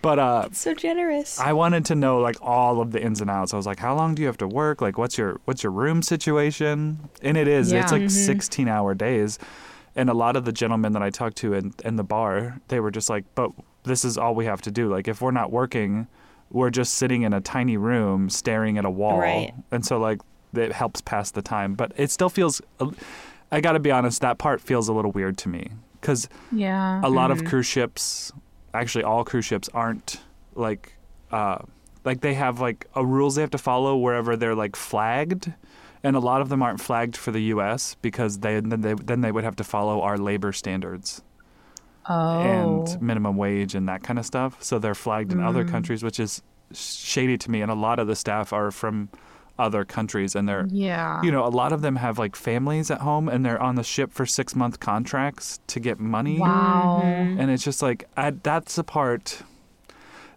But 0.03 0.19
uh 0.19 0.49
so 0.53 0.75
generous. 0.75 1.39
I 1.39 1.53
wanted 1.53 1.85
to 1.87 1.95
know 1.95 2.21
like 2.21 2.37
all 2.41 2.81
of 2.81 2.93
the 2.93 3.03
ins 3.03 3.21
and 3.21 3.31
outs. 3.31 3.53
I 3.53 3.57
was 3.57 3.67
like, 3.67 3.79
how 3.79 3.95
long 3.95 4.15
do 4.15 4.23
you 4.23 4.27
have 4.27 4.39
to 4.39 4.49
work? 4.49 4.81
Like 4.81 4.99
what's 4.99 5.19
your 5.19 5.41
what's 5.45 5.63
your 5.63 5.73
room 5.73 6.03
situation? 6.03 7.09
And 7.23 7.37
it 7.37 7.49
is. 7.49 7.73
It's 7.73 7.93
Yeah. 7.93 7.99
Mm-hmm. 7.99 8.03
like 8.05 8.11
16 8.11 8.69
hour 8.69 8.95
days. 8.95 9.39
And 9.97 10.09
a 10.09 10.15
lot 10.15 10.37
of 10.37 10.45
the 10.45 10.53
gentlemen 10.53 10.93
that 10.93 11.03
I 11.03 11.11
talked 11.11 11.37
to 11.39 11.53
in, 11.53 11.75
in 11.85 11.97
the 11.97 12.05
bar, 12.05 12.61
they 12.69 12.79
were 12.79 12.93
just 12.93 13.11
like, 13.11 13.25
but 13.35 13.51
this 13.83 14.05
is 14.05 14.17
all 14.17 14.35
we 14.35 14.45
have 14.45 14.63
to 14.63 14.71
do. 14.71 14.89
Like 14.89 15.09
if 15.09 15.21
we're 15.21 15.33
not 15.33 15.51
working, 15.51 16.07
we're 16.51 16.71
just 16.71 16.95
sitting 16.95 17.23
in 17.23 17.33
a 17.33 17.41
tiny 17.41 17.77
room 17.77 18.31
staring 18.31 18.79
at 18.79 18.85
a 18.85 18.91
wall. 18.91 19.19
Right. 19.19 19.53
And 19.71 19.85
so 19.85 19.99
like 19.99 20.21
it 20.55 20.73
helps 20.73 21.01
pass 21.01 21.31
the 21.31 21.43
time, 21.43 21.75
but 21.75 21.93
it 21.97 22.11
still 22.11 22.29
feels 22.31 22.61
uh, 22.79 22.91
I 23.53 23.61
got 23.61 23.73
to 23.73 23.81
be 23.81 23.91
honest, 23.91 24.21
that 24.21 24.39
part 24.39 24.61
feels 24.61 24.89
a 24.89 24.93
little 24.93 25.13
weird 25.13 25.37
to 25.39 25.49
me 25.49 25.71
cuz 26.01 26.29
yeah. 26.51 27.01
a 27.05 27.11
lot 27.11 27.31
of 27.31 27.39
mm-hmm. 27.39 27.49
cruise 27.49 27.67
ships 27.67 28.33
actually 28.75 29.05
all 29.05 29.25
cruise 29.25 29.45
ships 29.45 29.69
aren't 29.75 30.21
like 30.55 30.95
uh 31.33 31.59
like 32.05 32.21
they 32.21 32.35
have 32.35 32.61
like 32.61 32.87
a 32.95 33.05
rules 33.05 33.35
they 33.35 33.41
have 33.43 33.51
to 33.51 33.59
follow 33.59 33.97
wherever 33.97 34.37
they're 34.37 34.55
like 34.55 34.77
flagged. 34.77 35.53
And 36.03 36.17
a 36.17 36.21
lot 36.21 36.41
of 36.41 36.49
them 36.49 36.63
aren't 36.63 36.81
flagged 36.81 37.17
for 37.17 37.31
the 37.31 37.43
US 37.55 37.97
because 38.01 38.39
they 38.39 38.61
then 38.61 38.81
they 38.81 38.95
then 38.95 39.21
they 39.21 39.33
would 39.33 39.45
have 39.45 39.57
to 39.57 39.65
follow 39.65 40.01
our 40.01 40.17
labor 40.17 40.53
standards 40.53 41.23
oh. 42.09 42.41
and 42.41 43.03
minimum 43.03 43.37
wage 43.37 43.75
and 43.75 43.89
that 43.89 44.03
kind 44.03 44.19
of 44.19 44.25
stuff. 44.25 44.63
So 44.63 44.79
they're 44.79 44.95
flagged 44.95 45.33
in 45.33 45.43
other 45.43 45.65
countries 45.65 46.03
which 46.03 46.19
is 46.19 46.43
shady 46.73 47.37
to 47.39 47.51
me. 47.51 47.61
And 47.61 47.71
a 47.71 47.75
lot 47.75 47.99
of 47.99 48.07
the 48.07 48.17
staff 48.17 48.53
are 48.53 48.71
from 48.71 49.11
other 49.61 49.85
countries 49.85 50.35
and 50.35 50.49
they're 50.49 50.67
yeah. 50.71 51.23
you 51.23 51.31
know 51.31 51.45
a 51.47 51.53
lot 51.61 51.73
of 51.73 51.83
them 51.83 51.97
have 51.97 52.19
like 52.19 52.35
families 52.35 52.91
at 52.91 53.01
home 53.01 53.29
and 53.29 53.45
they're 53.45 53.63
on 53.63 53.75
the 53.77 53.83
ship 53.85 54.11
for 54.13 54.25
6 54.27 54.57
month 54.57 54.81
contracts 54.81 55.61
to 55.69 55.79
get 55.79 56.01
money 56.01 56.39
Wow. 56.41 57.03
Mm-hmm. 57.05 57.41
and 57.41 57.51
it's 57.51 57.63
just 57.63 57.83
like 57.83 58.09
I, 58.17 58.31
that's 58.31 58.75
the 58.77 58.85
part 58.85 59.43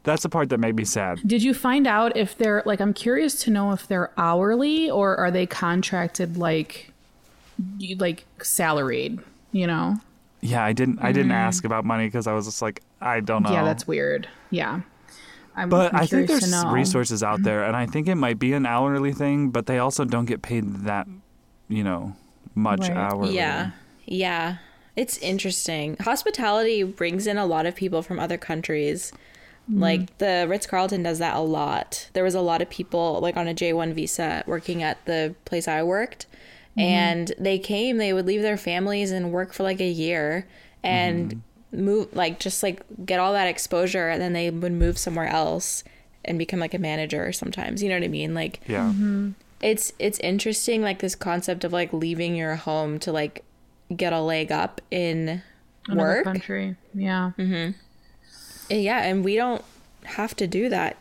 that's 0.04 0.24
the 0.24 0.30
part 0.30 0.50
that 0.50 0.60
made 0.60 0.76
me 0.76 0.84
sad 0.84 1.22
Did 1.26 1.42
you 1.42 1.54
find 1.54 1.88
out 1.88 2.18
if 2.18 2.38
they're 2.38 2.62
like? 2.66 2.82
I'm 2.82 2.94
curious 2.94 3.42
to 3.44 3.50
know 3.52 3.72
if 3.72 3.88
they're 3.88 4.12
hourly 4.18 4.90
or 4.92 5.16
are 5.16 5.32
they 5.32 5.46
contracted 5.46 6.36
like, 6.36 6.92
you- 7.80 7.96
like 7.96 8.26
salaried? 8.42 9.20
You 9.54 9.68
know? 9.68 9.96
yeah 10.42 10.62
i 10.66 10.74
didn't 10.74 11.00
i 11.02 11.14
didn't 11.14 11.32
mm-hmm. 11.32 11.48
ask 11.48 11.64
about 11.64 11.86
money 11.86 12.06
because 12.06 12.28
i 12.28 12.34
was 12.34 12.46
just 12.46 12.62
like 12.62 12.82
i 13.00 13.22
don't 13.22 13.44
know 13.44 13.52
Yeah, 13.54 13.64
that's 13.64 13.88
weird. 13.88 14.28
Yeah. 14.52 14.82
I'm, 15.56 15.70
but 15.70 15.94
I'm 15.94 16.02
i 16.02 16.06
think 16.06 16.28
there's 16.28 16.52
resources 16.66 17.24
out 17.24 17.36
mm-hmm. 17.36 17.44
there 17.44 17.64
and 17.64 17.76
i 17.76 17.86
think 17.86 18.08
it 18.08 18.16
might 18.16 18.40
be 18.40 18.54
an 18.54 18.66
hourly 18.66 19.14
thing 19.14 19.50
but 19.50 19.66
they 19.66 19.78
also 19.78 20.04
don't 20.04 20.26
get 20.26 20.42
paid 20.42 20.86
that 20.86 21.08
you 21.68 21.84
know 21.84 22.16
much 22.56 22.82
Right. 22.82 22.92
hourly 22.92 23.36
Yeah. 23.36 23.72
Yeah. 24.06 24.58
It's 24.96 25.18
interesting. 25.20 25.98
Hospitality 26.02 26.84
brings 26.84 27.26
in 27.26 27.38
a 27.38 27.46
lot 27.46 27.66
of 27.66 27.76
people 27.76 28.02
from 28.04 28.20
other 28.20 28.38
countries. 28.38 29.12
Mm-hmm. 29.70 29.82
Like 29.82 30.18
the 30.20 30.46
Ritz 30.48 30.68
Carlton 30.68 31.04
does 31.04 31.20
that 31.20 31.36
a 31.36 31.40
lot. 31.40 32.10
There 32.14 32.24
was 32.24 32.36
a 32.36 32.42
lot 32.42 32.62
of 32.62 32.70
people 32.70 33.20
like 33.22 33.38
on 33.38 33.48
a 33.48 33.54
J1 33.54 33.94
visa 33.94 34.44
working 34.46 34.84
at 34.84 35.04
the 35.06 35.36
place 35.46 35.68
I 35.68 35.82
worked. 35.84 36.28
Mm-hmm. 36.78 36.80
And 36.80 37.34
they 37.40 37.58
came, 37.60 37.98
they 37.98 38.14
would 38.14 38.28
leave 38.28 38.42
their 38.42 38.58
families 38.58 39.12
and 39.12 39.32
work 39.32 39.54
for 39.54 39.64
like 39.64 39.80
a 39.80 39.90
year 39.90 40.48
and 40.84 41.42
move 41.74 42.14
like 42.16 42.40
just 42.40 42.64
like 42.64 42.82
get 43.06 43.20
all 43.20 43.34
that 43.34 43.48
exposure 43.48 44.10
and 44.10 44.22
then 44.22 44.34
they 44.34 44.50
would 44.50 44.72
move 44.72 44.98
somewhere 44.98 45.28
else 45.28 45.84
and 46.26 46.38
become 46.38 46.60
like 46.60 46.74
a 46.74 46.80
manager 46.80 47.32
sometimes. 47.32 47.82
You 47.82 47.90
know 47.90 47.96
what 47.96 48.04
I 48.04 48.10
mean? 48.10 48.34
Like 48.34 48.62
yeah 48.68 48.92
mm-hmm. 48.92 49.32
it's 49.62 49.94
it's 50.00 50.20
interesting 50.20 50.82
like 50.82 51.00
this 51.00 51.16
concept 51.16 51.64
of 51.64 51.74
like 51.74 51.92
leaving 51.94 52.36
your 52.36 52.56
home 52.56 53.00
to 53.00 53.12
like 53.12 53.44
get 53.96 54.14
a 54.14 54.22
leg 54.22 54.52
up 54.52 54.82
in 54.92 55.42
Another 55.88 56.00
work 56.00 56.24
country. 56.24 56.76
Yeah. 56.94 57.32
Mm-hmm. 57.38 57.72
yeah 58.74 59.04
and 59.04 59.24
we 59.24 59.36
don't 59.36 59.64
have 60.04 60.36
to 60.36 60.48
do 60.48 60.68
that 60.68 60.98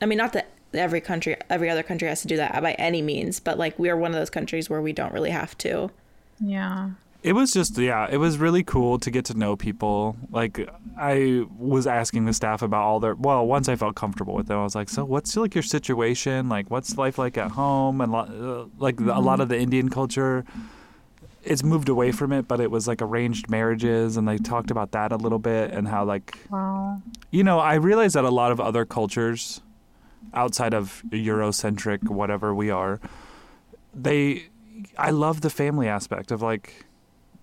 i 0.00 0.06
mean 0.06 0.18
not 0.18 0.32
that 0.32 0.50
every 0.78 1.00
country, 1.00 1.36
every 1.48 1.68
other 1.70 1.82
country 1.82 2.08
has 2.08 2.22
to 2.22 2.28
do 2.28 2.36
that 2.36 2.60
by 2.62 2.72
any 2.72 3.02
means, 3.02 3.40
but 3.40 3.58
like 3.58 3.78
we 3.78 3.90
are 3.90 3.96
one 3.96 4.12
of 4.12 4.16
those 4.16 4.30
countries 4.30 4.70
where 4.70 4.80
we 4.80 4.92
don't 4.92 5.12
really 5.12 5.30
have 5.30 5.56
to. 5.58 5.90
Yeah. 6.38 6.90
It 7.22 7.34
was 7.34 7.52
just 7.52 7.76
yeah, 7.76 8.06
it 8.10 8.16
was 8.16 8.38
really 8.38 8.62
cool 8.62 8.98
to 8.98 9.10
get 9.10 9.26
to 9.26 9.34
know 9.34 9.56
people. 9.56 10.16
Like 10.30 10.68
I 10.98 11.44
was 11.58 11.86
asking 11.86 12.24
the 12.24 12.32
staff 12.32 12.62
about 12.62 12.82
all 12.82 13.00
their 13.00 13.14
well, 13.14 13.46
once 13.46 13.68
I 13.68 13.76
felt 13.76 13.94
comfortable 13.94 14.34
with 14.34 14.46
them, 14.46 14.58
I 14.58 14.62
was 14.64 14.74
like, 14.74 14.88
"So 14.88 15.04
what's 15.04 15.36
like 15.36 15.54
your 15.54 15.62
situation? 15.62 16.48
Like 16.48 16.70
what's 16.70 16.96
life 16.96 17.18
like 17.18 17.36
at 17.36 17.50
home?" 17.52 18.00
And 18.00 18.14
uh, 18.14 18.66
like 18.78 18.96
the, 18.96 19.16
a 19.16 19.20
lot 19.20 19.40
of 19.40 19.48
the 19.48 19.58
Indian 19.58 19.90
culture 19.90 20.44
it's 21.42 21.62
moved 21.62 21.88
away 21.88 22.12
from 22.12 22.32
it, 22.32 22.46
but 22.46 22.60
it 22.60 22.70
was 22.70 22.86
like 22.86 23.00
arranged 23.00 23.48
marriages 23.48 24.16
and 24.16 24.28
they 24.28 24.36
talked 24.36 24.70
about 24.70 24.92
that 24.92 25.12
a 25.12 25.16
little 25.16 25.38
bit 25.38 25.70
and 25.70 25.88
how 25.88 26.04
like 26.04 26.36
Wow. 26.50 27.00
you 27.30 27.42
know, 27.42 27.58
I 27.58 27.74
realized 27.74 28.14
that 28.14 28.24
a 28.24 28.30
lot 28.30 28.52
of 28.52 28.60
other 28.60 28.84
cultures 28.84 29.62
outside 30.34 30.74
of 30.74 31.02
Eurocentric, 31.08 32.08
whatever 32.08 32.54
we 32.54 32.70
are, 32.70 33.00
they, 33.94 34.48
I 34.98 35.10
love 35.10 35.40
the 35.40 35.50
family 35.50 35.88
aspect 35.88 36.30
of 36.30 36.42
like, 36.42 36.84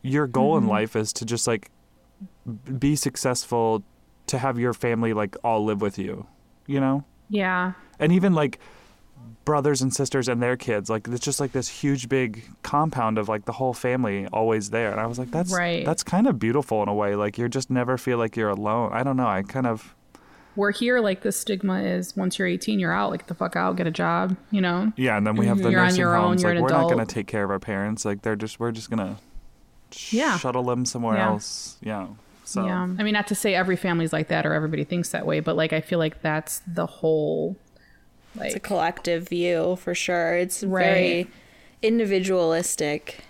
your 0.08 0.28
goal 0.28 0.58
in 0.58 0.68
life 0.68 0.96
is 0.96 1.12
to 1.14 1.26
just 1.26 1.48
like 1.48 1.70
be 2.80 2.96
successful, 2.96 3.84
to 4.28 4.38
have 4.38 4.58
your 4.60 4.74
family 4.74 5.14
like 5.14 5.36
all 5.44 5.64
live 5.66 5.82
with 5.82 5.98
you, 5.98 6.26
you 6.66 6.80
know? 6.80 7.04
Yeah. 7.30 7.74
And 8.00 8.12
even 8.12 8.34
like 8.34 8.60
brothers 9.46 9.82
and 9.82 9.94
sisters 9.94 10.28
and 10.28 10.42
their 10.42 10.58
kids, 10.58 10.90
like 10.90 11.08
it's 11.08 11.24
just 11.24 11.40
like 11.40 11.52
this 11.52 11.68
huge 11.68 12.10
big 12.10 12.44
compound 12.64 13.18
of 13.18 13.28
like 13.30 13.46
the 13.46 13.52
whole 13.54 13.74
family 13.74 14.28
always 14.34 14.70
there. 14.70 14.92
And 14.92 15.00
I 15.00 15.06
was 15.06 15.18
like, 15.20 15.32
that's, 15.32 15.54
Right. 15.54 15.86
that's 15.86 16.04
kind 16.04 16.28
of 16.28 16.40
beautiful 16.40 16.82
in 16.84 16.90
a 16.90 16.94
way. 16.94 17.16
Like 17.16 17.38
you 17.38 17.48
just 17.50 17.70
never 17.70 17.98
feel 17.98 18.18
like 18.18 18.36
you're 18.36 18.50
alone. 18.50 18.92
I 18.94 19.04
don't 19.04 19.18
know. 19.18 19.28
I 19.28 19.44
kind 19.44 19.66
of, 19.68 19.96
We're 20.56 20.72
here, 20.72 21.00
like 21.00 21.22
the 21.22 21.32
stigma 21.32 21.82
is 21.82 22.16
once 22.16 22.38
you're 22.40 22.48
18, 22.48 22.80
you're 22.80 22.94
out. 22.94 23.12
Like 23.12 23.28
the 23.28 23.36
fuck 23.36 23.56
out, 23.56 23.76
get 23.78 23.88
a 23.88 23.92
job. 23.92 24.36
You 24.52 24.62
know. 24.62 24.92
Yeah, 24.98 25.18
and 25.18 25.26
then 25.28 25.36
we 25.36 25.46
have 25.48 25.58
the 25.60 25.64
Mm-hmm. 25.66 25.72
You're 25.72 25.80
on 25.82 25.86
nursing 25.88 26.00
your 26.00 26.16
own, 26.16 26.24
homes. 26.24 26.44
you're 26.44 26.54
like 26.56 26.62
we're 26.64 26.70
not 26.70 26.90
gonna 26.90 27.06
take 27.06 27.28
care 27.28 27.44
of 27.44 27.52
our 27.52 27.60
parents. 27.60 28.06
Like 28.06 28.22
they're 28.24 28.36
just 28.36 28.60
we're 28.60 28.72
just 28.72 28.90
gonna 28.90 29.18
sh- 29.18 29.22
Yeah. 30.10 30.38
shuttle 30.38 30.64
them 30.64 30.86
somewhere 30.86 31.18
Yeah. 31.18 31.28
else. 31.28 31.78
Yeah. 31.82 32.08
So 32.44 32.66
Yeah. 32.66 32.84
I 32.84 33.04
mean, 33.04 33.14
not 33.14 33.28
to 33.28 33.36
say 33.36 33.56
every 33.56 33.76
family's 33.76 34.14
like 34.14 34.28
that 34.30 34.46
or 34.46 34.54
everybody 34.54 34.84
thinks 34.84 35.10
that 35.10 35.26
way, 35.26 35.40
but 35.40 35.56
like 35.56 35.74
I 35.74 35.82
feel 35.82 36.00
like 36.00 36.22
that's 36.22 36.62
the 36.68 36.86
whole. 36.86 37.56
Like 38.36 38.48
It's 38.48 38.56
a 38.56 38.60
collective 38.60 39.28
view 39.30 39.78
for 39.78 39.94
sure. 39.96 40.34
It's 40.38 40.64
Right. 40.64 40.84
very 40.84 41.28
individualistic. 41.82 43.24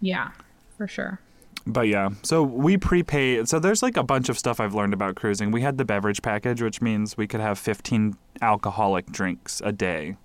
yeah, 0.00 0.30
for 0.76 0.86
sure. 0.86 1.20
but 1.66 1.88
yeah. 1.88 2.08
So 2.22 2.42
we 2.42 2.76
prepay 2.78 3.44
so 3.44 3.58
there's 3.58 3.82
like 3.82 3.96
a 3.96 4.02
bunch 4.02 4.28
of 4.28 4.38
stuff 4.38 4.58
I've 4.60 4.74
learned 4.74 4.94
about 4.94 5.16
cruising. 5.16 5.50
We 5.50 5.60
had 5.62 5.76
the 5.76 5.84
beverage 5.84 6.22
package, 6.22 6.62
which 6.62 6.80
means 6.80 7.16
we 7.16 7.26
could 7.26 7.40
have 7.40 7.58
fifteen 7.58 8.16
alcoholic 8.40 9.06
drinks 9.12 9.60
a 9.64 9.72
day. 9.72 10.16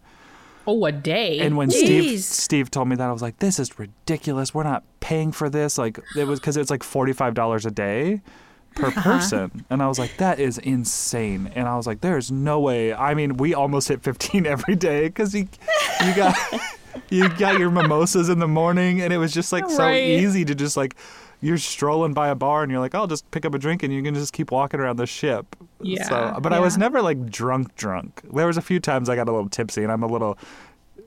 Oh, 0.65 0.85
a 0.85 0.91
day. 0.91 1.39
And 1.39 1.57
when 1.57 1.69
Steve 1.69 2.19
Jeez. 2.19 2.19
Steve 2.21 2.71
told 2.71 2.87
me 2.87 2.95
that, 2.95 3.09
I 3.09 3.11
was 3.11 3.21
like, 3.21 3.39
"This 3.39 3.59
is 3.59 3.77
ridiculous. 3.77 4.53
We're 4.53 4.63
not 4.63 4.83
paying 4.99 5.31
for 5.31 5.49
this." 5.49 5.77
Like 5.77 5.99
it 6.15 6.25
was 6.25 6.39
because 6.39 6.57
it's 6.57 6.69
like 6.69 6.83
forty 6.83 7.13
five 7.13 7.33
dollars 7.33 7.65
a 7.65 7.71
day 7.71 8.21
per 8.75 8.87
uh-huh. 8.87 9.01
person, 9.01 9.65
and 9.69 9.83
I 9.83 9.87
was 9.87 9.99
like, 9.99 10.17
"That 10.17 10.39
is 10.39 10.57
insane." 10.59 11.51
And 11.55 11.67
I 11.67 11.75
was 11.75 11.85
like, 11.85 12.01
"There's 12.01 12.31
no 12.31 12.59
way." 12.59 12.93
I 12.93 13.13
mean, 13.13 13.37
we 13.37 13.53
almost 13.53 13.87
hit 13.89 14.03
fifteen 14.03 14.45
every 14.55 14.75
day 14.75 15.07
because 15.07 15.33
you 15.35 15.47
you 16.05 16.15
got 16.15 16.35
you 17.09 17.29
got 17.29 17.59
your 17.59 17.69
mimosas 17.69 18.29
in 18.29 18.39
the 18.39 18.47
morning, 18.47 19.01
and 19.01 19.11
it 19.11 19.17
was 19.17 19.33
just 19.33 19.51
like 19.51 19.69
so 19.69 19.83
Right. 19.83 20.01
easy 20.01 20.45
to 20.45 20.55
just 20.55 20.77
like. 20.77 20.95
You're 21.43 21.57
strolling 21.57 22.13
by 22.13 22.29
a 22.29 22.35
bar 22.35 22.63
and 22.63 22.71
you're 22.71 22.79
like, 22.79 22.95
I'll 22.95 23.05
just 23.05 23.29
pick 23.31 23.43
up 23.43 23.53
a 23.53 23.59
drink 23.59 23.83
and 23.83 23.93
you 23.93 24.01
can 24.01 24.13
just 24.15 24.31
keep 24.31 24.49
walking 24.49 24.79
around 24.79 24.95
the 24.95 25.05
ship. 25.05 25.57
Yeah, 25.81 26.03
So, 26.07 26.39
but 26.41 26.53
I 26.53 26.59
was 26.61 26.77
never 26.77 27.01
like 27.01 27.29
drunk, 27.29 27.75
drunk. 27.75 28.21
There 28.33 28.47
was 28.47 28.55
a 28.55 28.61
few 28.61 28.79
times 28.79 29.09
I 29.09 29.15
got 29.17 29.27
a 29.27 29.31
little 29.33 29.49
tipsy 29.49 29.83
and 29.83 29.91
I'm 29.91 30.03
a 30.03 30.07
little 30.07 30.37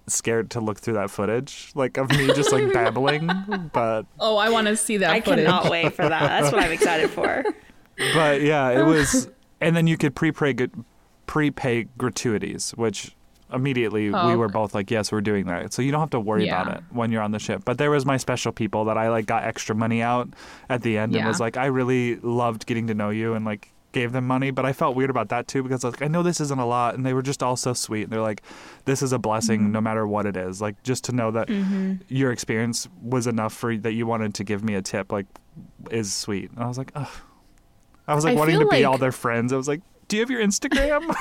scared 0.08 0.50
to 0.50 0.60
look 0.60 0.78
through 0.78 0.94
that 0.94 1.10
footage, 1.10 1.72
like 1.74 1.96
of 1.96 2.10
me 2.10 2.26
just 2.28 2.52
like 2.52 2.70
babbling. 2.72 3.30
But 3.72 4.04
oh, 4.20 4.36
I 4.36 4.50
want 4.50 4.66
to 4.66 4.76
see 4.76 4.98
that 4.98 5.10
I 5.10 5.22
footage. 5.22 5.46
cannot 5.46 5.70
wait 5.70 5.94
for 5.94 6.06
that. 6.06 6.20
That's 6.20 6.52
what 6.52 6.62
I'm 6.62 6.70
excited 6.72 7.08
for. 7.10 7.42
but 8.14 8.42
yeah, 8.42 8.78
it 8.78 8.84
was. 8.84 9.30
And 9.62 9.74
then 9.74 9.86
you 9.86 9.96
could 9.96 10.14
prepay 10.14 10.52
gu- 10.52 10.84
prepay 11.26 11.84
gratuities, 11.96 12.72
which 12.72 13.16
immediately 13.52 14.10
Oh, 14.12 14.28
we 14.28 14.36
were 14.36 14.48
both 14.48 14.74
like, 14.74 14.90
yes, 14.90 15.12
we're 15.12 15.20
doing 15.20 15.46
that. 15.46 15.72
So 15.72 15.82
you 15.82 15.92
don't 15.92 16.00
have 16.00 16.10
to 16.10 16.20
worry 16.20 16.48
about 16.48 16.76
it 16.76 16.82
when 16.90 17.12
you're 17.12 17.22
on 17.22 17.30
the 17.30 17.38
ship. 17.38 17.62
But 17.64 17.78
there 17.78 17.90
was 17.90 18.04
my 18.04 18.16
special 18.16 18.52
people 18.52 18.84
that 18.86 18.98
I 18.98 19.08
like 19.08 19.26
got 19.26 19.44
extra 19.44 19.74
money 19.74 20.02
out 20.02 20.28
at 20.68 20.82
the 20.82 20.98
end 20.98 21.14
and 21.14 21.26
was 21.26 21.40
like, 21.40 21.56
I 21.56 21.66
really 21.66 22.16
loved 22.16 22.66
getting 22.66 22.86
to 22.88 22.94
know 22.94 23.10
you 23.10 23.34
and 23.34 23.44
like 23.44 23.72
gave 23.92 24.12
them 24.12 24.26
money. 24.26 24.50
But 24.50 24.66
I 24.66 24.72
felt 24.72 24.96
weird 24.96 25.10
about 25.10 25.28
that 25.30 25.48
too 25.48 25.62
because 25.62 25.84
I 25.84 25.88
like, 25.88 26.02
I 26.02 26.08
know 26.08 26.22
this 26.22 26.40
isn't 26.40 26.58
a 26.58 26.66
lot, 26.66 26.96
and 26.96 27.06
they 27.06 27.14
were 27.14 27.22
just 27.22 27.42
all 27.42 27.56
so 27.56 27.72
sweet. 27.72 28.02
And 28.04 28.12
they're 28.12 28.20
like, 28.20 28.42
this 28.84 29.00
is 29.00 29.12
a 29.12 29.18
blessing 29.18 29.60
Mm-hmm. 29.60 29.72
no 29.72 29.80
matter 29.80 30.06
what 30.06 30.26
it 30.26 30.36
is. 30.36 30.60
Like 30.60 30.82
just 30.82 31.04
to 31.04 31.12
know 31.12 31.30
that 31.30 31.48
your 32.08 32.32
experience 32.32 32.88
was 33.00 33.26
enough 33.26 33.54
for 33.54 33.76
that 33.76 33.92
you 33.92 34.06
wanted 34.06 34.34
to 34.34 34.44
give 34.44 34.62
me 34.64 34.74
a 34.74 34.82
tip, 34.82 35.12
like 35.12 35.26
is 35.90 36.12
sweet. 36.12 36.50
And 36.50 36.62
I 36.62 36.66
was 36.66 36.78
like, 36.78 36.90
ugh. 36.94 37.08
I 38.08 38.14
was 38.14 38.24
like 38.24 38.36
I 38.36 38.38
wanting 38.38 38.58
to 38.60 38.66
be 38.66 38.84
all 38.84 38.98
their 38.98 39.12
friends. 39.12 39.52
I 39.52 39.56
was 39.56 39.66
like, 39.68 39.80
do 40.08 40.16
you 40.16 40.22
have 40.22 40.30
your 40.30 40.42
Instagram? 40.42 41.14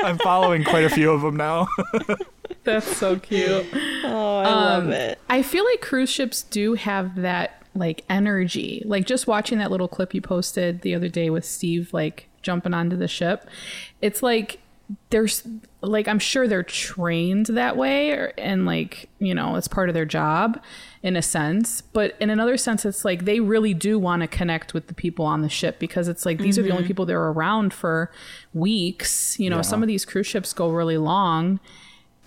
I'm 0.00 0.18
following 0.18 0.64
quite 0.64 0.84
a 0.84 0.90
few 0.90 1.10
of 1.10 1.22
them 1.22 1.36
now. 1.36 1.68
That's 2.64 2.96
so 2.96 3.18
cute. 3.18 3.66
Oh, 4.04 4.38
I 4.38 4.50
love 4.50 4.84
um, 4.84 4.92
it. 4.92 5.18
I 5.28 5.42
feel 5.42 5.64
like 5.64 5.80
cruise 5.80 6.10
ships 6.10 6.42
do 6.42 6.74
have 6.74 7.16
that 7.16 7.62
like 7.74 8.04
energy. 8.10 8.82
Like 8.84 9.06
just 9.06 9.26
watching 9.26 9.58
that 9.58 9.70
little 9.70 9.88
clip 9.88 10.14
you 10.14 10.20
posted 10.20 10.82
the 10.82 10.94
other 10.94 11.08
day 11.08 11.30
with 11.30 11.44
Steve 11.44 11.92
like 11.92 12.28
jumping 12.42 12.74
onto 12.74 12.96
the 12.96 13.08
ship. 13.08 13.48
It's 14.00 14.22
like 14.22 14.60
there's 15.10 15.42
like 15.80 16.06
I'm 16.08 16.18
sure 16.18 16.46
they're 16.46 16.62
trained 16.62 17.46
that 17.46 17.76
way 17.76 18.10
or, 18.12 18.32
and 18.38 18.66
like, 18.66 19.08
you 19.18 19.34
know, 19.34 19.56
it's 19.56 19.68
part 19.68 19.88
of 19.88 19.94
their 19.94 20.04
job 20.04 20.62
in 21.02 21.16
a 21.16 21.22
sense, 21.22 21.80
but 21.80 22.16
in 22.20 22.30
another 22.30 22.56
sense 22.56 22.84
it's 22.84 23.04
like 23.04 23.24
they 23.24 23.40
really 23.40 23.74
do 23.74 23.98
want 23.98 24.22
to 24.22 24.28
connect 24.28 24.74
with 24.74 24.86
the 24.88 24.94
people 24.94 25.24
on 25.24 25.42
the 25.42 25.48
ship 25.48 25.78
because 25.78 26.08
it's 26.08 26.24
like 26.26 26.38
these 26.38 26.58
are 26.58 26.62
the 26.62 26.70
only 26.70 26.86
people 26.86 27.04
that 27.06 27.14
are 27.14 27.32
around 27.32 27.72
for 27.74 28.10
weeks. 28.54 29.38
You 29.38 29.50
know, 29.50 29.56
Yeah. 29.56 29.62
some 29.62 29.82
of 29.82 29.86
these 29.88 30.04
cruise 30.04 30.26
ships 30.26 30.52
go 30.52 30.70
really 30.70 30.98
long 30.98 31.60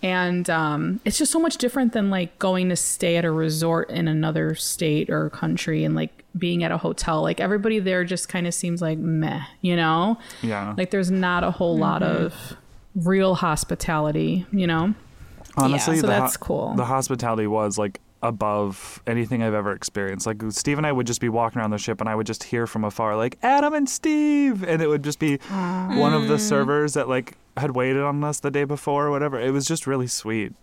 and 0.02 0.50
um, 0.50 1.02
it's 1.04 1.18
just 1.18 1.32
so 1.32 1.40
much 1.40 1.58
different 1.58 1.92
than 1.94 2.10
like 2.10 2.40
going 2.40 2.70
to 2.70 2.76
stay 2.76 3.18
at 3.18 3.26
a 3.26 3.32
resort 3.32 3.90
in 3.90 4.08
another 4.08 4.56
state 4.56 5.10
or 5.10 5.30
country 5.30 5.84
and 5.84 5.94
like 5.96 6.19
being 6.38 6.64
at 6.64 6.72
a 6.72 6.78
hotel 6.78 7.22
like 7.22 7.40
everybody 7.40 7.80
there 7.80 8.04
just 8.04 8.30
kind 8.30 8.46
of 8.46 8.54
seems 8.54 8.82
like 8.82 8.98
meh 9.00 9.42
you 9.62 9.76
know 9.76 10.18
Yeah. 10.42 10.76
like 10.78 10.92
there's 10.92 11.10
not 11.10 11.44
a 11.44 11.52
whole 11.52 11.78
lot 11.78 12.02
mm-hmm. 12.02 12.26
of 12.26 12.56
real 12.96 13.36
hospitality 13.36 14.46
you 14.52 14.68
know 14.68 14.94
Honestly, 15.58 15.98
so 15.98 16.02
the 16.04 16.08
that's 16.08 16.38
cool. 16.38 16.74
The 16.76 16.86
hospitality 16.86 17.48
was 17.48 17.78
like 17.78 18.00
above 18.22 19.02
anything 19.08 19.42
I've 19.42 19.54
ever 19.54 19.72
experienced. 19.72 20.26
Like 20.26 20.42
Steve 20.50 20.78
and 20.78 20.86
I 20.86 20.92
would 20.92 21.08
just 21.08 21.22
be 21.22 21.30
walking 21.30 21.60
around 21.60 21.72
the 21.72 21.78
ship, 21.78 22.00
and 22.00 22.10
I 22.10 22.16
would 22.16 22.28
just 22.28 22.44
hear 22.44 22.68
from 22.68 22.84
afar, 22.84 23.16
like 23.16 23.38
Adam 23.42 23.74
and 23.74 23.90
Steve, 23.90 24.64
and 24.64 24.82
it 24.82 24.88
would 24.88 25.04
just 25.04 25.20
be 25.20 25.38
one 25.38 26.14
of 26.14 26.28
the 26.28 26.36
mm. 26.36 26.40
servers 26.40 26.94
that 26.94 27.10
like 27.10 27.38
had 27.58 27.72
waited 27.72 28.02
on 28.02 28.24
us 28.24 28.40
the 28.40 28.52
day 28.52 28.64
before 28.64 29.08
or 29.08 29.12
whatever. 29.12 29.40
It 29.40 29.52
was 29.52 29.66
just 29.66 29.88
really 29.88 30.08
sweet. 30.08 30.54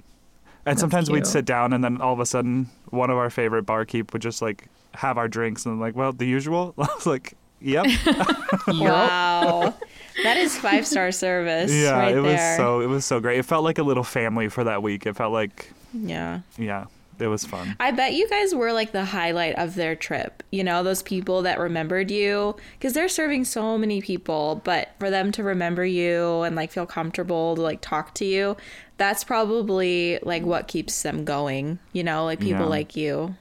And 0.64 0.80
sometimes 0.80 1.08
we'd 1.10 1.28
sit 1.28 1.44
down, 1.44 1.72
and 1.72 1.84
then 1.84 2.00
all 2.00 2.12
of 2.12 2.18
a 2.18 2.26
sudden, 2.26 2.70
one 2.90 3.08
of 3.08 3.16
our 3.16 3.30
favorite 3.30 3.62
barkeep 3.62 4.12
would 4.12 4.22
just 4.22 4.42
like 4.42 4.66
have 4.96 5.18
our 5.18 5.28
drinks, 5.28 5.64
and 5.66 5.80
like, 5.80 5.94
well, 5.96 6.12
the 6.12 6.26
usual. 6.26 6.74
I 6.78 6.88
was 6.94 7.06
like, 7.06 7.34
yep, 7.60 7.86
Wow. 8.68 9.74
that 10.22 10.36
is 10.36 10.56
five 10.56 10.86
star 10.86 11.12
service 11.12 11.72
yeah. 11.72 11.90
right 11.98 12.14
it 12.16 12.20
was 12.20 12.40
so 12.56 12.80
it 12.80 12.86
was 12.86 13.04
so 13.04 13.20
great. 13.20 13.38
It 13.38 13.44
felt 13.44 13.64
like 13.64 13.78
a 13.78 13.82
little 13.82 14.04
family 14.04 14.48
for 14.48 14.64
that 14.64 14.82
week. 14.82 15.06
It 15.06 15.16
felt 15.16 15.32
like 15.32 15.70
yeah. 15.94 16.40
yeah, 16.58 16.86
it 17.18 17.26
was 17.28 17.44
fun. 17.44 17.76
I 17.80 17.90
bet 17.90 18.12
you 18.14 18.28
guys 18.28 18.54
were 18.54 18.72
like 18.72 18.92
the 18.92 19.04
highlight 19.06 19.56
of 19.56 19.74
their 19.74 19.96
trip. 19.96 20.42
You 20.52 20.64
know, 20.64 20.82
those 20.82 21.02
people 21.02 21.42
that 21.42 21.58
remembered 21.58 22.10
you 22.10 22.56
because 22.78 22.92
they're 22.92 23.08
serving 23.08 23.44
so 23.44 23.78
many 23.78 24.00
people, 24.02 24.60
but 24.64 24.90
for 24.98 25.10
them 25.10 25.32
to 25.32 25.42
remember 25.42 25.84
you 25.84 26.42
and 26.42 26.56
like 26.56 26.70
feel 26.72 26.86
comfortable 26.86 27.54
to 27.56 27.62
like 27.62 27.80
talk 27.80 28.14
to 28.14 28.24
you, 28.24 28.56
that's 28.98 29.24
probably 29.24 30.18
like 30.22 30.42
what 30.44 30.68
keeps 30.68 31.02
them 31.02 31.24
going, 31.24 31.78
you 31.92 32.04
know, 32.04 32.24
like 32.24 32.40
people 32.40 32.62
Yeah. 32.62 32.66
like 32.66 32.96
you. 32.96 33.34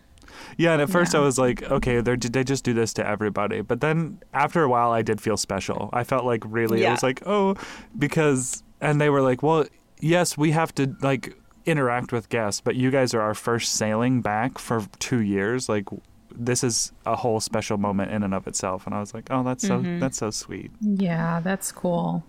Yeah, 0.58 0.74
and 0.74 0.82
at 0.82 0.90
first 0.90 1.14
Yeah. 1.14 1.20
I 1.20 1.24
was 1.24 1.38
like, 1.38 1.64
okay, 1.64 2.02
they 2.02 2.16
they 2.16 2.44
just 2.44 2.64
do 2.64 2.74
this 2.74 2.94
to 2.94 3.08
everybody? 3.08 3.62
But 3.62 3.82
then 3.82 4.20
after 4.34 4.64
a 4.64 4.70
while, 4.70 4.92
I 4.92 5.02
did 5.02 5.22
feel 5.22 5.38
special. 5.38 5.90
I 5.94 6.04
felt 6.04 6.26
like 6.26 6.44
really, 6.46 6.80
I 6.80 6.88
Yeah. 6.88 6.92
was 6.92 7.04
like, 7.04 7.22
oh, 7.26 7.56
because, 7.98 8.64
and 8.82 9.00
they 9.00 9.10
were 9.10 9.22
like, 9.22 9.42
well, 9.44 9.66
yes, 10.00 10.38
we 10.38 10.52
have 10.52 10.74
to 10.76 10.96
like 11.02 11.36
interact 11.66 12.12
with 12.12 12.30
guests, 12.30 12.62
but 12.62 12.76
you 12.76 12.92
guys 12.92 13.14
are 13.14 13.22
our 13.22 13.34
first 13.34 13.74
sailing 13.74 14.22
back 14.22 14.58
for 14.60 14.86
two 15.00 15.20
years. 15.20 15.68
Like, 15.68 15.86
this 16.38 16.64
is 16.64 16.92
a 17.06 17.16
whole 17.16 17.40
special 17.40 17.78
moment 17.78 18.12
in 18.12 18.22
and 18.22 18.34
of 18.34 18.46
itself. 18.48 18.86
And 18.86 18.94
I 18.94 19.00
was 19.00 19.14
like, 19.14 19.28
oh, 19.32 19.42
that's 19.44 19.66
so 19.66 19.80
mm-hmm. 19.80 20.00
that's 20.00 20.18
so 20.18 20.32
sweet. 20.32 20.72
yeah 20.82 21.40
that's 21.40 21.72
cool 21.72 22.24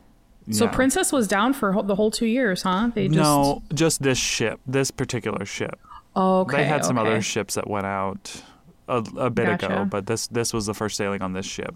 so 0.53 0.67
Yeah. 0.67 0.71
princess 0.71 1.11
was 1.13 1.27
down 1.27 1.55
for 1.55 1.83
the 1.83 1.97
whole 1.97 2.13
two 2.13 2.27
years 2.27 2.63
huh 2.63 2.91
they 2.95 3.09
just 3.09 3.19
No, 3.19 3.63
just 3.75 4.01
this 4.03 4.17
ship, 4.17 4.61
this 4.65 4.93
particular 4.93 5.45
ship. 5.45 5.81
Okay 6.17 6.57
they 6.59 6.65
had 6.65 6.85
some 6.85 6.99
okay. 6.99 7.09
other 7.09 7.23
ships 7.23 7.55
that 7.55 7.69
went 7.69 7.87
out 7.87 8.43
a, 8.89 9.05
a 9.17 9.31
bit 9.31 9.49
ago, 9.49 9.85
but 9.85 10.07
this 10.07 10.27
this 10.29 10.53
was 10.53 10.67
the 10.67 10.75
first 10.75 10.97
sailing 10.97 11.23
on 11.23 11.33
this 11.33 11.47
ship. 11.47 11.75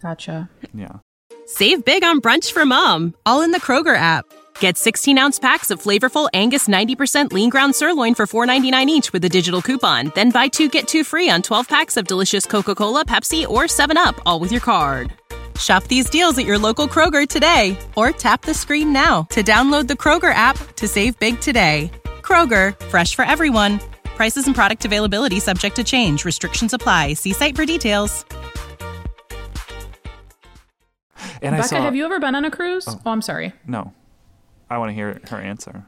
gotcha 0.00 0.48
Yeah. 0.74 0.98
Save 1.46 1.84
big 1.84 2.04
on 2.04 2.20
brunch 2.20 2.52
for 2.52 2.66
mom, 2.66 3.14
all 3.24 3.42
in 3.42 3.52
the 3.52 3.60
Kroger 3.60 3.96
app. 3.96 4.26
Get 4.60 4.76
16 4.76 5.16
ounce 5.18 5.38
packs 5.38 5.70
of 5.70 5.82
flavorful 5.82 6.28
Angus 6.34 6.68
90% 6.68 7.32
lean 7.32 7.48
ground 7.48 7.74
sirloin 7.74 8.14
for 8.14 8.26
$4.99 8.26 8.86
each 8.86 9.12
with 9.12 9.24
a 9.24 9.28
digital 9.28 9.62
coupon. 9.62 10.12
Then 10.14 10.30
buy 10.30 10.48
two 10.48 10.68
get 10.68 10.86
two 10.86 11.04
free 11.04 11.30
on 11.30 11.42
12 11.42 11.68
packs 11.68 11.96
of 11.96 12.06
delicious 12.06 12.44
Coca 12.44 12.74
Cola, 12.74 13.04
Pepsi, 13.04 13.48
or 13.48 13.64
7UP, 13.64 14.20
all 14.26 14.40
with 14.40 14.52
your 14.52 14.60
card. 14.60 15.12
Shop 15.58 15.82
these 15.84 16.08
deals 16.10 16.38
at 16.38 16.44
your 16.44 16.58
local 16.58 16.86
Kroger 16.86 17.26
today 17.26 17.76
or 17.96 18.10
tap 18.12 18.42
the 18.42 18.54
screen 18.54 18.92
now 18.92 19.22
to 19.30 19.42
download 19.42 19.88
the 19.88 19.94
Kroger 19.94 20.32
app 20.34 20.56
to 20.76 20.86
save 20.86 21.18
big 21.18 21.40
today. 21.40 21.90
Kroger, 22.28 22.78
fresh 22.90 23.14
for 23.14 23.24
everyone. 23.24 23.80
Prices 24.04 24.46
and 24.46 24.54
product 24.54 24.84
availability 24.84 25.40
subject 25.40 25.76
to 25.76 25.82
change. 25.82 26.26
Restrictions 26.26 26.74
apply. 26.74 27.14
See 27.14 27.32
site 27.32 27.56
for 27.56 27.64
details. 27.64 28.26
And 31.40 31.54
I 31.54 31.58
Becca, 31.58 31.68
saw 31.68 31.80
have 31.80 31.96
you 31.96 32.04
ever 32.04 32.20
been 32.20 32.34
on 32.34 32.44
a 32.44 32.50
cruise? 32.50 32.84
Oh, 32.86 33.00
I'm 33.06 33.22
sorry. 33.22 33.54
no. 33.66 33.94
I 34.68 34.76
want 34.76 34.90
to 34.90 34.94
hear 34.94 35.18
her 35.30 35.38
answer. 35.38 35.86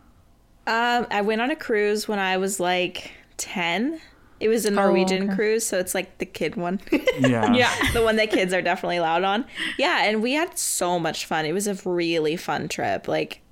Um, 0.67 1.07
I 1.11 1.21
went 1.21 1.43
on 1.43 1.51
a 1.51 1.57
cruise 1.57 2.09
when 2.09 2.19
I 2.19 2.39
was 2.39 2.59
like 2.59 3.13
10. 3.37 4.01
It 4.39 4.49
was 4.49 4.65
a 4.65 4.71
Norwegian 4.71 5.25
okay. 5.25 5.35
cruise, 5.35 5.67
so 5.67 5.79
it's 5.79 5.95
like 5.95 6.17
the 6.17 6.25
kid 6.25 6.57
one. 6.57 6.81
Yeah. 7.19 7.53
Yeah. 7.53 7.93
the 7.93 8.03
one 8.03 8.17
that 8.17 8.31
kids 8.31 8.55
are 8.55 8.63
definitely 8.63 8.97
allowed 8.97 9.25
on. 9.25 9.45
Yeah, 9.77 10.05
and 10.05 10.23
we 10.23 10.33
had 10.33 10.59
so 10.59 10.99
much 10.99 11.27
fun. 11.27 11.45
It 11.45 11.53
was 11.53 11.67
a 11.67 11.75
really 11.87 12.37
fun 12.37 12.69
trip. 12.69 13.07
Like, 13.07 13.43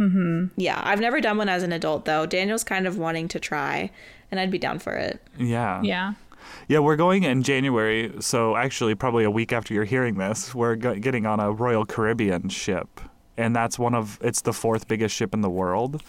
Mm-hmm. 0.00 0.46
yeah, 0.56 0.80
I've 0.82 0.98
never 1.00 1.20
done 1.20 1.36
one 1.36 1.48
as 1.50 1.62
an 1.62 1.72
adult 1.72 2.06
though. 2.06 2.24
Daniel's 2.26 2.64
kind 2.64 2.86
of 2.86 2.96
wanting 2.98 3.28
to 3.28 3.38
try, 3.38 3.90
and 4.30 4.40
I'd 4.40 4.50
be 4.50 4.58
down 4.58 4.78
for 4.78 4.94
it. 4.94 5.22
Yeah. 5.38 5.82
Yeah. 5.82 6.14
Yeah, 6.68 6.78
we're 6.78 6.96
going 6.96 7.22
in 7.24 7.42
January, 7.42 8.12
so 8.20 8.56
actually, 8.56 8.94
probably 8.94 9.24
a 9.24 9.30
week 9.30 9.52
after 9.52 9.74
you're 9.74 9.84
hearing 9.84 10.14
this, 10.16 10.54
we're 10.54 10.74
go- 10.74 10.94
getting 10.94 11.26
on 11.26 11.38
a 11.38 11.52
Royal 11.52 11.84
Caribbean 11.84 12.48
ship, 12.48 13.00
and 13.36 13.54
that's 13.54 13.78
one 13.78 13.94
of 13.94 14.18
it's 14.22 14.40
the 14.40 14.52
fourth 14.54 14.88
biggest 14.88 15.14
ship 15.14 15.34
in 15.34 15.42
the 15.42 15.50
world. 15.50 16.02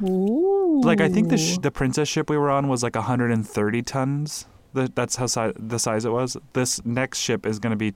Like 0.00 1.00
I 1.00 1.08
think 1.08 1.28
the 1.28 1.38
sh- 1.38 1.58
the 1.58 1.70
Princess 1.70 2.08
ship 2.08 2.28
we 2.30 2.36
were 2.36 2.50
on 2.50 2.68
was 2.68 2.82
like 2.82 2.94
130 2.96 3.82
tons. 3.82 4.46
The, 4.72 4.90
that's 4.94 5.16
how 5.16 5.26
si- 5.26 5.52
the 5.56 5.78
size 5.78 6.04
it 6.04 6.10
was. 6.10 6.36
This 6.52 6.84
next 6.84 7.18
ship 7.20 7.46
is 7.46 7.58
going 7.60 7.70
to 7.70 7.76
be 7.76 7.92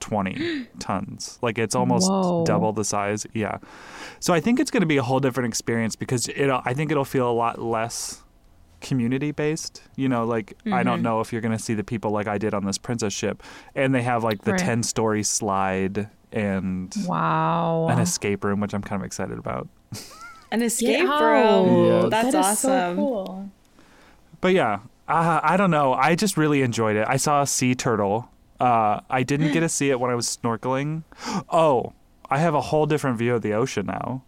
220 0.00 0.66
tons. 0.78 1.38
Like 1.42 1.58
it's 1.58 1.74
almost 1.74 2.10
Whoa. 2.10 2.44
double 2.44 2.72
the 2.72 2.84
size. 2.84 3.26
Yeah. 3.32 3.58
So 4.20 4.32
I 4.34 4.40
think 4.40 4.60
it's 4.60 4.70
going 4.70 4.82
to 4.82 4.86
be 4.86 4.96
a 4.96 5.02
whole 5.02 5.20
different 5.20 5.48
experience 5.48 5.96
because 5.96 6.28
it. 6.28 6.50
I 6.50 6.74
think 6.74 6.90
it'll 6.90 7.04
feel 7.04 7.30
a 7.30 7.32
lot 7.32 7.60
less 7.60 8.22
community 8.80 9.30
based. 9.32 9.82
You 9.96 10.08
know, 10.08 10.24
like 10.24 10.54
I 10.66 10.68
Mm-hmm. 10.68 10.84
don't 10.86 11.02
know 11.02 11.20
if 11.20 11.32
you're 11.32 11.40
going 11.42 11.56
to 11.56 11.62
see 11.62 11.74
the 11.74 11.84
people 11.84 12.10
like 12.10 12.26
I 12.26 12.38
did 12.38 12.54
on 12.54 12.64
this 12.64 12.78
princess 12.78 13.12
ship, 13.12 13.42
and 13.74 13.94
they 13.94 14.02
have 14.02 14.22
like 14.24 14.42
the 14.42 14.52
Right. 14.52 14.60
ten 14.60 14.82
story 14.82 15.22
slide 15.22 16.08
and 16.32 16.94
Wow. 17.06 17.88
an 17.88 17.98
escape 17.98 18.44
room, 18.44 18.60
which 18.60 18.74
I'm 18.74 18.82
kind 18.82 19.00
of 19.00 19.06
excited 19.06 19.38
about. 19.38 19.68
An 20.52 20.62
escape 20.62 21.00
Yeah. 21.02 21.24
room. 21.24 21.84
Yes. 21.86 22.10
That's 22.10 22.22
That 22.24 22.28
is 22.28 22.34
awesome. 22.34 22.70
So 22.70 22.94
cool. 22.94 23.50
But 24.40 24.52
yeah, 24.54 24.80
uh, 25.08 25.40
I 25.42 25.56
don't 25.56 25.70
know. 25.72 25.92
I 25.94 26.14
just 26.14 26.36
really 26.36 26.62
enjoyed 26.62 26.94
it. 26.96 27.04
I 27.08 27.16
saw 27.16 27.42
a 27.42 27.46
sea 27.48 27.74
turtle. 27.74 28.28
Uh, 28.60 29.00
I 29.10 29.22
didn't 29.22 29.52
get 29.52 29.60
to 29.60 29.68
see 29.68 29.90
it 29.90 30.00
when 30.00 30.10
I 30.10 30.14
was 30.14 30.26
snorkeling. 30.26 31.02
Oh, 31.50 31.92
I 32.30 32.38
have 32.38 32.54
a 32.54 32.60
whole 32.60 32.86
different 32.86 33.18
view 33.18 33.34
of 33.34 33.42
the 33.42 33.52
ocean 33.52 33.86
now. 33.86 34.22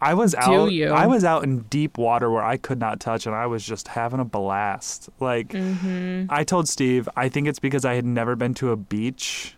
I 0.00 0.14
was 0.14 0.34
out. 0.36 0.70
you? 0.72 0.90
I 0.90 1.06
was 1.06 1.24
out 1.24 1.42
in 1.42 1.60
deep 1.62 1.98
water 1.98 2.30
where 2.30 2.44
I 2.44 2.56
could 2.56 2.78
not 2.78 3.00
touch, 3.00 3.26
and 3.26 3.34
I 3.34 3.46
was 3.46 3.64
just 3.64 3.88
having 3.88 4.20
a 4.20 4.24
blast. 4.24 5.08
Like 5.20 5.54
I 5.54 6.44
told 6.46 6.68
Steve, 6.68 7.08
I 7.16 7.28
think 7.28 7.48
it's 7.48 7.58
because 7.58 7.84
I 7.84 7.94
had 7.94 8.04
never 8.04 8.36
been 8.36 8.54
to 8.54 8.70
a 8.70 8.76
beach 8.76 9.56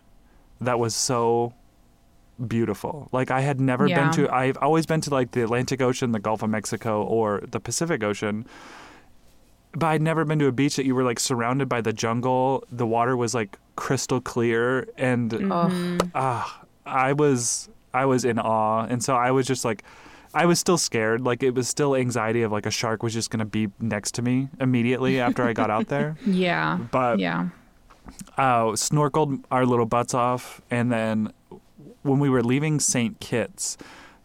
that 0.59 0.79
was 0.79 0.95
so 0.95 1.53
beautiful. 2.47 3.07
Like 3.11 3.29
I 3.31 3.41
had 3.41 3.59
never 3.61 3.87
Yeah. 3.87 4.03
been 4.03 4.13
to. 4.13 4.33
I've 4.33 4.57
always 4.57 4.85
been 4.87 5.01
to 5.01 5.09
like 5.11 5.31
the 5.31 5.43
Atlantic 5.43 5.79
Ocean, 5.81 6.11
the 6.11 6.19
Gulf 6.19 6.41
of 6.41 6.49
Mexico, 6.49 7.03
or 7.03 7.41
the 7.49 7.59
Pacific 7.59 8.03
Ocean. 8.03 8.45
But 9.73 9.87
I'd 9.87 10.01
never 10.01 10.25
been 10.25 10.39
to 10.39 10.47
a 10.47 10.51
beach 10.51 10.75
that 10.75 10.85
you 10.85 10.95
were 10.95 11.03
like 11.03 11.19
surrounded 11.19 11.69
by 11.69 11.81
the 11.81 11.93
jungle. 11.93 12.63
The 12.71 12.85
water 12.87 13.15
was 13.15 13.33
like 13.35 13.57
crystal 13.81 14.21
clear, 14.21 14.87
and 14.95 15.51
ah, 16.13 16.61
I 16.85 17.13
was 17.13 17.67
I 17.91 18.05
was 18.05 18.23
in 18.23 18.37
awe, 18.37 18.85
and 18.85 19.03
so 19.03 19.15
I 19.15 19.31
was 19.31 19.47
just 19.47 19.65
like, 19.65 19.83
I 20.35 20.45
was 20.45 20.59
still 20.59 20.77
scared. 20.77 21.21
Like 21.21 21.41
it 21.41 21.55
was 21.55 21.67
still 21.67 21.95
anxiety 21.95 22.43
of 22.43 22.51
like 22.51 22.67
a 22.67 22.71
shark 22.71 23.01
was 23.01 23.11
just 23.11 23.31
gonna 23.31 23.43
be 23.43 23.69
next 23.79 24.13
to 24.15 24.21
me 24.21 24.49
immediately 24.59 25.19
after 25.19 25.41
I 25.41 25.53
got 25.53 25.71
out 25.71 25.87
there. 25.87 26.15
Yeah. 26.27 26.77
But 26.91 27.17
yeah. 27.17 27.49
uh, 28.37 28.65
snorkeled 28.77 29.43
our 29.49 29.65
little 29.65 29.87
butts 29.87 30.13
off, 30.13 30.61
and 30.69 30.91
then 30.91 31.33
when 32.03 32.19
we 32.19 32.29
were 32.29 32.43
leaving 32.43 32.79
St. 32.79 33.19
Kitts, 33.19 33.77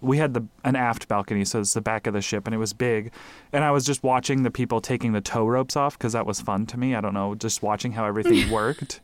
we 0.02 0.18
had 0.18 0.34
the 0.34 0.46
an 0.64 0.76
aft 0.76 1.08
balcony, 1.08 1.46
so 1.46 1.60
it's 1.60 1.72
the 1.72 1.80
back 1.80 2.06
of 2.06 2.12
the 2.12 2.20
ship, 2.20 2.46
and 2.46 2.54
it 2.54 2.58
was 2.58 2.74
big. 2.74 3.10
And 3.54 3.64
I 3.64 3.70
was 3.70 3.86
just 3.86 4.02
watching 4.02 4.42
the 4.42 4.50
people 4.50 4.82
taking 4.82 5.12
the 5.12 5.22
tow 5.22 5.46
ropes 5.46 5.76
off 5.76 5.96
because 5.96 6.12
that 6.12 6.26
was 6.26 6.42
fun 6.42 6.66
to 6.66 6.76
me. 6.76 6.94
I 6.94 7.00
don't 7.00 7.14
know, 7.14 7.34
just 7.34 7.62
watching 7.62 7.92
how 7.92 8.04
everything 8.04 8.50
worked. 8.60 9.00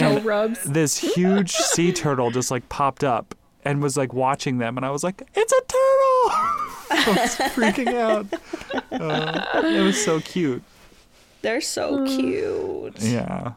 Toe 0.00 0.16
and 0.16 0.24
rubs. 0.24 0.64
this 0.64 0.98
huge 0.98 1.52
sea 1.52 1.92
turtle 2.02 2.30
just 2.30 2.50
like 2.50 2.68
popped 2.68 3.04
up 3.04 3.34
and 3.64 3.82
was 3.82 3.96
like 3.96 4.12
watching 4.12 4.58
them, 4.58 4.76
and 4.76 4.84
I 4.86 4.90
was 4.90 5.04
like, 5.04 5.22
"It's 5.34 5.52
a 5.52 5.60
turtle!" 5.60 6.30
I 6.92 7.04
was 7.06 7.36
freaking 7.54 7.94
out. 7.94 8.26
Uh, 8.92 9.66
it 9.66 9.80
was 9.82 10.02
so 10.02 10.20
cute. 10.20 10.62
They're 11.42 11.60
so 11.60 12.04
cute. 12.06 13.00
Yeah. 13.00 13.52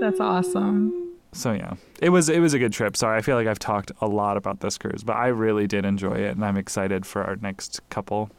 That's 0.00 0.18
awesome. 0.18 1.10
So 1.32 1.52
yeah, 1.52 1.74
it 2.00 2.08
was 2.08 2.28
it 2.28 2.40
was 2.40 2.54
a 2.54 2.58
good 2.58 2.72
trip. 2.72 2.96
Sorry, 2.96 3.16
I 3.18 3.22
feel 3.22 3.36
like 3.36 3.46
I've 3.46 3.58
talked 3.58 3.92
a 4.00 4.06
lot 4.06 4.36
about 4.36 4.60
this 4.60 4.76
cruise, 4.78 5.04
but 5.04 5.14
I 5.16 5.28
really 5.28 5.66
did 5.68 5.84
enjoy 5.84 6.14
it, 6.14 6.30
and 6.34 6.44
I'm 6.44 6.56
excited 6.56 7.06
for 7.06 7.22
our 7.22 7.36
next 7.36 7.80
couple. 7.90 8.30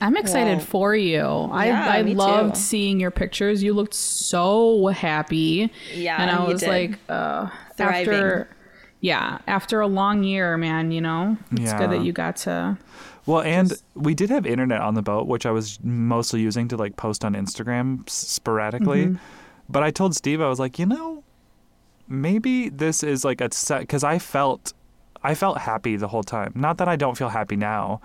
I'm 0.00 0.16
excited 0.16 0.58
Wow. 0.58 0.64
for 0.64 0.94
you. 0.96 1.20
I 1.52 1.66
Yeah, 1.66 1.88
I 1.90 2.02
me 2.04 2.14
loved 2.14 2.54
too. 2.54 2.60
seeing 2.60 3.00
your 3.00 3.10
pictures. 3.10 3.62
You 3.62 3.74
looked 3.74 3.94
so 3.94 4.86
happy. 4.88 5.72
Yeah, 5.94 6.20
and 6.22 6.30
I 6.30 6.44
was 6.44 6.60
did. 6.60 6.68
like, 6.68 6.98
uh, 7.08 7.48
Thriving. 7.76 8.14
after, 8.14 8.48
yeah, 9.00 9.38
after 9.48 9.80
a 9.80 9.88
long 9.88 10.22
year, 10.22 10.56
man. 10.56 10.92
You 10.92 11.00
know, 11.00 11.36
it's 11.52 11.72
good 11.74 11.90
that 11.90 12.02
you 12.02 12.12
got 12.12 12.36
to. 12.36 12.78
Well, 13.26 13.42
and 13.42 13.72
we 13.94 14.14
did 14.14 14.30
have 14.30 14.46
internet 14.46 14.80
on 14.80 14.94
the 14.94 15.02
boat, 15.02 15.26
which 15.26 15.44
I 15.44 15.50
was 15.50 15.78
mostly 15.82 16.40
using 16.40 16.68
to 16.68 16.76
like 16.76 16.96
post 16.96 17.24
on 17.24 17.34
Instagram 17.34 18.06
s- 18.08 18.12
sporadically. 18.14 19.16
But 19.68 19.82
I 19.82 19.90
told 19.90 20.14
Steve, 20.14 20.40
I 20.40 20.48
was 20.48 20.58
like, 20.60 20.78
you 20.78 20.86
know, 20.86 21.24
maybe 22.08 22.68
this 22.68 23.02
is 23.02 23.24
like 23.24 23.40
a 23.40 23.52
set 23.52 23.80
because 23.80 24.04
I 24.04 24.18
felt, 24.18 24.72
I 25.22 25.34
felt 25.34 25.58
happy 25.58 25.96
the 25.96 26.08
whole 26.08 26.22
time. 26.22 26.52
Not 26.54 26.78
that 26.78 26.88
I 26.88 26.96
don't 26.96 27.16
feel 27.18 27.28
happy 27.28 27.56
now, 27.56 28.00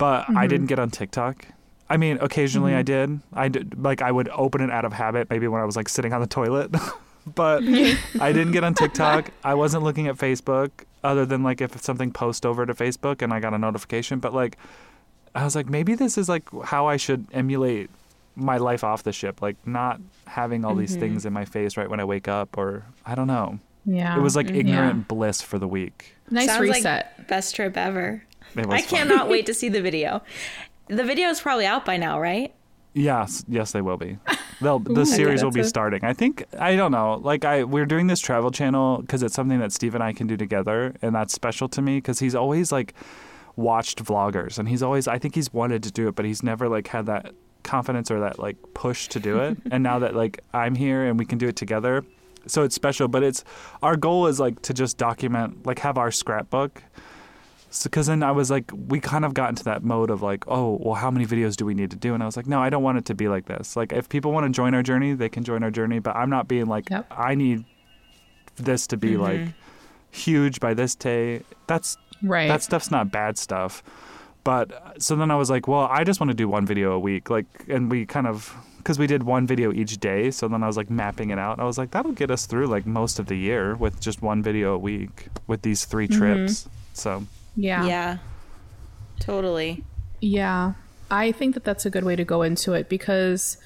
but 0.00 0.30
I 0.30 0.46
didn't 0.46 0.62
mm-hmm. 0.62 0.66
get 0.66 0.78
on 0.78 0.90
TikTok. 0.90 1.46
I 1.88 1.96
mean, 1.96 2.18
occasionally 2.20 2.74
I 2.74 2.82
mm-hmm. 2.82 3.12
did. 3.12 3.20
I 3.32 3.48
did 3.48 3.78
like 3.82 4.00
I 4.00 4.10
would 4.10 4.28
open 4.30 4.62
it 4.62 4.70
out 4.70 4.84
of 4.84 4.92
habit, 4.92 5.28
maybe 5.28 5.46
when 5.46 5.60
I 5.60 5.64
was 5.64 5.76
like 5.76 5.88
sitting 5.88 6.12
on 6.12 6.20
the 6.20 6.26
toilet. 6.26 6.74
but 7.34 7.62
I 8.20 8.32
didn't 8.32 8.52
get 8.52 8.64
on 8.64 8.74
TikTok. 8.74 9.30
I 9.44 9.54
wasn't 9.54 9.84
looking 9.84 10.08
at 10.08 10.16
Facebook 10.16 10.70
other 11.04 11.26
than 11.26 11.42
like 11.42 11.60
if 11.60 11.80
something 11.82 12.12
post 12.12 12.46
over 12.46 12.64
to 12.64 12.74
Facebook 12.74 13.22
and 13.22 13.32
I 13.32 13.40
got 13.40 13.54
a 13.54 13.58
notification. 13.58 14.20
But 14.20 14.32
like, 14.32 14.56
I 15.34 15.44
was 15.44 15.54
like, 15.54 15.68
maybe 15.68 15.94
this 15.94 16.16
is 16.16 16.28
like 16.28 16.48
how 16.64 16.86
I 16.86 16.96
should 16.96 17.26
emulate 17.32 17.90
my 18.36 18.56
life 18.56 18.82
off 18.82 19.02
the 19.02 19.12
ship, 19.12 19.42
like 19.42 19.56
not 19.66 20.00
having 20.26 20.64
all 20.64 20.74
these 20.74 20.96
things 20.96 21.20
mm-hmm. 21.20 21.28
in 21.28 21.32
my 21.34 21.44
face 21.44 21.76
right 21.76 21.90
when 21.90 22.00
I 22.00 22.04
wake 22.04 22.28
up, 22.28 22.56
or 22.56 22.84
I 23.04 23.14
don't 23.14 23.26
know. 23.26 23.58
Yeah, 23.84 24.16
It 24.16 24.20
was 24.20 24.36
like 24.36 24.50
ignorant 24.50 24.96
Yeah. 24.96 25.04
bliss 25.08 25.42
for 25.42 25.58
the 25.58 25.68
week. 25.68 26.14
nice 26.30 26.46
Sounds 26.46 26.60
reset. 26.60 27.14
like 27.18 27.28
best 27.28 27.54
trip 27.56 27.76
ever. 27.76 28.22
I 28.56 28.82
cannot 28.82 29.28
wait 29.28 29.46
to 29.46 29.54
see 29.60 29.68
the 29.68 29.82
video. 29.82 30.22
The 30.88 31.04
video 31.04 31.28
is 31.28 31.40
probably 31.40 31.66
out 31.66 31.84
by 31.84 31.96
now, 31.96 32.18
right? 32.20 32.52
Yes, 32.92 33.44
yes, 33.48 33.70
they 33.72 33.80
will 33.80 33.96
be. 33.96 34.18
They'll 34.60 34.78
the 34.80 35.06
series 35.06 35.44
will 35.44 35.52
be 35.52 35.60
a- 35.60 35.64
starting. 35.64 36.04
I 36.04 36.12
think 36.12 36.44
I 36.58 36.74
don't 36.74 36.90
know. 36.90 37.20
Like 37.22 37.44
I, 37.44 37.62
we're 37.64 37.86
doing 37.86 38.08
this 38.08 38.18
travel 38.20 38.50
channel 38.50 38.98
because 38.98 39.22
it's 39.22 39.34
something 39.34 39.60
that 39.60 39.72
Steve 39.72 39.94
and 39.94 40.02
I 40.02 40.12
can 40.12 40.26
do 40.26 40.36
together, 40.36 40.94
and 41.00 41.14
that's 41.14 41.32
special 41.32 41.68
to 41.68 41.82
me 41.82 41.98
because 41.98 42.18
he's 42.18 42.34
always 42.34 42.72
like 42.72 42.94
watched 43.54 44.02
vloggers, 44.04 44.58
and 44.58 44.68
he's 44.68 44.82
always 44.82 45.06
I 45.06 45.18
think 45.18 45.36
he's 45.36 45.52
wanted 45.52 45.84
to 45.84 45.92
do 45.92 46.08
it, 46.08 46.16
but 46.16 46.24
he's 46.24 46.42
never 46.42 46.68
like 46.68 46.88
had 46.88 47.06
that 47.06 47.32
confidence 47.62 48.10
or 48.10 48.18
that 48.20 48.40
like 48.40 48.56
push 48.74 49.06
to 49.08 49.20
do 49.20 49.38
it. 49.38 49.56
and 49.70 49.82
now 49.84 50.00
that 50.00 50.16
like 50.16 50.40
I'm 50.52 50.74
here 50.74 51.04
and 51.06 51.16
we 51.18 51.24
can 51.26 51.38
do 51.38 51.46
it 51.46 51.54
together, 51.54 52.04
so 52.48 52.64
it's 52.64 52.74
special. 52.74 53.06
But 53.06 53.22
it's 53.22 53.44
our 53.84 53.96
goal 53.96 54.26
is 54.26 54.40
like 54.40 54.60
to 54.62 54.74
just 54.74 54.98
document, 54.98 55.64
like 55.64 55.78
have 55.78 55.96
our 55.96 56.10
scrapbook. 56.10 56.82
Because 57.84 58.08
then 58.08 58.22
I 58.22 58.32
was 58.32 58.50
like, 58.50 58.70
we 58.88 58.98
kind 59.00 59.24
of 59.24 59.32
got 59.34 59.48
into 59.50 59.64
that 59.64 59.84
mode 59.84 60.10
of 60.10 60.22
like, 60.22 60.44
oh, 60.48 60.78
well, 60.82 60.94
how 60.94 61.10
many 61.10 61.24
videos 61.26 61.56
do 61.56 61.64
we 61.64 61.74
need 61.74 61.90
to 61.92 61.96
do? 61.96 62.14
And 62.14 62.22
I 62.22 62.26
was 62.26 62.36
like, 62.36 62.46
no, 62.46 62.60
I 62.60 62.68
don't 62.70 62.82
want 62.82 62.98
it 62.98 63.04
to 63.06 63.14
be 63.14 63.28
like 63.28 63.46
this. 63.46 63.76
Like, 63.76 63.92
if 63.92 64.08
people 64.08 64.32
want 64.32 64.44
to 64.46 64.50
join 64.50 64.74
our 64.74 64.82
journey, 64.82 65.14
they 65.14 65.28
can 65.28 65.44
join 65.44 65.62
our 65.62 65.70
journey. 65.70 65.98
But 66.00 66.16
I'm 66.16 66.30
not 66.30 66.48
being 66.48 66.66
like, 66.66 66.90
Yep. 66.90 67.06
I 67.10 67.34
need 67.34 67.64
this 68.56 68.86
to 68.88 68.96
be 68.96 69.16
like 69.16 69.40
huge 70.10 70.60
by 70.60 70.74
this 70.74 70.94
day. 70.94 71.42
That's 71.66 71.96
Right. 72.22 72.48
that 72.48 72.62
stuff's 72.62 72.90
not 72.90 73.10
bad 73.10 73.38
stuff. 73.38 73.82
But 74.42 74.72
uh, 74.72 74.92
so 74.98 75.16
then 75.16 75.30
I 75.30 75.36
was 75.36 75.50
like, 75.50 75.68
well, 75.68 75.86
I 75.90 76.04
just 76.04 76.20
want 76.20 76.30
to 76.30 76.34
do 76.34 76.48
one 76.48 76.66
video 76.66 76.92
a 76.92 76.98
week. 76.98 77.30
Like, 77.30 77.46
and 77.68 77.90
we 77.90 78.04
kind 78.06 78.26
of 78.26 78.54
because 78.78 78.98
we 78.98 79.06
did 79.06 79.22
one 79.22 79.46
video 79.46 79.72
each 79.72 79.98
day. 79.98 80.30
So 80.30 80.48
then 80.48 80.62
I 80.62 80.66
was 80.66 80.76
like 80.76 80.88
mapping 80.90 81.30
it 81.30 81.38
out. 81.38 81.60
I 81.60 81.64
was 81.64 81.76
like, 81.78 81.90
that'll 81.90 82.12
get 82.12 82.30
us 82.30 82.46
through 82.46 82.66
like 82.66 82.86
most 82.86 83.18
of 83.18 83.26
the 83.26 83.36
year 83.36 83.76
with 83.76 84.00
just 84.00 84.22
one 84.22 84.42
video 84.42 84.74
a 84.74 84.78
week 84.78 85.28
with 85.46 85.62
these 85.62 85.84
3 85.84 86.08
trips. 86.08 86.68
So 86.94 87.24
Yeah. 87.56 87.86
Yeah. 87.86 88.18
Totally. 89.18 89.84
Yeah. 90.20 90.74
I 91.10 91.32
think 91.32 91.54
that 91.54 91.64
that's 91.64 91.84
a 91.84 91.90
good 91.90 92.04
way 92.04 92.16
to 92.16 92.24
go 92.24 92.42
into 92.42 92.72
it 92.74 92.88
because 92.88 93.58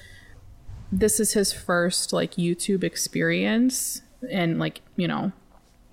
this 0.91 1.19
is 1.19 1.33
his 1.33 1.53
first 1.53 2.11
like 2.13 2.33
YouTube 2.35 2.83
experience 2.83 4.01
and 4.31 4.59
like, 4.59 4.81
you 4.95 5.07
know, 5.07 5.31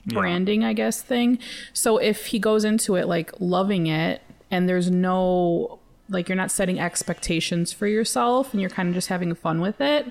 Yeah. 0.07 0.19
branding, 0.19 0.65
I 0.65 0.73
guess, 0.73 1.03
thing. 1.03 1.39
So 1.73 1.99
if 1.99 2.27
he 2.27 2.39
goes 2.39 2.65
into 2.65 2.97
it 2.97 3.07
like 3.07 3.33
loving 3.39 3.87
it 3.87 4.23
and 4.51 4.69
there's 4.69 4.91
no 4.91 5.79
like 6.09 6.29
you're 6.29 6.37
not 6.37 6.51
setting 6.51 6.79
expectations 6.79 7.73
for 7.73 7.87
yourself 7.87 8.53
and 8.53 8.61
you're 8.61 8.69
kind 8.71 8.89
of 8.89 8.95
just 8.95 9.09
having 9.09 9.35
fun 9.35 9.61
with 9.61 9.81
it, 9.81 10.11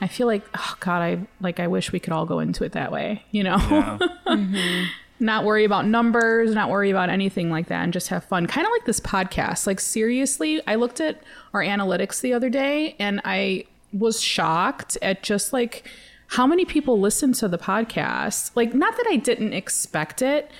I 0.00 0.08
feel 0.08 0.26
like 0.26 0.44
oh 0.56 0.76
god, 0.80 1.02
I 1.02 1.26
like 1.40 1.58
I 1.60 1.66
wish 1.66 1.92
we 1.92 2.00
could 2.00 2.12
all 2.12 2.24
go 2.26 2.38
into 2.38 2.64
it 2.64 2.72
that 2.72 2.92
way, 2.92 3.24
you 3.30 3.42
know? 3.44 3.56
yeah. 3.56 3.98
Mm-hmm. 4.26 4.84
Not 5.20 5.44
worry 5.44 5.64
about 5.64 5.86
numbers, 5.86 6.54
not 6.54 6.68
worry 6.70 6.90
about 6.90 7.08
anything 7.08 7.50
like 7.50 7.68
that, 7.68 7.84
and 7.84 7.92
just 7.92 8.08
have 8.08 8.24
fun. 8.24 8.46
Kind 8.46 8.66
of 8.66 8.72
like 8.72 8.84
this 8.86 9.00
podcast. 9.00 9.66
Like, 9.66 9.78
seriously, 9.80 10.60
I 10.66 10.74
looked 10.74 11.00
at 11.00 11.22
our 11.54 11.60
analytics 11.62 12.20
the 12.20 12.32
other 12.32 12.50
day 12.50 12.96
and 12.98 13.20
I 13.24 13.64
was 13.92 14.20
shocked 14.20 14.98
at 15.02 15.22
just 15.22 15.52
like 15.52 15.86
how 16.28 16.46
many 16.46 16.64
people 16.64 16.98
listen 16.98 17.32
to 17.34 17.46
the 17.48 17.58
podcast. 17.58 18.50
Like, 18.56 18.74
not 18.74 18.96
that 18.96 19.06
I 19.10 19.16
didn't 19.16 19.52
expect 19.52 20.22
it, 20.22 20.50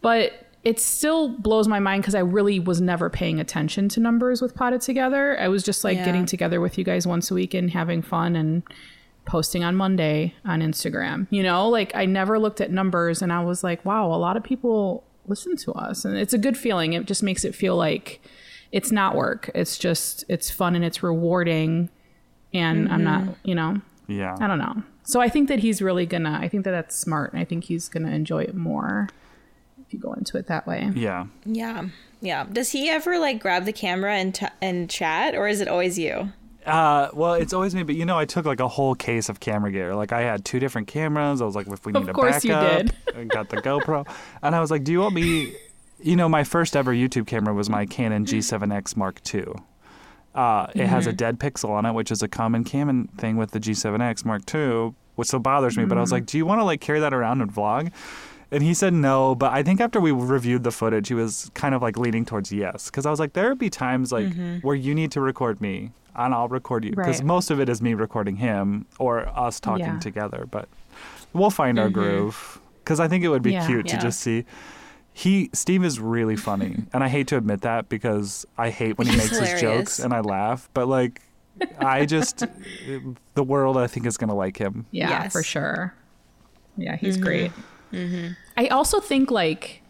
but 0.00 0.46
it 0.64 0.80
still 0.80 1.28
blows 1.28 1.68
my 1.68 1.78
mind 1.78 2.02
because 2.02 2.14
I 2.16 2.20
really 2.20 2.58
was 2.58 2.80
never 2.80 3.08
paying 3.08 3.38
attention 3.38 3.88
to 3.90 4.00
numbers 4.00 4.42
with 4.42 4.54
Potted 4.54 4.80
Together. 4.80 5.38
I 5.38 5.48
was 5.48 5.62
just 5.62 5.84
like 5.84 5.98
Yeah. 5.98 6.04
getting 6.06 6.26
together 6.26 6.60
with 6.60 6.76
you 6.76 6.82
guys 6.84 7.06
once 7.06 7.30
a 7.30 7.34
week 7.34 7.54
and 7.54 7.70
having 7.70 8.02
fun 8.02 8.34
and 8.34 8.62
posting 9.28 9.62
on 9.62 9.76
Monday 9.76 10.34
on 10.44 10.60
Instagram. 10.60 11.26
You 11.30 11.42
know, 11.42 11.68
like 11.68 11.94
I 11.94 12.06
never 12.06 12.38
looked 12.38 12.60
at 12.60 12.72
numbers 12.72 13.22
and 13.22 13.32
I 13.32 13.44
was 13.44 13.62
like, 13.62 13.84
wow, 13.84 14.06
a 14.06 14.16
lot 14.16 14.36
of 14.36 14.42
people 14.42 15.04
listen 15.26 15.56
to 15.58 15.72
us. 15.72 16.04
And 16.04 16.16
it's 16.16 16.32
a 16.32 16.38
good 16.38 16.56
feeling. 16.56 16.94
It 16.94 17.06
just 17.06 17.22
makes 17.22 17.44
it 17.44 17.54
feel 17.54 17.76
like 17.76 18.20
it's 18.72 18.90
not 18.90 19.14
work. 19.14 19.50
It's 19.54 19.78
just, 19.78 20.24
it's 20.28 20.50
fun 20.50 20.74
and 20.74 20.84
it's 20.84 21.02
rewarding. 21.02 21.90
And 22.52 22.88
I'm 22.90 23.04
not, 23.04 23.22
mm-hmm. 23.22 23.32
you 23.44 23.54
know, 23.54 23.80
Yeah. 24.08 24.34
I 24.40 24.46
don't 24.46 24.58
know. 24.58 24.82
So 25.04 25.20
I 25.20 25.28
think 25.28 25.48
that 25.48 25.60
he's 25.60 25.80
really 25.80 26.06
gonna, 26.06 26.38
I 26.40 26.48
think 26.48 26.64
that 26.64 26.70
that's 26.72 26.96
smart. 26.96 27.32
And 27.32 27.40
I 27.40 27.44
think 27.44 27.64
he's 27.64 27.88
gonna 27.88 28.10
enjoy 28.10 28.42
it 28.42 28.54
more 28.54 29.08
if 29.86 29.92
you 29.92 29.98
go 29.98 30.14
into 30.14 30.38
it 30.38 30.46
that 30.48 30.66
way. 30.66 30.90
Yeah. 30.94 31.26
Yeah. 31.44 31.88
Yeah. 32.20 32.46
Does 32.50 32.72
he 32.72 32.88
ever 32.88 33.18
like 33.18 33.40
grab 33.40 33.64
the 33.64 33.72
camera 33.72 34.16
and 34.16 34.34
t- 34.34 34.46
and 34.60 34.90
chat, 34.90 35.34
or 35.34 35.48
is 35.48 35.60
it 35.60 35.68
always 35.68 35.98
you? 35.98 36.32
Uh, 36.68 37.08
well, 37.14 37.34
it's 37.34 37.52
always 37.52 37.74
me, 37.74 37.82
but 37.82 37.94
you 37.94 38.04
know, 38.04 38.18
I 38.18 38.24
took 38.24 38.44
like 38.44 38.60
a 38.60 38.68
whole 38.68 38.94
case 38.94 39.28
of 39.28 39.40
camera 39.40 39.72
gear. 39.72 39.94
Like 39.94 40.12
I 40.12 40.20
had 40.20 40.44
two 40.44 40.60
different 40.60 40.86
cameras. 40.88 41.40
I 41.40 41.44
was 41.44 41.56
like, 41.56 41.66
if 41.66 41.84
we 41.86 41.92
Of 41.94 42.02
need 42.04 42.10
a 42.10 42.12
course 42.12 42.44
you 42.44 42.50
backup, 42.50 42.86
did. 43.06 43.16
I 43.16 43.24
got 43.24 43.48
the 43.48 43.56
GoPro, 43.56 44.06
and 44.42 44.54
I 44.54 44.60
was 44.60 44.70
like, 44.70 44.84
do 44.84 44.92
you 44.92 45.00
want 45.00 45.14
me? 45.14 45.54
You 46.00 46.14
know, 46.14 46.28
my 46.28 46.44
first 46.44 46.76
ever 46.76 46.92
YouTube 46.94 47.26
camera 47.26 47.52
was 47.54 47.68
my 47.68 47.84
Canon 47.86 48.24
G7X 48.24 48.96
Mark 48.96 49.20
II. 49.34 49.46
Uh, 50.34 50.68
it 50.74 50.86
has 50.86 51.06
a 51.08 51.12
dead 51.12 51.40
pixel 51.40 51.70
on 51.70 51.84
it, 51.86 51.92
which 51.92 52.12
is 52.12 52.22
a 52.22 52.28
common 52.28 52.62
Canon 52.62 53.08
thing 53.18 53.36
with 53.36 53.50
the 53.50 53.58
G7X 53.58 54.24
Mark 54.24 54.42
II, 54.54 54.94
which 55.16 55.26
still 55.28 55.40
bothers 55.40 55.76
me. 55.76 55.84
But 55.86 55.98
I 55.98 56.00
was 56.00 56.12
like, 56.12 56.26
do 56.26 56.38
you 56.38 56.46
want 56.46 56.60
to 56.60 56.64
like 56.64 56.80
carry 56.80 57.00
that 57.00 57.12
around 57.12 57.40
and 57.40 57.52
vlog? 57.52 57.90
And 58.50 58.62
he 58.62 58.72
said 58.72 58.94
no, 58.94 59.34
but 59.34 59.52
I 59.52 59.62
think 59.62 59.80
after 59.80 60.00
we 60.00 60.10
reviewed 60.12 60.62
the 60.62 60.70
footage, 60.70 61.08
he 61.08 61.14
was 61.14 61.50
kind 61.54 61.74
of 61.74 61.82
like 61.82 61.98
leaning 61.98 62.24
towards 62.24 62.52
yes. 62.52 62.86
Because 62.86 63.04
I 63.04 63.10
was 63.10 63.18
like, 63.18 63.32
there 63.32 63.48
would 63.48 63.58
be 63.58 63.68
times 63.70 64.12
like 64.12 64.32
where 64.62 64.76
you 64.76 64.94
need 64.94 65.10
to 65.12 65.20
record 65.20 65.60
me 65.60 65.90
and 66.18 66.34
I'll 66.34 66.48
record 66.48 66.84
you. 66.84 66.90
Because 66.90 67.18
Right. 67.18 67.26
most 67.26 67.50
of 67.50 67.60
it 67.60 67.68
is 67.68 67.80
me 67.80 67.94
recording 67.94 68.36
him 68.36 68.86
or 68.98 69.26
us 69.28 69.60
talking 69.60 69.86
Yeah. 69.86 69.98
together. 69.98 70.46
But 70.50 70.68
we'll 71.32 71.50
find 71.50 71.78
our 71.78 71.86
mm-hmm. 71.86 71.94
groove. 72.00 72.60
Because 72.84 73.00
I 73.00 73.08
think 73.08 73.24
it 73.24 73.28
would 73.28 73.42
be 73.42 73.52
Yeah. 73.52 73.66
cute 73.66 73.86
Yeah. 73.86 73.96
to 73.96 74.02
just 74.02 74.20
see. 74.20 74.44
He 75.12 75.50
Steve 75.52 75.84
is 75.84 75.98
really 75.98 76.36
funny, 76.36 76.84
and 76.92 77.02
I 77.02 77.08
hate 77.08 77.26
to 77.28 77.36
admit 77.36 77.62
that 77.62 77.88
because 77.88 78.46
I 78.56 78.70
hate 78.70 78.98
when 78.98 79.06
he 79.06 79.14
He's 79.14 79.30
makes 79.32 79.38
his 79.50 79.60
jokes 79.60 79.98
and 79.98 80.12
I 80.14 80.20
laugh. 80.20 80.68
But 80.74 80.86
like, 80.88 81.22
I 81.80 82.04
just 82.06 82.44
the 83.34 83.42
world 83.42 83.76
I 83.76 83.88
think 83.88 84.06
is 84.06 84.16
gonna 84.16 84.34
like 84.36 84.58
him. 84.58 84.86
Yeah, 84.90 85.10
Yes. 85.10 85.32
for 85.32 85.42
sure. 85.42 85.94
Yeah, 86.76 86.94
he's 86.96 87.16
great. 87.16 87.50
Mm-hmm. 87.50 87.96
Mm-hmm. 87.96 88.32
I 88.56 88.66
also 88.68 89.00
think 89.00 89.30
like 89.30 89.82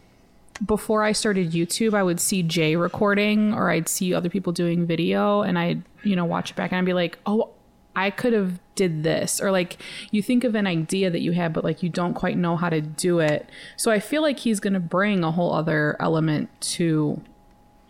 before 0.65 1.03
I 1.03 1.11
started 1.11 1.51
YouTube, 1.51 1.93
I 1.93 2.03
would 2.03 2.19
see 2.19 2.43
Jay 2.43 2.75
recording 2.75 3.53
or 3.53 3.69
I'd 3.69 3.87
see 3.87 4.13
other 4.13 4.29
people 4.29 4.51
doing 4.53 4.85
video 4.85 5.41
and 5.41 5.57
I'd, 5.57 5.83
you 6.03 6.15
know, 6.15 6.25
watch 6.25 6.51
it 6.51 6.55
back 6.55 6.71
and 6.71 6.79
I'd 6.79 6.85
be 6.85 6.93
like, 6.93 7.17
oh, 7.25 7.51
I 7.95 8.09
could 8.11 8.33
have 8.33 8.59
did 8.75 9.03
this. 9.03 9.41
Or 9.41 9.51
like 9.51 9.77
you 10.11 10.21
think 10.21 10.43
of 10.43 10.55
an 10.55 10.67
idea 10.67 11.09
that 11.09 11.21
you 11.21 11.31
have 11.33 11.53
but 11.53 11.63
like 11.63 11.81
you 11.83 11.89
don't 11.89 12.13
quite 12.13 12.37
know 12.37 12.55
how 12.55 12.69
to 12.69 12.81
do 12.81 13.19
it. 13.19 13.49
So 13.77 13.91
I 13.91 13.99
feel 13.99 14.21
like 14.21 14.39
he's 14.39 14.59
gonna 14.59 14.79
bring 14.79 15.23
a 15.23 15.31
whole 15.31 15.53
other 15.53 15.95
element 15.99 16.49
to 16.61 17.21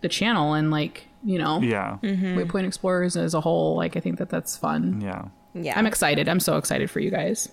the 0.01 0.09
channel 0.09 0.53
and 0.53 0.71
like, 0.71 1.07
you 1.23 1.37
know, 1.37 1.61
Yeah, 1.61 1.97
mm-hmm. 2.01 2.37
Waypoint 2.39 2.65
Explorers 2.65 3.17
as 3.17 3.33
a 3.33 3.41
whole. 3.41 3.75
Like 3.75 3.97
I 3.97 3.99
think 3.99 4.17
that 4.19 4.29
that's 4.29 4.55
fun. 4.57 5.01
yeah. 5.01 5.25
Yeah. 5.55 5.77
I'm 5.77 5.87
excited. 5.87 6.29
I'm 6.29 6.39
so 6.39 6.57
excited 6.57 6.91
for 6.91 6.99
you 6.99 7.09
guys. 7.09 7.49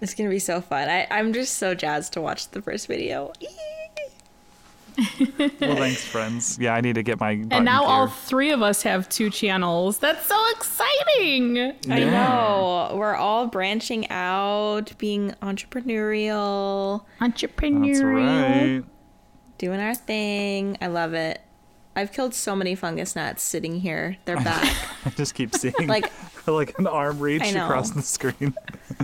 it's 0.00 0.14
gonna 0.14 0.30
be 0.30 0.38
so 0.38 0.60
fun. 0.60 0.88
I, 0.88 1.06
I'm 1.10 1.32
just 1.32 1.56
so 1.58 1.74
jazzed 1.74 2.12
to 2.14 2.20
watch 2.20 2.48
the 2.50 2.62
first 2.62 2.86
video. 2.86 3.32
Well, 5.60 5.76
thanks, 5.76 6.04
friends. 6.04 6.58
Yeah, 6.60 6.74
I 6.74 6.80
need 6.80 6.94
to 6.96 7.02
get 7.02 7.18
my. 7.20 7.30
And 7.32 7.48
button 7.48 7.64
now 7.64 7.84
all 7.84 8.06
three 8.08 8.50
of 8.50 8.62
us 8.62 8.82
have 8.82 9.08
two 9.08 9.30
channels. 9.30 9.98
That's 9.98 10.26
so 10.26 10.38
exciting. 10.50 11.58
I 11.88 12.00
know. 12.00 12.92
We're 12.96 13.14
all 13.14 13.46
branching 13.46 14.08
out, 14.10 14.92
being 14.98 15.34
entrepreneurial, 15.42 17.04
Entrepreneurial. 17.20 17.92
That's 17.92 18.02
right. 18.02 18.84
doing 19.58 19.80
our 19.80 19.94
thing. 19.94 20.76
I 20.80 20.86
love 20.88 21.14
it. 21.14 21.40
I've 21.94 22.12
killed 22.12 22.34
so 22.34 22.56
many 22.56 22.74
fungus 22.74 23.14
gnats 23.14 23.42
sitting 23.42 23.80
here. 23.80 24.16
They're 24.24 24.36
back. 24.42 24.64
I 25.04 25.10
just 25.10 25.34
keep 25.34 25.54
seeing 25.54 25.74
Like- 25.86 26.10
like 26.44 26.76
an 26.80 26.88
arm 26.88 27.20
reach 27.20 27.54
across 27.54 27.90
the 27.90 28.02
screen. 28.02 28.52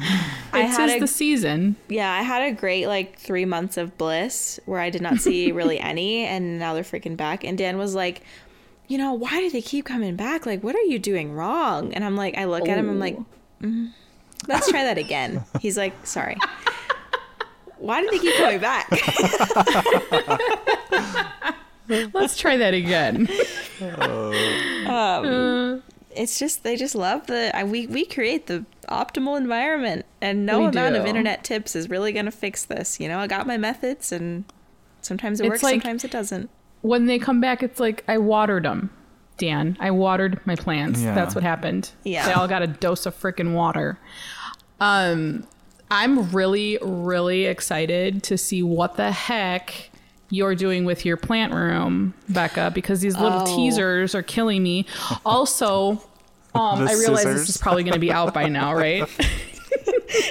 I 0.53 0.62
It's 0.62 0.76
had 0.76 0.89
is 0.89 0.97
a 0.97 0.99
the 1.01 1.07
season. 1.07 1.76
Yeah, 1.89 2.11
I 2.12 2.22
had 2.22 2.43
a 2.43 2.53
great 2.53 2.86
like 2.89 3.16
three 3.16 3.45
months 3.45 3.76
of 3.76 3.97
bliss 3.97 4.59
where 4.66 4.80
I 4.80 4.91
did 4.91 5.03
not 5.03 5.18
see 5.18 5.53
really 5.53 5.78
any, 5.78 6.24
and 6.24 6.59
now 6.59 6.74
they're 6.74 6.82
freaking 6.82 7.16
back. 7.16 7.45
And 7.45 7.57
Dan 7.57 7.78
was 7.78 7.95
like, 7.95 8.22
you 8.89 8.99
know, 8.99 9.12
why 9.12 9.39
do 9.39 9.51
they 9.51 9.62
keep 9.62 9.84
coming 9.84 10.16
back? 10.16 10.47
Like, 10.47 10.64
what 10.64 10.74
are 10.74 10.82
you 10.82 10.99
doing 10.99 11.32
wrong? 11.32 11.95
And 11.95 12.05
I'm 12.05 12.16
like, 12.16 12.36
I 12.36 12.47
look 12.47 12.68
at 12.68 12.76
him, 12.76 12.89
I'm 12.91 12.99
like, 12.99 13.16
mm, 13.62 13.93
let's 14.49 14.68
try 14.68 14.82
that 14.82 14.99
again. 14.99 15.45
He's 15.61 15.76
like, 15.78 16.07
sorry. 16.07 16.36
Why 17.76 18.01
do 18.03 18.11
they 18.11 18.18
keep 18.18 18.34
coming 18.34 18.59
back? 18.59 18.89
Let's 22.12 22.36
try 22.36 22.59
that 22.59 22.74
again. 22.74 23.26
it's 26.11 26.39
just 26.39 26.62
they 26.62 26.76
just 26.76 26.95
love 26.95 27.26
the 27.26 27.55
I, 27.57 27.64
we 27.64 27.86
we 27.86 28.05
create 28.05 28.47
the 28.47 28.64
optimal 28.89 29.36
environment, 29.39 30.07
and 30.20 30.47
no 30.47 30.61
We 30.61 30.66
amount 30.66 30.97
of 30.97 31.07
internet 31.07 31.45
tips 31.45 31.76
is 31.76 31.91
really 31.91 32.12
gonna 32.12 32.30
fix 32.30 32.64
this. 32.64 32.99
You 33.01 33.09
know, 33.09 33.18
I 33.18 33.26
got 33.26 33.47
my 33.47 33.57
methods, 33.57 34.12
and 34.12 34.45
sometimes 35.03 35.41
it 35.41 35.45
It's 35.45 35.51
works, 35.51 35.62
like- 35.62 35.74
sometimes 35.82 36.05
it 36.05 36.11
doesn't. 36.11 36.51
when 36.82 37.07
they 37.07 37.18
come 37.18 37.41
back, 37.41 37.62
it's 37.62 37.80
like 37.80 38.05
I 38.09 38.18
watered 38.18 38.64
them. 38.64 38.91
Dan, 39.36 39.76
I 39.78 39.93
watered 39.93 40.41
my 40.47 40.57
plants. 40.57 41.01
Yeah. 41.01 41.14
That's 41.14 41.32
what 41.34 41.45
happened. 41.45 41.93
Yeah. 42.03 42.26
They 42.26 42.32
all 42.32 42.49
got 42.49 42.62
a 42.62 42.66
dose 42.66 43.07
of 43.07 43.16
freaking 43.16 43.55
water. 43.55 43.97
Um, 44.80 45.47
I'm 45.93 46.28
really, 46.32 46.76
really 46.82 47.45
excited 47.45 48.24
to 48.24 48.36
see 48.36 48.64
what 48.64 48.97
the 48.97 49.12
heck 49.12 49.88
you're 50.30 50.54
doing 50.54 50.84
with 50.84 51.04
your 51.06 51.16
plant 51.16 51.52
room, 51.54 52.14
Becca, 52.28 52.72
because 52.74 53.00
these 53.00 53.16
little 53.18 53.42
Oh. 53.42 53.56
teasers 53.56 54.14
are 54.14 54.22
killing 54.22 54.62
me. 54.62 54.86
Also, 55.24 55.92
um, 56.54 56.86
I 56.86 56.92
realize 56.94 57.24
this 57.24 57.48
is 57.48 57.56
probably 57.56 57.82
going 57.82 57.94
to 57.94 57.98
be 58.00 58.12
out 58.12 58.34
by 58.34 58.48
now, 58.48 58.74
right? 58.74 59.04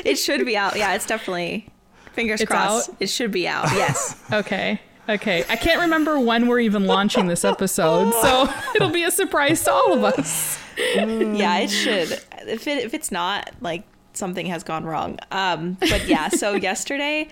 It 0.06 0.16
should 0.16 0.46
be 0.46 0.58
out. 0.58 0.76
Yeah, 0.78 0.94
it's 0.96 1.06
definitely. 1.06 1.68
Fingers 2.14 2.42
It's 2.42 2.50
crossed. 2.50 2.90
out? 2.90 2.96
It 3.00 3.08
should 3.10 3.32
be 3.32 3.48
out. 3.48 3.66
Yes. 3.74 4.16
Okay. 4.34 4.82
Okay. 5.10 5.46
I 5.50 5.56
can't 5.56 5.80
remember 5.82 6.20
when 6.20 6.48
we're 6.48 6.60
even 6.60 6.86
launching 6.86 7.28
this 7.28 7.46
episode, 7.46 8.12
so 8.22 8.50
it'll 8.76 8.90
be 8.90 9.04
a 9.04 9.12
surprise 9.12 9.64
to 9.64 9.72
all 9.72 9.94
of 9.94 10.04
us. 10.04 10.60
yeah, 10.78 11.60
it 11.60 11.70
should. 11.70 12.12
If 12.46 12.68
it 12.68 12.84
if 12.84 12.94
it's 12.94 13.10
not, 13.12 13.52
like 13.62 13.84
something 14.14 14.48
has 14.48 14.64
gone 14.64 14.84
wrong. 14.84 15.18
Um, 15.32 15.78
but 15.80 16.08
yeah. 16.08 16.28
So 16.28 16.56
yesterday, 16.56 17.30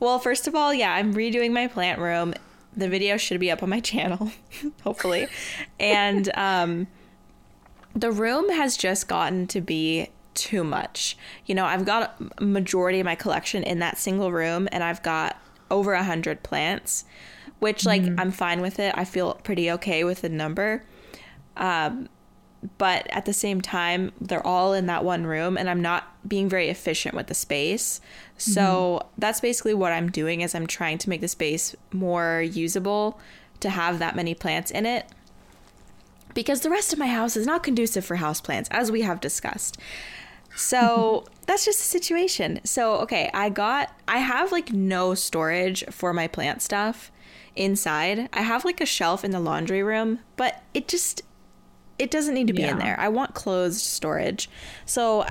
well, 0.00 0.18
first 0.18 0.48
of 0.48 0.54
all, 0.54 0.74
yeah, 0.74 0.92
I'm 0.92 1.14
redoing 1.14 1.52
my 1.52 1.66
plant 1.66 2.00
room. 2.00 2.34
The 2.76 2.88
video 2.88 3.16
should 3.16 3.38
be 3.38 3.50
up 3.50 3.62
on 3.62 3.68
my 3.68 3.80
channel, 3.80 4.32
hopefully, 4.82 5.28
and 5.78 6.30
um, 6.36 6.86
the 7.94 8.10
room 8.10 8.48
has 8.50 8.76
just 8.76 9.08
gotten 9.08 9.46
to 9.48 9.60
be 9.60 10.08
too 10.34 10.64
much. 10.64 11.16
You 11.46 11.54
know, 11.54 11.66
I've 11.66 11.84
got 11.84 12.20
a 12.38 12.44
majority 12.44 13.00
of 13.00 13.04
my 13.04 13.14
collection 13.14 13.62
in 13.62 13.80
that 13.80 13.98
single 13.98 14.32
room, 14.32 14.68
and 14.72 14.82
I've 14.82 15.02
got 15.02 15.36
over 15.70 15.92
a 15.92 16.02
hundred 16.02 16.42
plants, 16.42 17.04
which 17.58 17.84
like 17.84 18.02
I'm 18.18 18.30
fine 18.30 18.60
with 18.60 18.78
it. 18.78 18.94
I 18.96 19.04
feel 19.04 19.34
pretty 19.34 19.70
okay 19.72 20.04
with 20.04 20.22
the 20.22 20.28
number. 20.28 20.84
Um, 21.56 22.08
but 22.78 23.06
at 23.10 23.24
the 23.24 23.32
same 23.32 23.60
time, 23.60 24.12
they're 24.20 24.46
all 24.46 24.72
in 24.74 24.86
that 24.86 25.04
one 25.04 25.26
room, 25.26 25.56
and 25.56 25.68
I'm 25.70 25.80
not 25.80 26.14
being 26.28 26.48
very 26.48 26.68
efficient 26.68 27.14
with 27.14 27.28
the 27.28 27.34
space. 27.34 28.00
So 28.36 28.60
mm-hmm. 28.60 29.08
that's 29.18 29.40
basically 29.40 29.74
what 29.74 29.92
I'm 29.92 30.10
doing 30.10 30.42
is 30.42 30.54
I'm 30.54 30.66
trying 30.66 30.98
to 30.98 31.08
make 31.08 31.20
the 31.20 31.28
space 31.28 31.74
more 31.92 32.42
usable 32.42 33.18
to 33.60 33.70
have 33.70 33.98
that 33.98 34.16
many 34.16 34.34
plants 34.34 34.70
in 34.70 34.86
it 34.86 35.06
because 36.34 36.60
the 36.60 36.70
rest 36.70 36.92
of 36.92 36.98
my 36.98 37.08
house 37.08 37.36
is 37.36 37.46
not 37.46 37.62
conducive 37.62 38.04
for 38.04 38.16
houseplants, 38.16 38.68
as 38.70 38.90
we 38.90 39.02
have 39.02 39.20
discussed. 39.20 39.78
So 40.54 41.24
that's 41.46 41.64
just 41.64 41.78
the 41.78 41.84
situation. 41.84 42.60
So, 42.64 42.96
okay, 42.98 43.30
I 43.34 43.48
got, 43.48 43.92
I 44.06 44.18
have 44.18 44.52
like 44.52 44.72
no 44.72 45.14
storage 45.14 45.84
for 45.90 46.12
my 46.12 46.28
plant 46.28 46.62
stuff 46.62 47.10
inside. 47.56 48.28
I 48.32 48.42
have 48.42 48.64
like 48.64 48.80
a 48.80 48.86
shelf 48.86 49.24
in 49.24 49.30
the 49.30 49.40
laundry 49.40 49.82
room, 49.82 50.20
but 50.36 50.62
it 50.74 50.88
just, 50.88 51.22
it 52.00 52.10
doesn't 52.10 52.34
need 52.34 52.46
to 52.46 52.52
be 52.52 52.62
in 52.62 52.78
there. 52.78 52.98
I 52.98 53.08
want 53.08 53.34
closed 53.34 53.80
storage. 53.80 54.48
So 54.86 55.26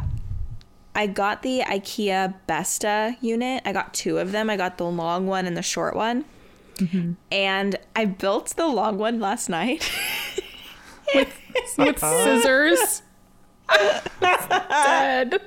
I 0.96 1.08
got 1.08 1.42
the 1.42 1.62
IKEA 1.62 2.36
Besta 2.48 3.18
unit. 3.22 3.64
I 3.66 3.74
got 3.74 3.94
two 3.94 4.20
of 4.20 4.32
them. 4.32 4.50
I 4.50 4.58
got 4.58 4.78
the 4.78 4.86
long 4.86 5.28
one 5.28 5.46
and 5.46 5.58
the 5.58 5.62
short 5.62 5.96
one. 5.96 6.26
Mm-hmm. 6.76 7.14
And 7.32 7.76
I 7.96 8.06
built 8.06 8.56
the 8.56 8.68
long 8.68 8.98
one 8.98 9.20
last 9.20 9.50
night. 9.50 9.90
with 11.16 11.34
scissors. 12.00 13.02
Dead. 14.22 15.42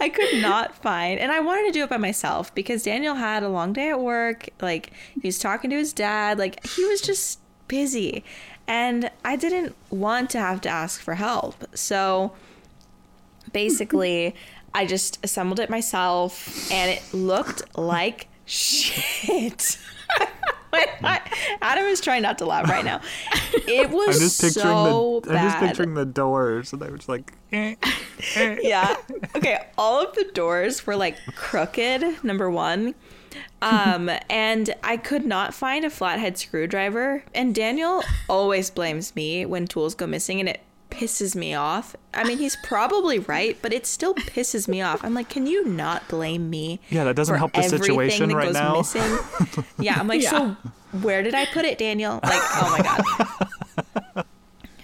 I 0.00 0.08
could 0.08 0.40
not 0.40 0.74
find, 0.74 1.20
and 1.20 1.30
I 1.30 1.40
wanted 1.40 1.66
to 1.66 1.72
do 1.72 1.84
it 1.84 1.90
by 1.90 1.98
myself 1.98 2.54
because 2.54 2.82
Daniel 2.82 3.14
had 3.14 3.42
a 3.42 3.48
long 3.48 3.72
day 3.72 3.90
at 3.90 4.00
work. 4.00 4.48
Like 4.60 4.92
he 5.20 5.28
was 5.28 5.38
talking 5.38 5.70
to 5.70 5.76
his 5.76 5.92
dad. 5.92 6.38
Like 6.38 6.66
he 6.66 6.84
was 6.84 7.00
just 7.00 7.40
busy, 7.68 8.24
and 8.66 9.10
I 9.24 9.36
didn't 9.36 9.74
want 9.90 10.30
to 10.30 10.38
have 10.38 10.60
to 10.62 10.68
ask 10.68 11.00
for 11.00 11.14
help. 11.14 11.64
So 11.76 12.32
basically, 13.52 14.34
I 14.72 14.86
just 14.86 15.18
assembled 15.24 15.60
it 15.60 15.70
myself, 15.70 16.70
and 16.72 16.90
it 16.90 17.02
looked 17.14 17.76
like 17.78 18.28
shit. 18.46 19.78
I- 20.72 21.20
Adam 21.62 21.84
is 21.84 22.00
trying 22.00 22.22
not 22.22 22.38
to 22.38 22.46
laugh 22.46 22.68
right 22.68 22.84
now. 22.84 23.00
It 23.68 23.90
was 23.90 24.16
I'm 24.16 24.20
just 24.22 24.40
picturing 24.40 24.62
so 24.64 25.20
the 25.22 25.28
bad. 25.30 25.36
I'm 25.38 25.44
just 25.50 25.58
picturing 25.60 25.94
the 25.94 26.04
doors, 26.04 26.72
and 26.72 26.82
they 26.82 26.90
were 26.90 26.96
just 26.96 27.08
like, 27.08 27.32
eh, 27.52 27.76
eh. 28.34 28.56
yeah. 28.60 28.96
Okay. 29.36 29.64
All 29.78 30.04
of 30.04 30.14
the 30.16 30.24
doors 30.34 30.84
were 30.86 30.96
like 30.96 31.16
crooked, 31.36 32.24
number 32.24 32.50
one. 32.50 32.94
Um, 33.62 34.10
and 34.28 34.74
I 34.82 34.96
could 34.96 35.24
not 35.24 35.54
find 35.54 35.84
a 35.84 35.90
flathead 35.90 36.38
screwdriver. 36.38 37.24
And 37.34 37.54
Daniel 37.54 38.02
always 38.28 38.70
blames 38.70 39.14
me 39.16 39.46
when 39.46 39.66
tools 39.66 39.94
go 39.94 40.06
missing, 40.06 40.40
and 40.40 40.48
it 40.48 40.60
pisses 40.90 41.34
me 41.34 41.54
off. 41.54 41.96
I 42.12 42.24
mean, 42.24 42.38
he's 42.38 42.56
probably 42.62 43.18
right, 43.18 43.58
but 43.60 43.72
it 43.72 43.84
still 43.86 44.14
pisses 44.14 44.68
me 44.68 44.80
off. 44.80 45.02
I'm 45.02 45.14
like, 45.14 45.28
can 45.28 45.46
you 45.46 45.64
not 45.66 46.06
blame 46.08 46.48
me? 46.50 46.78
Yeah, 46.88 47.04
that 47.04 47.16
doesn't 47.16 47.34
for 47.34 47.38
help 47.38 47.52
the 47.52 47.58
everything 47.58 47.82
situation 47.82 48.28
that 48.28 48.36
right 48.36 48.44
goes 48.46 48.54
now. 48.54 48.76
Missing? 48.76 49.64
Yeah, 49.80 49.96
I'm 49.98 50.06
like, 50.06 50.22
so 50.22 50.56
where 51.02 51.22
did 51.22 51.34
I 51.34 51.46
put 51.46 51.64
it, 51.64 51.78
Daniel? 51.78 52.20
Like, 52.22 52.40
oh 52.40 52.76
my 52.78 54.14
god. 54.14 54.24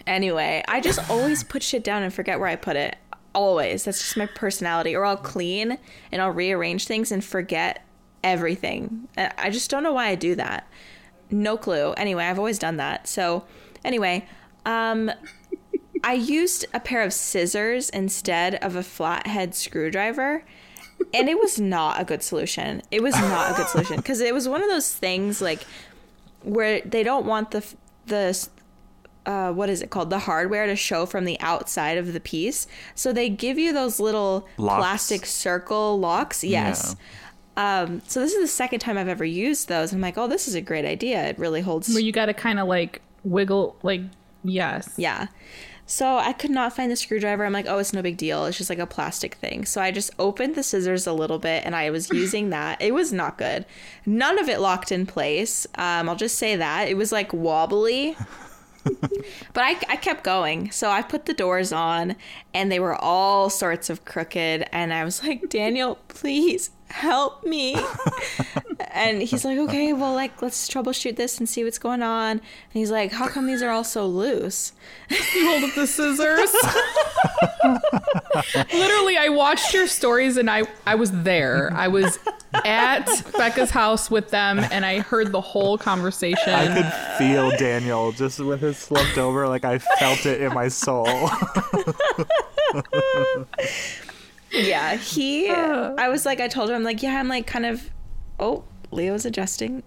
Anyway, 0.07 0.65
I 0.67 0.81
just 0.81 1.09
always 1.09 1.45
put 1.45 1.63
shit 1.63 1.85
down 1.85 2.03
and 2.03 2.13
forget 2.13 2.41
where 2.41 2.49
I 2.49 2.57
put 2.57 2.75
it. 2.75 2.97
Always. 3.33 3.85
That's 3.85 4.01
just 4.01 4.17
my 4.17 4.27
personality. 4.27 4.97
Or 4.97 5.05
I'll 5.05 5.17
clean 5.17 5.79
and 6.11 6.21
I'll 6.21 6.33
rearrange 6.33 6.87
things 6.89 7.13
and 7.13 7.25
forget 7.25 7.87
everything. 8.23 9.09
I 9.17 9.51
just 9.51 9.71
don't 9.71 9.83
know 9.83 9.93
why 9.93 10.09
I 10.09 10.15
do 10.15 10.35
that. 10.35 10.69
No 11.31 11.57
clue. 11.57 11.93
Anyway, 11.93 12.25
I've 12.25 12.39
always 12.39 12.59
done 12.59 12.77
that. 12.79 13.07
So, 13.09 13.45
anyway, 13.85 14.27
um 14.67 15.11
I 16.03 16.15
used 16.15 16.65
a 16.73 16.81
pair 16.81 17.03
of 17.03 17.13
scissors 17.13 17.91
instead 17.91 18.55
of 18.57 18.75
a 18.75 18.83
flathead 18.83 19.55
screwdriver. 19.55 20.45
And 21.13 21.29
it 21.29 21.39
was 21.39 21.59
not 21.59 22.01
a 22.01 22.05
good 22.05 22.23
solution. 22.23 22.83
It 22.91 23.03
was 23.03 23.15
not 23.15 23.53
a 23.53 23.55
good 23.55 23.69
solution 23.69 23.97
because 23.97 24.21
it 24.21 24.35
was 24.35 24.49
one 24.49 24.63
of 24.63 24.69
those 24.69 24.93
things 24.95 25.41
like 25.41 25.65
where 26.43 26.81
they 26.83 27.03
don't 27.03 27.27
want 27.27 27.51
the 27.51 27.65
the 28.07 28.49
uh, 29.27 29.53
what 29.53 29.69
is 29.69 29.83
it 29.83 29.91
called 29.91 30.11
the 30.11 30.21
hardware 30.21 30.67
to 30.67 30.75
show 30.77 31.05
from 31.07 31.25
the 31.25 31.39
outside 31.41 31.99
of 31.99 32.13
the 32.15 32.21
piece 32.21 32.67
so 32.95 33.13
they 33.13 33.29
give 33.29 33.59
you 33.59 33.73
those 33.73 34.01
little 34.01 34.49
Locks. 34.57 34.79
plastic 34.81 35.27
circle 35.27 35.99
locks 35.99 36.43
yes 36.43 36.97
um, 37.57 38.01
so 38.07 38.21
this 38.21 38.33
is 38.33 38.41
the 38.41 38.49
second 38.49 38.81
time 38.81 38.97
i've 38.97 39.09
ever 39.09 39.25
used 39.25 39.69
those 39.69 39.93
i'm 39.93 40.01
like 40.01 40.17
oh 40.17 40.27
this 40.27 40.49
is 40.49 40.55
a 40.55 40.61
great 40.61 40.85
idea 40.85 41.27
it 41.27 41.39
really 41.39 41.61
holds 41.61 41.89
Where 41.89 42.01
you 42.01 42.13
got 42.13 42.27
to 42.27 42.35
kind 42.35 42.59
of 42.59 42.69
like 42.69 43.03
wiggle, 43.25 43.77
like, 43.83 44.03
yes. 44.45 44.95
yeah. 44.97 45.29
So 45.87 46.19
I 46.19 46.33
could 46.33 46.53
not 46.53 46.75
find 46.75 46.91
the 46.91 46.97
screwdriver. 46.97 47.45
I'm 47.45 47.53
like, 47.53 47.67
oh, 47.67 47.79
it's 47.79 47.93
no 47.93 48.01
big 48.01 48.17
deal. 48.17 48.45
It's 48.45 48.57
just 48.57 48.71
like 48.71 48.79
a 48.79 48.87
plastic 48.87 49.35
thing. 49.35 49.65
So 49.65 49.81
I 49.81 49.91
just 49.91 50.13
opened 50.21 50.55
the 50.55 50.63
scissors 50.63 51.07
a 51.07 51.13
little 51.13 51.41
bit 51.41 51.65
and 51.65 51.75
I 51.75 51.91
was 51.91 52.11
using 52.13 52.51
that. 52.51 52.81
It 52.81 52.95
was 52.95 53.13
not 53.13 53.39
good. 53.39 53.67
None 54.07 54.39
of 54.39 54.49
it 54.49 54.61
locked 54.61 54.93
in 54.93 55.05
place. 55.05 55.67
Um, 55.75 56.09
I'll 56.09 56.17
just 56.17 56.39
say 56.39 56.55
that. 56.57 56.89
It 56.89 56.97
was 56.97 57.11
like 57.11 57.33
wobbly. 57.33 58.17
but 58.85 59.65
I, 59.65 59.71
I 59.89 59.97
kept 59.97 60.23
going. 60.23 60.71
So 60.71 60.91
I 60.91 61.03
put 61.03 61.27
the 61.27 61.35
doors 61.35 61.73
on 61.73 62.15
and 62.55 62.71
they 62.71 62.79
were 62.79 62.95
all 62.95 63.51
sorts 63.51 63.91
of 63.91 64.05
crooked. 64.05 64.69
And 64.71 64.95
I 64.95 65.03
was 65.03 65.25
like, 65.25 65.49
Daniel, 65.49 65.99
please 66.07 66.71
help 66.91 67.45
me. 67.45 67.77
and 68.93 69.23
he's 69.23 69.45
like, 69.45 69.59
okay, 69.59 69.93
well, 69.93 70.15
like, 70.15 70.43
let's 70.43 70.69
troubleshoot 70.69 71.17
this 71.17 71.39
and 71.39 71.49
see 71.49 71.65
what's 71.65 71.79
going 71.79 72.03
on. 72.03 72.33
And 72.33 72.43
he's 72.73 72.91
like, 72.91 73.13
how 73.13 73.29
come 73.29 73.47
these 73.47 73.63
are 73.63 73.71
all 73.71 73.85
so 73.85 74.07
loose? 74.07 74.73
You 75.09 75.49
hold 75.49 75.65
up 75.65 75.75
the 75.75 75.87
scissors. 75.87 76.51
Literally, 78.75 79.17
I 79.17 79.29
watched 79.29 79.73
your 79.73 79.87
stories 79.87 80.37
and 80.37 80.51
I, 80.51 80.65
I 80.87 80.97
was 80.97 81.11
there. 81.11 81.73
I 81.75 81.89
was 81.89 82.19
at 82.65 83.07
Becca's 83.37 83.71
house 83.71 84.11
with 84.11 84.31
them 84.31 84.59
and 84.59 84.85
I 84.85 85.01
heard 85.01 85.33
the 85.33 85.41
whole 85.41 85.79
conversation. 85.79 86.53
I 86.53 86.75
could 86.75 86.93
feel 87.19 87.51
Daniel 87.53 88.13
just 88.13 88.41
with 88.41 88.61
his 88.61 88.77
slumped 88.77 89.19
over, 89.19 89.49
like 89.49 89.65
I 89.65 89.79
felt 89.79 90.27
it 90.27 90.41
in 90.41 90.53
my 90.53 90.69
soul. 90.69 91.07
Yeah, 94.53 94.97
he. 94.97 95.51
Oh. 95.51 95.95
I 95.99 96.09
was 96.09 96.27
like, 96.27 96.41
I 96.41 96.49
told 96.49 96.71
him, 96.71 96.77
I'm 96.77 96.83
like, 96.83 97.03
yeah, 97.03 97.19
I'm 97.19 97.29
like 97.29 97.47
kind 97.47 97.67
of. 97.67 97.91
Oh, 98.39 98.65
Leo's 98.91 99.25
adjusting. 99.25 99.83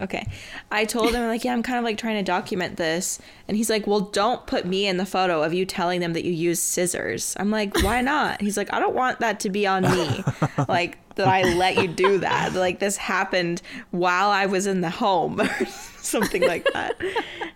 Okay. 0.00 0.26
I 0.70 0.84
told 0.84 1.14
him, 1.14 1.26
like, 1.26 1.44
yeah, 1.44 1.52
I'm 1.52 1.62
kind 1.62 1.78
of 1.78 1.84
like 1.84 1.98
trying 1.98 2.16
to 2.16 2.22
document 2.22 2.76
this. 2.76 3.18
And 3.48 3.56
he's 3.56 3.70
like, 3.70 3.86
well, 3.86 4.00
don't 4.00 4.46
put 4.46 4.66
me 4.66 4.86
in 4.86 4.96
the 4.96 5.06
photo 5.06 5.42
of 5.42 5.54
you 5.54 5.64
telling 5.64 6.00
them 6.00 6.12
that 6.12 6.24
you 6.24 6.32
use 6.32 6.60
scissors. 6.60 7.34
I'm 7.38 7.50
like, 7.50 7.82
why 7.82 8.00
not? 8.02 8.40
He's 8.40 8.56
like, 8.56 8.72
I 8.72 8.80
don't 8.80 8.94
want 8.94 9.20
that 9.20 9.40
to 9.40 9.50
be 9.50 9.66
on 9.66 9.82
me. 9.82 10.24
like, 10.68 10.98
that 11.16 11.26
I 11.26 11.42
let 11.54 11.76
you 11.76 11.88
do 11.88 12.18
that. 12.18 12.54
Like, 12.54 12.78
this 12.78 12.96
happened 12.96 13.60
while 13.90 14.30
I 14.30 14.46
was 14.46 14.66
in 14.66 14.80
the 14.82 14.90
home 14.90 15.40
or 15.60 15.66
something 16.00 16.42
like 16.42 16.64
that. 16.72 16.94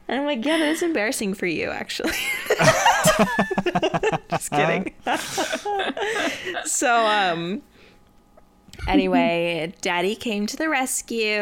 And 0.08 0.20
I'm 0.20 0.26
like, 0.26 0.44
yeah, 0.44 0.58
that's 0.58 0.82
embarrassing 0.82 1.34
for 1.34 1.46
you, 1.46 1.70
actually. 1.70 2.12
Just 4.30 4.50
kidding. 4.50 4.92
so, 6.64 7.06
um, 7.06 7.62
anyway, 8.86 9.72
daddy 9.80 10.14
came 10.14 10.46
to 10.46 10.56
the 10.56 10.68
rescue 10.68 11.40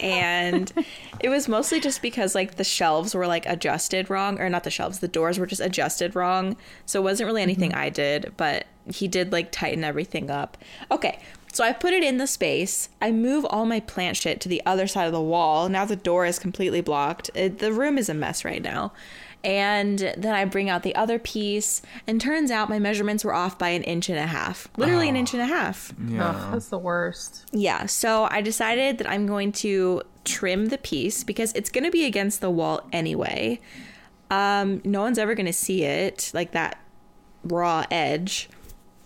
and 0.00 0.72
it 1.20 1.28
was 1.28 1.48
mostly 1.48 1.80
just 1.80 2.02
because 2.02 2.34
like 2.34 2.56
the 2.56 2.64
shelves 2.64 3.14
were 3.14 3.26
like 3.26 3.46
adjusted 3.46 4.10
wrong 4.10 4.40
or 4.40 4.48
not 4.48 4.64
the 4.64 4.70
shelves, 4.70 4.98
the 4.98 5.08
doors 5.08 5.38
were 5.38 5.46
just 5.46 5.60
adjusted 5.60 6.14
wrong. 6.14 6.56
So 6.86 7.00
it 7.00 7.04
wasn't 7.04 7.26
really 7.26 7.42
anything 7.42 7.70
mm-hmm. 7.70 7.80
I 7.80 7.90
did, 7.90 8.32
but 8.36 8.66
he 8.92 9.08
did 9.08 9.32
like 9.32 9.50
tighten 9.50 9.84
everything 9.84 10.30
up. 10.30 10.58
Okay. 10.90 11.20
So 11.52 11.62
I 11.62 11.72
put 11.72 11.92
it 11.92 12.02
in 12.02 12.18
the 12.18 12.26
space. 12.26 12.88
I 13.00 13.12
move 13.12 13.46
all 13.48 13.64
my 13.64 13.78
plant 13.78 14.16
shit 14.16 14.40
to 14.40 14.48
the 14.48 14.60
other 14.66 14.88
side 14.88 15.06
of 15.06 15.12
the 15.12 15.20
wall. 15.20 15.68
Now 15.68 15.84
the 15.84 15.94
door 15.94 16.26
is 16.26 16.40
completely 16.40 16.80
blocked. 16.80 17.30
It, 17.32 17.60
the 17.60 17.72
room 17.72 17.96
is 17.96 18.08
a 18.08 18.14
mess 18.14 18.44
right 18.44 18.60
now. 18.60 18.92
And 19.44 19.98
then 19.98 20.34
I 20.34 20.46
bring 20.46 20.70
out 20.70 20.82
the 20.82 20.94
other 20.94 21.18
piece, 21.18 21.82
and 22.06 22.18
turns 22.18 22.50
out 22.50 22.70
my 22.70 22.78
measurements 22.78 23.24
were 23.24 23.34
off 23.34 23.58
by 23.58 23.68
an 23.68 23.82
inch 23.82 24.08
and 24.08 24.18
a 24.18 24.26
half. 24.26 24.68
Literally 24.78 25.08
an 25.08 25.16
inch 25.16 25.34
and 25.34 25.42
a 25.42 25.46
half. 25.46 25.92
Ugh, 25.92 26.52
that's 26.52 26.68
the 26.68 26.78
worst. 26.78 27.44
Yeah, 27.52 27.84
so 27.84 28.26
I 28.30 28.40
decided 28.40 28.96
that 28.98 29.08
I'm 29.08 29.26
going 29.26 29.52
to 29.52 30.02
trim 30.24 30.66
the 30.66 30.78
piece 30.78 31.24
because 31.24 31.52
it's 31.52 31.68
going 31.68 31.84
to 31.84 31.90
be 31.90 32.06
against 32.06 32.40
the 32.40 32.50
wall 32.50 32.88
anyway. 32.90 33.60
Um, 34.30 34.80
no 34.82 35.02
one's 35.02 35.18
ever 35.18 35.34
going 35.34 35.44
to 35.46 35.52
see 35.52 35.84
it, 35.84 36.30
like 36.32 36.52
that 36.52 36.80
raw 37.44 37.84
edge. 37.90 38.48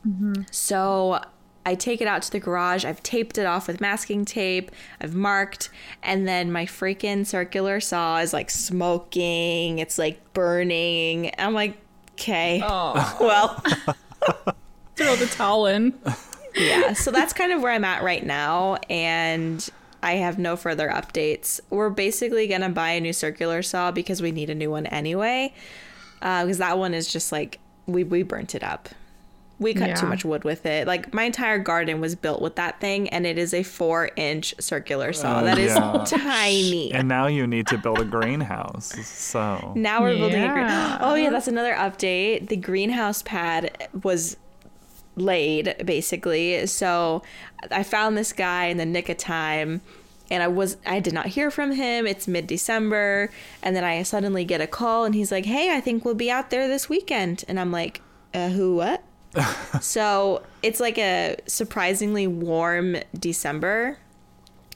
Mm-hmm. 0.06 0.42
So 0.52 1.20
I 1.68 1.74
take 1.74 2.00
it 2.00 2.08
out 2.08 2.22
to 2.22 2.32
the 2.32 2.40
garage. 2.40 2.84
I've 2.84 3.02
taped 3.02 3.38
it 3.38 3.46
off 3.46 3.68
with 3.68 3.80
masking 3.80 4.24
tape. 4.24 4.70
I've 5.00 5.14
marked, 5.14 5.70
and 6.02 6.26
then 6.26 6.50
my 6.50 6.64
freaking 6.64 7.26
circular 7.26 7.80
saw 7.80 8.18
is 8.18 8.32
like 8.32 8.50
smoking. 8.50 9.78
It's 9.78 9.98
like 9.98 10.32
burning. 10.32 11.32
I'm 11.38 11.54
like, 11.54 11.76
okay, 12.12 12.60
well. 13.20 13.62
Throw 14.96 15.14
the 15.14 15.26
towel 15.26 15.66
in. 15.66 15.96
yeah 16.56 16.92
so 16.92 17.12
that's 17.12 17.32
kind 17.32 17.52
of 17.52 17.62
where 17.62 17.70
i'm 17.70 17.84
at 17.84 18.02
right 18.02 18.26
now 18.26 18.76
and 18.90 19.68
i 20.02 20.14
have 20.14 20.38
no 20.40 20.56
further 20.56 20.88
updates 20.88 21.60
we're 21.70 21.90
basically 21.90 22.48
going 22.48 22.62
to 22.62 22.68
buy 22.68 22.90
a 22.92 23.00
new 23.00 23.12
circular 23.12 23.62
saw 23.62 23.92
because 23.92 24.20
we 24.20 24.32
need 24.32 24.50
a 24.50 24.54
new 24.56 24.70
one 24.70 24.86
anyway 24.86 25.52
uh, 26.22 26.42
because 26.44 26.58
that 26.58 26.76
one 26.76 26.94
is 26.94 27.06
just 27.06 27.30
like 27.30 27.60
we 27.86 28.04
we 28.04 28.22
burnt 28.22 28.54
it 28.54 28.62
up. 28.62 28.88
We 29.60 29.74
cut 29.74 29.96
too 29.96 30.06
much 30.06 30.24
wood 30.24 30.44
with 30.44 30.66
it. 30.66 30.86
Like 30.86 31.12
my 31.12 31.24
entire 31.24 31.58
garden 31.58 32.00
was 32.00 32.14
built 32.14 32.40
with 32.40 32.54
that 32.56 32.80
thing, 32.80 33.08
and 33.08 33.26
it 33.26 33.38
is 33.38 33.52
a 33.52 33.64
four 33.64 34.10
inch 34.16 34.54
circular 34.60 35.12
saw. 35.12 35.40
Oh, 35.40 35.44
that 35.44 35.58
is 35.58 35.74
yeah. 35.74 36.04
tiny. 36.06 36.92
And 36.92 37.08
now 37.08 37.26
you 37.26 37.46
need 37.46 37.66
to 37.68 37.78
build 37.78 37.98
a 37.98 38.04
greenhouse. 38.04 38.94
So 39.06 39.72
Now 39.74 40.02
we're 40.02 40.16
building 40.16 40.42
a 40.42 40.52
greenhouse. 40.52 41.00
Oh 41.02 41.14
yeah, 41.14 41.30
that's 41.30 41.48
another 41.48 41.74
update. 41.74 42.48
The 42.48 42.56
greenhouse 42.56 43.22
pad 43.22 43.88
was 44.02 44.36
laid 45.16 45.74
basically. 45.84 46.66
So 46.66 47.22
I 47.70 47.82
found 47.82 48.16
this 48.16 48.32
guy 48.32 48.66
in 48.66 48.76
the 48.76 48.86
nick 48.86 49.08
of 49.08 49.16
time 49.16 49.80
and 50.30 50.42
I 50.42 50.48
was 50.48 50.76
I 50.86 51.00
did 51.00 51.12
not 51.12 51.26
hear 51.26 51.50
from 51.50 51.72
him. 51.72 52.06
It's 52.06 52.28
mid-December 52.28 53.30
and 53.62 53.74
then 53.74 53.84
I 53.84 54.02
suddenly 54.02 54.44
get 54.44 54.60
a 54.60 54.66
call 54.66 55.04
and 55.04 55.14
he's 55.14 55.32
like, 55.32 55.46
"Hey, 55.46 55.74
I 55.74 55.80
think 55.80 56.04
we'll 56.04 56.14
be 56.14 56.30
out 56.30 56.50
there 56.50 56.68
this 56.68 56.88
weekend." 56.88 57.44
And 57.48 57.58
I'm 57.58 57.72
like, 57.72 58.00
uh, 58.34 58.50
"Who 58.50 58.76
what?" 58.76 59.02
so, 59.80 60.42
it's 60.62 60.80
like 60.80 60.98
a 60.98 61.36
surprisingly 61.46 62.26
warm 62.26 62.96
December 63.18 63.98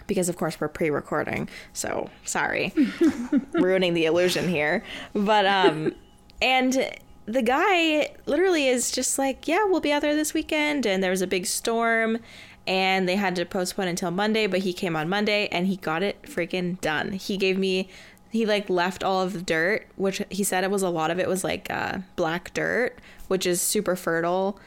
because 0.06 0.28
of 0.28 0.36
course 0.36 0.60
we're 0.60 0.68
pre-recording. 0.68 1.48
So 1.72 2.10
sorry. 2.24 2.72
Ruining 3.52 3.94
the 3.94 4.04
illusion 4.06 4.48
here. 4.48 4.84
But 5.14 5.46
um 5.46 5.94
and 6.40 6.90
the 7.26 7.42
guy 7.42 8.10
literally 8.26 8.66
is 8.66 8.90
just 8.90 9.18
like 9.18 9.46
yeah 9.48 9.64
we'll 9.64 9.80
be 9.80 9.92
out 9.92 10.02
there 10.02 10.14
this 10.14 10.34
weekend. 10.34 10.86
And 10.86 11.02
there 11.02 11.10
was 11.10 11.22
a 11.22 11.26
big 11.26 11.46
storm 11.46 12.18
and 12.66 13.08
they 13.08 13.16
had 13.16 13.34
to 13.34 13.44
postpone 13.44 13.88
until 13.88 14.12
monday 14.12 14.46
but 14.46 14.60
he 14.60 14.72
came 14.72 14.94
on 14.94 15.08
monday 15.08 15.48
and 15.50 15.66
he 15.66 15.76
got 15.76 16.02
it 16.02 16.22
freaking 16.22 16.80
done. 16.80 17.12
He 17.12 17.36
gave 17.36 17.58
me 17.58 17.88
he 18.30 18.46
like 18.46 18.70
left 18.70 19.02
all 19.02 19.22
of 19.22 19.32
the 19.32 19.42
dirt 19.42 19.86
which 19.96 20.22
he 20.30 20.44
said 20.44 20.64
it 20.64 20.70
was 20.70 20.82
a 20.82 20.88
lot 20.88 21.10
of 21.10 21.18
it 21.18 21.28
was 21.28 21.42
like 21.44 21.70
uh, 21.70 21.98
black 22.16 22.52
dirt 22.54 22.98
which 23.32 23.46
is 23.46 23.60
super 23.60 23.96
fertile 23.96 24.58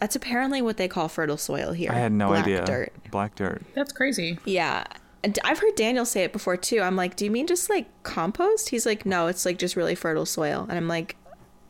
that's 0.00 0.14
apparently 0.14 0.60
what 0.62 0.76
they 0.76 0.86
call 0.88 1.08
fertile 1.08 1.36
soil 1.36 1.72
here 1.72 1.90
I 1.92 1.98
had 1.98 2.12
no 2.12 2.28
black 2.28 2.44
idea. 2.44 2.64
dirt 2.64 2.92
Black 3.10 3.34
dirt. 3.34 3.62
That's 3.74 3.92
crazy. 3.92 4.38
yeah. 4.44 4.84
And 5.24 5.36
I've 5.42 5.58
heard 5.58 5.74
Daniel 5.74 6.04
say 6.04 6.22
it 6.22 6.32
before 6.32 6.56
too. 6.56 6.80
I'm 6.80 6.94
like, 6.94 7.16
do 7.16 7.24
you 7.24 7.30
mean 7.32 7.46
just 7.48 7.68
like 7.68 7.86
compost? 8.04 8.68
He's 8.68 8.86
like, 8.86 9.04
no, 9.04 9.26
it's 9.26 9.44
like 9.44 9.58
just 9.58 9.74
really 9.74 9.96
fertile 9.96 10.24
soil. 10.26 10.64
And 10.68 10.78
I'm 10.78 10.86
like, 10.86 11.16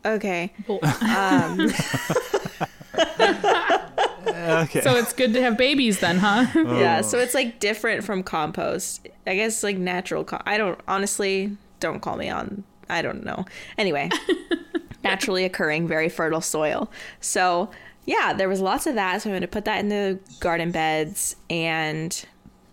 okay. 0.04 0.52
Um, 0.68 1.60
okay. 4.28 4.80
So 4.82 4.96
it's 4.96 5.12
good 5.14 5.32
to 5.34 5.40
have 5.42 5.56
babies 5.56 6.00
then, 6.00 6.18
huh? 6.18 6.46
Oh. 6.54 6.78
Yeah. 6.78 7.00
So 7.00 7.18
it's 7.18 7.34
like 7.34 7.58
different 7.60 8.04
from 8.04 8.22
compost. 8.22 9.08
I 9.26 9.34
guess 9.36 9.62
like 9.62 9.78
natural. 9.78 10.24
Com- 10.24 10.42
I 10.44 10.58
don't 10.58 10.78
honestly 10.86 11.56
don't 11.80 12.00
call 12.00 12.16
me 12.16 12.28
on. 12.28 12.64
I 12.90 13.00
don't 13.02 13.24
know. 13.24 13.44
Anyway, 13.78 14.10
naturally 15.04 15.44
occurring, 15.44 15.86
very 15.86 16.08
fertile 16.08 16.40
soil. 16.40 16.90
So 17.20 17.70
yeah, 18.04 18.32
there 18.32 18.48
was 18.48 18.60
lots 18.60 18.86
of 18.86 18.94
that. 18.94 19.22
So 19.22 19.28
I'm 19.28 19.32
going 19.32 19.42
to 19.42 19.48
put 19.48 19.66
that 19.66 19.80
in 19.80 19.88
the 19.88 20.18
garden 20.40 20.70
beds 20.70 21.36
and 21.50 22.24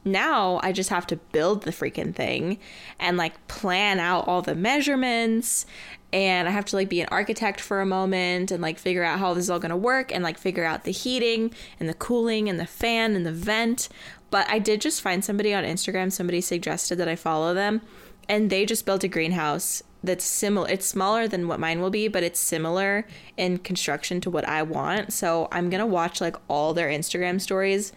now 0.05 0.59
I 0.61 0.71
just 0.71 0.91
have 0.91 1.07
to 1.07 1.17
build 1.17 1.63
the 1.63 1.71
freaking 1.71 2.13
thing 2.13 2.59
and 2.99 3.17
like 3.17 3.47
plan 3.47 3.99
out 3.99 4.27
all 4.27 4.43
the 4.43 4.55
measurements 4.55 5.65
and 6.13 6.47
I 6.47 6.51
have 6.51 6.65
to 6.65 6.75
like 6.75 6.87
be 6.87 7.01
an 7.01 7.09
architect 7.11 7.59
for 7.59 7.81
a 7.81 7.85
moment 7.85 8.51
and 8.51 8.61
like 8.61 8.77
figure 8.77 9.03
out 9.03 9.19
how 9.19 9.33
this 9.33 9.45
is 9.45 9.49
all 9.49 9.59
going 9.59 9.71
to 9.71 9.75
work 9.75 10.13
and 10.13 10.23
like 10.23 10.37
figure 10.37 10.63
out 10.63 10.83
the 10.83 10.91
heating 10.91 11.53
and 11.79 11.89
the 11.89 11.95
cooling 11.95 12.47
and 12.47 12.59
the 12.59 12.67
fan 12.67 13.15
and 13.15 13.25
the 13.25 13.31
vent. 13.31 13.89
But 14.29 14.49
I 14.49 14.59
did 14.59 14.79
just 14.79 15.01
find 15.01 15.25
somebody 15.25 15.53
on 15.53 15.63
Instagram, 15.63 16.11
somebody 16.11 16.39
suggested 16.39 16.97
that 16.99 17.07
I 17.07 17.15
follow 17.15 17.53
them 17.53 17.81
and 18.27 18.49
they 18.49 18.65
just 18.65 18.85
built 18.85 19.03
a 19.03 19.07
greenhouse 19.07 19.83
that's 20.03 20.23
similar. 20.23 20.69
It's 20.69 20.85
smaller 20.85 21.27
than 21.27 21.47
what 21.47 21.59
mine 21.59 21.81
will 21.81 21.89
be, 21.89 22.07
but 22.07 22.23
it's 22.23 22.39
similar 22.39 23.05
in 23.37 23.57
construction 23.57 24.21
to 24.21 24.29
what 24.29 24.47
I 24.47 24.61
want. 24.61 25.13
So 25.13 25.47
I'm 25.51 25.69
going 25.69 25.79
to 25.79 25.85
watch 25.85 26.21
like 26.21 26.35
all 26.47 26.73
their 26.73 26.89
Instagram 26.89 27.41
stories 27.41 27.91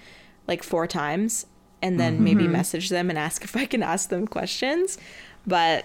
like 0.46 0.62
four 0.62 0.86
times 0.86 1.46
and 1.82 2.00
then 2.00 2.14
mm-hmm. 2.14 2.24
maybe 2.24 2.48
message 2.48 2.88
them 2.88 3.10
and 3.10 3.18
ask 3.18 3.44
if 3.44 3.56
I 3.56 3.66
can 3.66 3.82
ask 3.82 4.08
them 4.08 4.26
questions. 4.26 4.98
But 5.46 5.84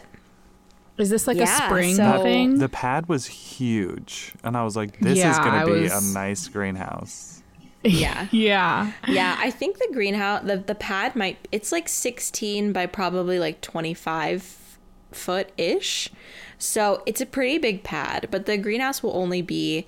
Is 0.97 1.09
this 1.09 1.27
like 1.27 1.37
Yeah, 1.37 1.65
a 1.65 1.67
spring 1.67 1.95
so- 1.95 2.23
thing? 2.23 2.59
The 2.59 2.69
pad 2.69 3.07
was 3.07 3.25
huge, 3.25 4.33
and 4.43 4.55
I 4.55 4.63
was 4.63 4.75
like, 4.75 4.99
"This 4.99 5.17
is 5.17 5.37
gonna 5.39 5.57
I 5.57 5.65
be 5.65 5.71
was- 5.83 6.11
a 6.11 6.13
nice 6.13 6.47
greenhouse." 6.47 7.42
Yeah. 7.83 8.27
yeah. 8.31 8.91
yeah, 9.07 9.35
I 9.39 9.51
think 9.51 9.77
the 9.77 9.89
greenhouse 9.91 10.43
the 10.45 10.57
the 10.57 10.75
pad 10.75 11.15
might 11.15 11.47
it's 11.51 11.71
like 11.71 11.89
16 11.89 12.73
by 12.73 12.85
probably 12.85 13.39
like 13.39 13.61
25 13.61 14.77
foot 15.11 15.51
ish. 15.57 16.09
So 16.57 17.03
it's 17.05 17.21
a 17.21 17.25
pretty 17.25 17.57
big 17.57 17.83
pad, 17.83 18.27
but 18.31 18.45
the 18.45 18.57
greenhouse 18.57 19.03
will 19.03 19.15
only 19.15 19.41
be 19.41 19.87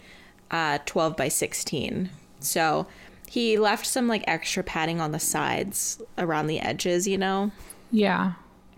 uh 0.52 0.80
12 0.86 1.16
by 1.18 1.28
16. 1.28 2.10
So 2.40 2.88
he 3.28 3.58
left 3.58 3.86
some 3.86 4.08
like 4.08 4.24
extra 4.28 4.64
padding 4.64 5.02
on 5.02 5.12
the 5.12 5.20
sides 5.20 6.02
around 6.18 6.48
the 6.48 6.60
edges, 6.60 7.08
you 7.08 7.18
know. 7.18 7.52
Yeah. 7.92 8.34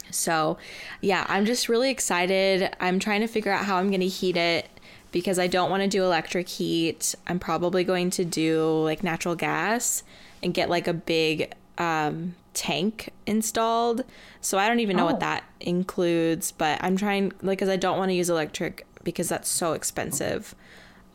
So, 0.09 0.57
yeah, 1.01 1.25
I'm 1.27 1.45
just 1.45 1.67
really 1.67 1.89
excited. 1.89 2.73
I'm 2.79 2.99
trying 2.99 3.21
to 3.21 3.27
figure 3.27 3.51
out 3.51 3.65
how 3.65 3.77
I'm 3.77 3.89
going 3.89 4.01
to 4.01 4.07
heat 4.07 4.37
it 4.37 4.69
because 5.11 5.39
I 5.39 5.47
don't 5.47 5.69
want 5.69 5.83
to 5.83 5.87
do 5.89 6.03
electric 6.03 6.47
heat. 6.49 7.15
I'm 7.27 7.39
probably 7.39 7.83
going 7.83 8.09
to 8.11 8.25
do 8.25 8.81
like 8.83 9.03
natural 9.03 9.35
gas 9.35 10.03
and 10.43 10.53
get 10.53 10.69
like 10.69 10.87
a 10.87 10.93
big 10.93 11.53
um, 11.77 12.35
tank 12.53 13.09
installed. 13.25 14.03
So, 14.41 14.57
I 14.57 14.67
don't 14.67 14.79
even 14.79 14.95
know 14.97 15.03
Oh. 15.03 15.11
what 15.11 15.19
that 15.19 15.43
includes, 15.59 16.51
but 16.51 16.81
I'm 16.83 16.95
trying, 16.97 17.31
like, 17.41 17.57
because 17.59 17.69
I 17.69 17.75
don't 17.75 17.97
want 17.97 18.09
to 18.09 18.13
use 18.15 18.29
electric 18.29 18.85
because 19.03 19.29
that's 19.29 19.49
so 19.49 19.73
expensive. 19.73 20.53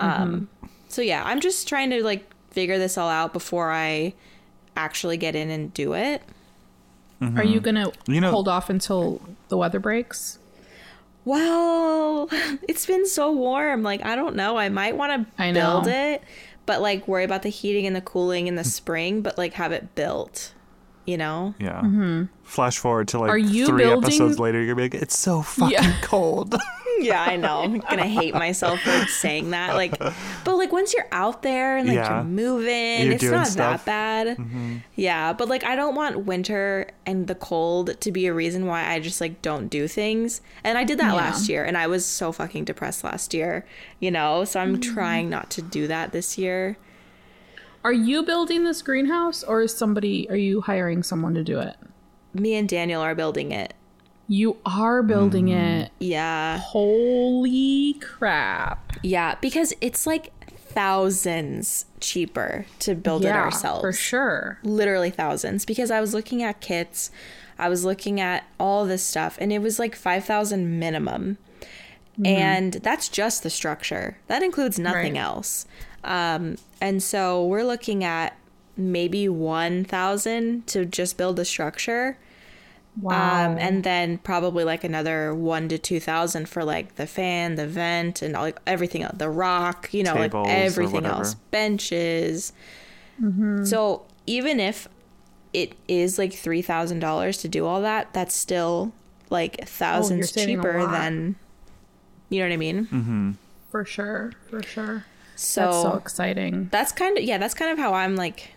Um, 0.00 0.48
so, 0.88 1.02
yeah, 1.02 1.22
I'm 1.24 1.40
just 1.40 1.68
trying 1.68 1.90
to 1.90 2.02
like 2.04 2.26
figure 2.50 2.78
this 2.78 2.98
all 2.98 3.08
out 3.08 3.32
before 3.32 3.70
I 3.72 4.14
actually 4.76 5.16
get 5.16 5.34
in 5.36 5.50
and 5.50 5.72
do 5.74 5.94
it. 5.94 6.22
Are 7.20 7.44
you 7.44 7.60
going 7.60 7.76
to 7.76 7.82
Mm-hmm. 7.90 8.12
You 8.12 8.20
know- 8.20 8.30
hold 8.32 8.48
off 8.48 8.68
until 8.68 9.20
the 9.48 9.56
weather 9.56 9.78
breaks? 9.78 10.38
Well, 11.24 12.28
it's 12.68 12.86
been 12.86 13.06
so 13.06 13.32
warm. 13.32 13.82
Like, 13.82 14.04
I 14.04 14.16
don't 14.16 14.36
know. 14.36 14.56
I 14.56 14.68
might 14.68 14.96
want 14.96 15.26
to 15.36 15.52
build 15.52 15.86
it, 15.88 16.22
but 16.66 16.80
like 16.80 17.06
worry 17.08 17.24
about 17.24 17.42
the 17.42 17.48
heating 17.48 17.86
and 17.86 17.94
the 17.94 18.00
cooling 18.00 18.46
in 18.46 18.56
the 18.56 18.64
spring, 18.64 19.20
but 19.22 19.38
like 19.38 19.54
have 19.54 19.72
it 19.72 19.94
built, 19.94 20.52
you 21.06 21.16
know? 21.16 21.54
Yeah. 21.58 22.24
Flash 22.44 22.78
forward 22.78 23.08
to 23.08 23.18
like 23.20 23.30
Are 23.30 23.38
you 23.38 23.66
three 23.66 23.84
building- 23.84 24.04
episodes 24.04 24.38
later, 24.38 24.58
you're 24.58 24.74
gonna 24.74 24.88
be 24.88 24.94
like, 24.96 25.02
"It's 25.02 25.16
so 25.18 25.42
fucking 25.42 25.72
Yeah. 25.72 25.96
cold." 26.02 26.54
Yeah, 26.98 27.20
I 27.20 27.34
know. 27.36 27.62
I'm 27.62 27.78
gonna 27.80 28.06
hate 28.06 28.32
myself 28.32 28.78
for 28.80 29.06
saying 29.08 29.50
that. 29.50 29.74
Like, 29.74 29.98
but 30.44 30.56
like 30.56 30.70
once 30.70 30.94
you're 30.94 31.08
out 31.10 31.42
there 31.42 31.76
and 31.76 31.88
like 31.88 31.96
Yeah. 31.96 32.16
you're 32.16 32.24
moving, 32.24 33.06
You're 33.06 33.14
it's 33.14 33.24
not 33.24 33.48
stuff. 33.48 33.84
that 33.86 34.36
bad. 34.36 34.82
Yeah, 34.94 35.32
but 35.32 35.48
like 35.48 35.64
I 35.64 35.74
don't 35.74 35.96
want 35.96 36.26
winter 36.26 36.86
and 37.04 37.26
the 37.26 37.34
cold 37.34 38.00
to 38.00 38.12
be 38.12 38.26
a 38.26 38.34
reason 38.34 38.66
why 38.66 38.88
I 38.88 39.00
just 39.00 39.20
like 39.20 39.42
don't 39.42 39.66
do 39.66 39.88
things. 39.88 40.42
And 40.62 40.78
I 40.78 40.84
did 40.84 40.98
that 40.98 41.08
Yeah. 41.14 41.14
last 41.14 41.48
year, 41.48 41.64
and 41.64 41.76
I 41.76 41.88
was 41.88 42.06
so 42.06 42.30
fucking 42.30 42.64
depressed 42.66 43.02
last 43.02 43.34
year. 43.34 43.64
You 43.98 44.12
know, 44.12 44.44
so 44.44 44.60
I'm 44.60 44.76
Mm-hmm. 44.78 44.94
trying 44.94 45.30
not 45.30 45.50
to 45.52 45.62
do 45.62 45.88
that 45.88 46.12
this 46.12 46.38
year. 46.38 46.76
Are 47.84 47.92
you 47.92 48.22
building 48.22 48.64
this 48.64 48.80
greenhouse 48.82 49.42
or 49.42 49.62
is 49.62 49.76
somebody 49.76 50.28
are 50.30 50.36
you 50.36 50.60
hiring 50.60 51.02
someone 51.02 51.34
to 51.34 51.42
do 51.44 51.58
it? 51.58 51.76
Me 52.32 52.54
and 52.54 52.68
Daniel 52.68 53.02
are 53.02 53.14
building 53.14 53.50
it. 53.52 53.74
You 54.28 54.56
are 54.64 55.02
building 55.02 55.46
Mm. 55.46 55.82
it. 55.84 55.90
Yeah. 55.98 56.58
Holy 56.58 57.94
crap. 57.94 58.96
Yeah, 59.02 59.34
because 59.40 59.74
it's 59.80 60.06
like 60.06 60.32
thousands 60.56 61.86
cheaper 62.00 62.66
to 62.78 62.94
build 62.94 63.24
it 63.24 63.32
ourselves. 63.32 63.80
For 63.82 63.92
sure. 63.92 64.58
Literally 64.62 65.10
thousands 65.10 65.64
because 65.64 65.90
I 65.90 66.00
was 66.00 66.14
looking 66.14 66.42
at 66.42 66.60
kits, 66.60 67.10
I 67.58 67.68
was 67.68 67.84
looking 67.84 68.20
at 68.20 68.44
all 68.58 68.84
this 68.86 69.02
stuff 69.02 69.36
and 69.40 69.52
it 69.52 69.58
was 69.60 69.78
like 69.78 69.94
5,000 69.96 70.78
minimum. 70.78 71.38
And 72.24 72.74
that's 72.74 73.08
just 73.08 73.42
the 73.42 73.50
structure. 73.50 74.18
That 74.28 74.42
includes 74.42 74.78
nothing 74.78 75.14
Right. 75.14 75.22
else. 75.22 75.66
Um 76.04 76.56
and 76.80 77.02
so 77.02 77.44
we're 77.46 77.64
looking 77.64 78.02
at 78.04 78.36
maybe 78.76 79.28
1,000 79.28 80.66
to 80.66 80.84
just 80.84 81.16
build 81.16 81.36
the 81.36 81.44
structure. 81.44 82.16
Wow. 83.00 83.46
Um, 83.52 83.58
and 83.58 83.84
then 83.84 84.18
probably 84.18 84.64
like 84.64 84.84
another 84.84 85.34
one 85.34 85.68
to 85.70 85.78
two 85.78 85.98
thousand 85.98 86.48
for 86.48 86.62
like 86.62 86.96
the 86.96 87.06
fan, 87.06 87.54
the 87.54 87.66
vent, 87.66 88.20
and 88.20 88.36
all, 88.36 88.42
like 88.42 88.58
everything 88.66 89.02
else, 89.02 89.14
the 89.16 89.30
rock, 89.30 89.88
you 89.94 90.02
know, 90.02 90.14
Tables 90.14 90.46
like 90.46 90.54
everything 90.54 91.06
else, 91.06 91.32
benches. 91.50 92.52
Mm-hmm. 93.22 93.64
So 93.64 94.04
even 94.26 94.60
if 94.60 94.88
it 95.54 95.72
is 95.88 96.18
like 96.18 96.34
three 96.34 96.60
thousand 96.60 96.98
dollars 97.00 97.38
to 97.38 97.48
do 97.48 97.64
all 97.66 97.80
that, 97.80 98.12
that's 98.12 98.34
still 98.34 98.92
like 99.30 99.66
thousands 99.66 100.36
Oh, 100.36 100.44
cheaper 100.44 100.86
than, 100.86 101.36
you 102.28 102.40
know 102.40 102.46
what 102.46 102.52
I 102.52 102.56
mean? 102.58 102.86
Mm-hmm. 102.86 103.30
for 103.70 103.86
sure. 103.86 104.32
For 104.50 104.62
sure. 104.62 105.06
So 105.36 105.60
That's 105.62 105.82
so 105.82 105.94
exciting. 105.94 106.68
that's 106.70 106.92
kind 106.92 107.16
of 107.18 107.24
yeah 107.24 107.38
that's 107.38 107.54
kind 107.54 107.70
of 107.72 107.78
how 107.78 107.94
i'm 107.94 108.16
like 108.16 108.54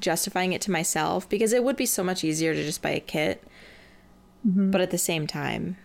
justifying 0.00 0.52
it 0.52 0.60
to 0.62 0.70
myself 0.70 1.28
because 1.28 1.52
it 1.52 1.62
would 1.62 1.76
be 1.76 1.84
so 1.86 2.02
much 2.02 2.24
easier 2.24 2.54
to 2.54 2.62
just 2.64 2.80
buy 2.82 2.90
a 2.90 3.00
kit 3.00 3.42
Mm-hmm. 4.46 4.70
but 4.70 4.80
at 4.80 4.90
the 4.90 4.96
same 4.96 5.26
time 5.26 5.76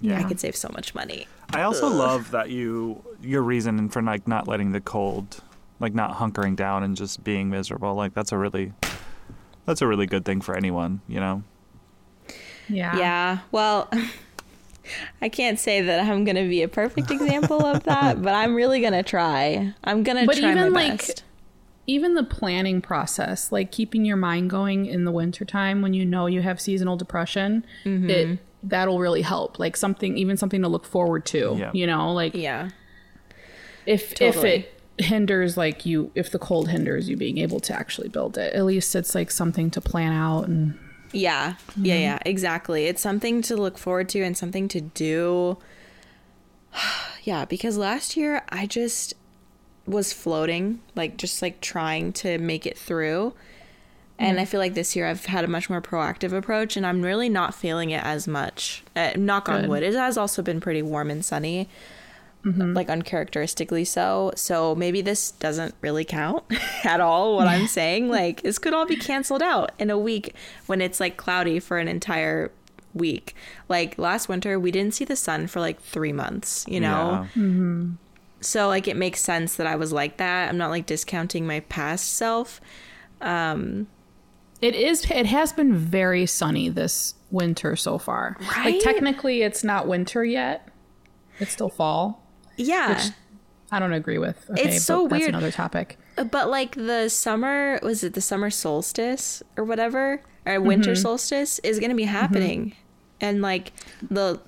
Yeah. 0.00 0.18
I 0.20 0.22
could 0.22 0.38
save 0.38 0.54
so 0.54 0.68
much 0.72 0.94
money. 0.94 1.26
I 1.52 1.62
also 1.62 1.88
love 1.88 2.30
that 2.30 2.50
you 2.50 3.02
your 3.20 3.42
reason 3.42 3.88
for 3.88 4.00
like 4.02 4.28
not 4.28 4.46
letting 4.46 4.70
the 4.72 4.80
cold, 4.80 5.40
like 5.80 5.92
not 5.94 6.18
hunkering 6.18 6.54
down 6.56 6.82
and 6.84 6.96
just 6.96 7.24
being 7.24 7.48
miserable. 7.50 7.94
Like 7.96 8.14
that's 8.14 8.30
a 8.32 8.38
really 8.38 8.72
that's 9.66 9.82
a 9.82 9.86
really 9.88 10.06
good 10.06 10.24
thing 10.24 10.40
for 10.40 10.54
anyone, 10.56 11.00
you 11.08 11.18
know. 11.20 11.42
Yeah. 12.68 12.96
Yeah. 12.96 13.38
Well, 13.50 13.90
I 15.22 15.28
can't 15.28 15.58
say 15.58 15.80
that 15.82 16.00
I'm 16.00 16.24
going 16.24 16.36
to 16.36 16.48
be 16.48 16.62
a 16.62 16.68
perfect 16.68 17.10
example 17.10 17.64
of 17.64 17.84
that, 17.84 18.20
but 18.22 18.34
I'm 18.34 18.54
really 18.54 18.80
going 18.80 18.92
to 18.92 19.02
try. 19.02 19.72
I'm 19.84 20.02
going 20.02 20.18
to 20.18 20.26
But 20.26 20.36
try 20.38 20.52
even, 20.52 20.72
my 20.72 20.88
like, 20.88 20.98
best. 20.98 21.24
Even 21.86 22.14
the 22.14 22.24
planning 22.24 22.80
process, 22.80 23.52
like 23.52 23.70
keeping 23.70 24.04
your 24.04 24.16
mind 24.16 24.48
going 24.50 24.86
in 24.86 25.04
the 25.04 25.12
wintertime 25.12 25.82
when 25.82 25.92
you 25.94 26.04
know 26.04 26.26
you 26.26 26.40
have 26.42 26.60
seasonal 26.60 26.96
depression, 26.96 27.64
Mm-hmm. 27.84 28.10
it 28.10 28.38
that'll 28.62 28.98
really 28.98 29.20
help. 29.22 29.58
Like 29.58 29.76
something 29.76 30.16
even 30.16 30.36
something 30.38 30.62
to 30.62 30.68
look 30.68 30.86
forward 30.86 31.26
to. 31.26 31.56
Yeah. 31.58 31.70
You 31.74 31.86
know, 31.86 32.12
like 32.12 32.34
Yeah. 32.34 32.70
if 33.86 34.18
if 34.20 34.42
it 34.44 34.70
hinders 34.96 35.56
like 35.56 35.84
you 35.84 36.10
if 36.14 36.30
the 36.30 36.38
cold 36.38 36.68
hinders 36.68 37.08
you 37.08 37.16
being 37.16 37.36
able 37.38 37.60
to 37.60 37.74
actually 37.74 38.08
build 38.08 38.38
it, 38.38 38.54
at 38.54 38.64
least 38.64 38.94
it's 38.94 39.14
like 39.14 39.30
something 39.30 39.70
to 39.72 39.80
plan 39.80 40.12
out 40.12 40.44
and 40.48 40.78
Yeah. 41.14 41.54
Yeah, 41.76 41.96
yeah, 41.96 42.18
exactly. 42.24 42.86
It's 42.86 43.02
something 43.02 43.42
to 43.42 43.56
look 43.56 43.78
forward 43.78 44.08
to 44.10 44.22
and 44.22 44.36
something 44.36 44.68
to 44.68 44.80
do. 44.80 45.58
yeah, 47.22 47.44
because 47.44 47.76
last 47.76 48.16
year 48.16 48.42
I 48.48 48.66
just 48.66 49.14
was 49.86 50.12
floating, 50.12 50.80
like 50.94 51.16
just 51.16 51.42
like 51.42 51.60
trying 51.60 52.12
to 52.14 52.38
make 52.38 52.66
it 52.66 52.78
through. 52.78 53.34
And 54.16 54.38
I 54.38 54.44
feel 54.44 54.60
like 54.60 54.74
this 54.74 54.94
year 54.94 55.08
I've 55.08 55.26
had 55.26 55.44
a 55.44 55.48
much 55.48 55.68
more 55.68 55.82
proactive 55.82 56.32
approach 56.32 56.76
and 56.76 56.86
I'm 56.86 57.02
really 57.02 57.28
not 57.28 57.52
feeling 57.54 57.90
it 57.90 58.02
as 58.04 58.28
much. 58.28 58.84
Uh, 58.94 59.10
knock 59.16 59.48
on 59.48 59.68
wood. 59.68 59.82
It 59.82 59.92
has 59.94 60.16
also 60.16 60.40
been 60.40 60.60
pretty 60.60 60.82
warm 60.82 61.10
and 61.10 61.24
sunny. 61.24 61.68
Like 62.74 62.90
uncharacteristically 62.90 63.84
so. 63.84 64.32
So 64.36 64.74
maybe 64.74 65.00
this 65.00 65.30
doesn't 65.32 65.74
really 65.80 66.04
count 66.04 66.44
at 66.84 67.00
all 67.00 67.36
what 67.36 67.46
I'm 67.48 67.66
saying. 67.66 68.08
Like 68.08 68.42
this 68.42 68.58
could 68.58 68.74
all 68.74 68.86
be 68.86 68.96
canceled 68.96 69.42
out 69.42 69.72
in 69.78 69.90
a 69.90 69.98
week 69.98 70.34
when 70.66 70.80
it's 70.80 71.00
like 71.00 71.16
cloudy 71.16 71.58
for 71.58 71.78
an 71.78 71.88
entire 71.88 72.52
week. 72.92 73.34
Like 73.68 73.96
last 73.98 74.28
winter 74.28 74.58
we 74.60 74.70
didn't 74.70 74.94
see 74.94 75.04
the 75.04 75.16
sun 75.16 75.46
for 75.46 75.60
like 75.60 75.80
3 75.80 76.12
months, 76.12 76.64
you 76.68 76.80
know? 76.80 77.26
Yeah. 77.34 77.86
So 78.40 78.68
like 78.68 78.86
it 78.88 78.96
makes 78.96 79.20
sense 79.20 79.56
that 79.56 79.66
I 79.66 79.76
was 79.76 79.90
like 79.92 80.18
that. 80.18 80.50
I'm 80.50 80.58
not 80.58 80.68
like 80.70 80.84
discounting 80.86 81.46
my 81.46 81.60
past 81.60 82.12
self. 82.12 82.60
Um, 83.22 83.86
It 84.60 84.74
is. 84.74 85.10
It 85.10 85.26
has 85.26 85.52
been 85.52 85.74
very 85.74 86.26
sunny 86.26 86.68
this 86.68 87.14
winter 87.30 87.74
so 87.74 87.96
far. 87.98 88.36
Right? 88.40 88.74
Like 88.74 88.80
technically, 88.82 89.42
it's 89.42 89.64
not 89.64 89.88
winter 89.88 90.24
yet. 90.24 90.68
It's 91.40 91.52
still 91.52 91.70
fall. 91.70 92.20
Yeah. 92.56 93.02
I 93.72 93.78
don't 93.78 93.92
agree 93.92 94.18
with. 94.18 94.48
Okay, 94.50 94.76
It's 94.76 94.84
so 94.84 95.08
that's 95.08 95.18
weird. 95.20 95.30
another 95.30 95.50
topic. 95.50 95.98
But 96.16 96.48
like 96.48 96.76
the 96.76 97.08
summer, 97.08 97.80
was 97.82 98.04
it 98.04 98.14
the 98.14 98.20
summer 98.20 98.50
solstice 98.50 99.42
or 99.56 99.64
whatever, 99.64 100.20
or 100.46 100.60
winter 100.60 100.92
Mm-hmm. 100.92 101.00
solstice 101.02 101.58
is 101.60 101.80
going 101.80 101.90
to 101.90 101.96
be 101.96 102.04
happening, 102.04 102.74
and 103.20 103.42
like 103.42 103.72
the 104.10 104.40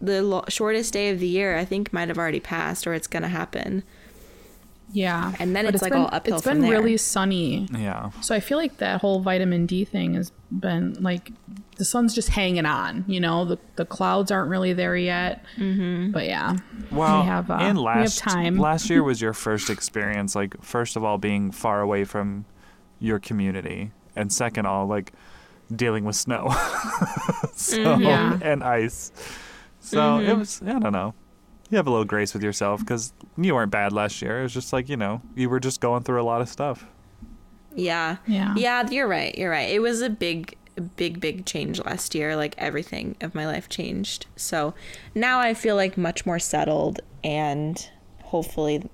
the 0.00 0.22
lo- 0.22 0.44
shortest 0.48 0.92
day 0.92 1.10
of 1.10 1.18
the 1.20 1.26
year, 1.28 1.56
I 1.56 1.64
think 1.64 1.92
might 1.92 2.08
have 2.08 2.18
already 2.18 2.40
passed, 2.40 2.86
or 2.86 2.94
it's 2.94 3.06
going 3.06 3.22
to 3.22 3.28
happen. 3.28 3.82
Yeah, 4.92 5.32
And 5.38 5.56
then 5.56 5.64
But 5.64 5.74
it's, 5.74 5.82
like, 5.82 5.92
been, 5.92 6.02
all 6.02 6.08
uphill 6.12 6.36
It's 6.36 6.44
been 6.44 6.60
there. 6.60 6.70
really 6.72 6.96
sunny, 6.98 7.66
Yeah. 7.72 8.10
so 8.20 8.34
I 8.34 8.40
feel 8.40 8.58
like 8.58 8.76
that 8.78 9.00
whole 9.00 9.20
vitamin 9.20 9.64
D 9.66 9.84
thing 9.86 10.14
has 10.14 10.32
been 10.50 10.96
like 11.00 11.32
the 11.76 11.84
sun's 11.86 12.14
just 12.14 12.28
hanging 12.28 12.66
on. 12.66 13.04
You 13.08 13.18
know, 13.18 13.46
the 13.46 13.58
the 13.76 13.86
clouds 13.86 14.30
aren't 14.30 14.50
really 14.50 14.74
there 14.74 14.94
yet. 14.94 15.44
Mm-hmm. 15.56 16.10
But 16.12 16.26
yeah, 16.26 16.58
Well, 16.90 17.22
we 17.22 17.26
have 17.26 17.50
uh, 17.50 17.54
and 17.54 17.78
we 17.78 17.84
have 17.86 17.96
last 18.02 18.18
time. 18.18 18.58
last 18.58 18.90
year 18.90 19.02
was 19.10 19.20
your 19.22 19.32
first 19.32 19.70
experience, 19.70 20.34
like 20.36 20.62
first 20.62 20.94
of 20.96 21.02
all 21.04 21.16
being 21.16 21.50
far 21.52 21.80
away 21.80 22.04
from 22.04 22.44
your 23.00 23.18
community, 23.18 23.92
and 24.14 24.30
second 24.30 24.66
all 24.66 24.86
like 24.86 25.12
dealing 25.74 26.04
with 26.04 26.16
snow, 26.16 26.50
so 27.54 27.78
Mm-hmm. 27.78 28.42
And 28.42 28.62
ice. 28.62 29.10
So 29.80 30.18
it 30.18 30.36
was 30.36 30.60
I 30.62 30.78
don't 30.78 30.92
know. 30.92 31.14
You 31.72 31.76
have 31.76 31.86
a 31.86 31.90
little 31.90 32.04
grace 32.04 32.34
with 32.34 32.42
yourself 32.42 32.80
because 32.80 33.14
you 33.38 33.54
weren't 33.54 33.70
bad 33.72 33.94
last 33.94 34.20
year. 34.20 34.40
It 34.40 34.42
was 34.42 34.52
just 34.52 34.74
like 34.74 34.90
you 34.90 34.96
know 34.98 35.22
you 35.34 35.48
were 35.48 35.58
just 35.58 35.80
going 35.80 36.02
through 36.02 36.20
a 36.20 36.22
lot 36.22 36.42
of 36.42 36.50
stuff. 36.50 36.84
Yeah. 37.74 38.18
Yeah. 38.26 38.54
Yeah, 38.54 38.90
you're 38.90 39.08
right. 39.08 39.34
You're 39.38 39.50
right. 39.50 39.70
It 39.70 39.78
was 39.78 40.02
a 40.02 40.10
big 40.10 40.54
big 40.96 41.18
big 41.18 41.46
change 41.46 41.82
last 41.82 42.14
year. 42.14 42.36
Like 42.36 42.54
everything 42.58 43.16
of 43.22 43.34
my 43.34 43.46
life 43.46 43.70
changed. 43.70 44.26
So 44.36 44.74
now 45.14 45.40
I 45.40 45.54
feel 45.54 45.74
like 45.74 45.96
much 45.96 46.26
more 46.26 46.38
settled 46.38 47.00
and 47.24 47.88
hopefully 48.24 48.86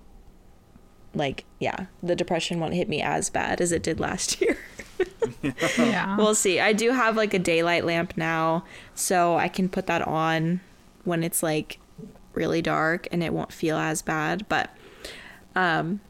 like 1.14 1.47
yeah, 1.59 1.87
the 2.01 2.14
depression 2.14 2.61
won't 2.61 2.74
hit 2.74 2.89
me 2.89 3.03
as 3.03 3.29
bad 3.29 3.61
as 3.61 3.72
it 3.72 3.83
did 3.83 3.99
last 3.99 4.41
year. 4.41 4.57
yeah. 5.79 6.16
we'll 6.16 6.37
see. 6.37 6.61
I 6.61 6.72
do 6.74 6.93
have 6.93 7.16
like 7.16 7.35
a 7.35 7.41
daylight 7.41 7.85
lamp 7.85 8.16
now, 8.16 8.62
so 8.95 9.37
I 9.37 9.49
can 9.49 9.68
put 9.68 9.89
that 9.89 10.07
on 10.07 10.61
when 11.03 11.24
it's 11.24 11.43
like 11.43 11.81
really 12.39 12.62
dark 12.62 13.07
and 13.12 13.22
it 13.22 13.32
won't 13.34 13.53
feel 13.53 13.76
as 13.76 14.01
bad. 14.01 14.47
But 14.49 14.70
um 15.55 16.01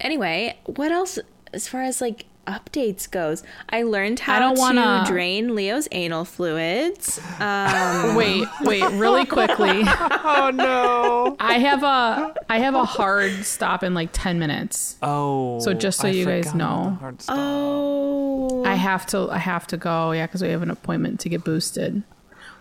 anyway, 0.00 0.58
what 0.66 0.92
else 0.92 1.18
as 1.52 1.68
far 1.68 1.82
as 1.82 2.00
like 2.00 2.26
updates 2.46 3.08
goes? 3.10 3.42
I 3.68 3.82
learned 3.82 4.20
how 4.20 4.36
I 4.36 4.38
don't 4.40 4.54
to 4.56 4.60
wanna- 4.60 5.04
drain 5.06 5.54
Leo's 5.54 5.86
anal 5.92 6.24
fluids. 6.24 7.20
Um 7.40 8.14
wait, 8.20 8.46
wait, 8.62 8.84
really 8.92 9.24
quickly. 9.24 9.82
Oh 10.30 10.50
no! 10.52 11.36
I 11.40 11.54
have 11.58 11.82
a 11.82 12.34
I 12.50 12.58
have 12.58 12.74
a 12.74 12.84
hard 12.84 13.32
stop 13.44 13.82
in 13.82 13.94
like 13.94 14.10
ten 14.12 14.38
minutes. 14.38 14.96
Oh, 15.02 15.58
So 15.60 15.72
just 15.72 16.00
so 16.00 16.08
I 16.08 16.10
you 16.10 16.26
guys 16.26 16.50
forgot 16.50 16.98
about 17.00 17.18
the 17.18 17.32
know. 17.34 17.38
Oh. 17.38 18.64
I 18.64 18.74
have 18.74 19.06
to 19.06 19.28
I 19.30 19.38
have 19.38 19.66
to 19.68 19.76
go, 19.76 20.12
yeah, 20.12 20.26
because 20.26 20.42
we 20.42 20.48
have 20.48 20.62
an 20.62 20.70
appointment 20.70 21.20
to 21.20 21.28
get 21.28 21.44
boosted. 21.44 22.02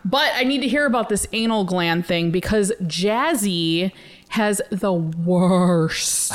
But 0.10 0.32
I 0.36 0.44
need 0.44 0.62
to 0.62 0.68
hear 0.68 0.86
about 0.86 1.10
this 1.10 1.28
anal 1.34 1.64
gland 1.66 2.06
thing 2.06 2.32
because 2.32 2.72
Jazzy 2.84 3.92
has 4.30 4.62
the 4.70 4.94
worst. 4.94 6.34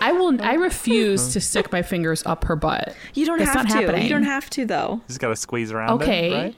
I 0.00 0.12
will 0.12 0.40
I 0.42 0.54
refuse 0.54 1.32
to 1.32 1.40
stick 1.40 1.72
my 1.72 1.82
fingers 1.82 2.22
up 2.26 2.44
her 2.44 2.56
butt. 2.56 2.94
you 3.14 3.24
don't 3.26 3.38
That's 3.38 3.50
have 3.52 3.68
not 3.68 3.72
to. 3.72 3.80
happening. 3.86 4.02
You 4.02 4.08
don't 4.10 4.24
have 4.24 4.50
to 4.50 4.66
though. 4.66 5.00
Just 5.08 5.20
gotta 5.20 5.36
squeeze 5.36 5.72
around 5.72 6.02
Okay. 6.02 6.30
it, 6.30 6.34
right? 6.34 6.56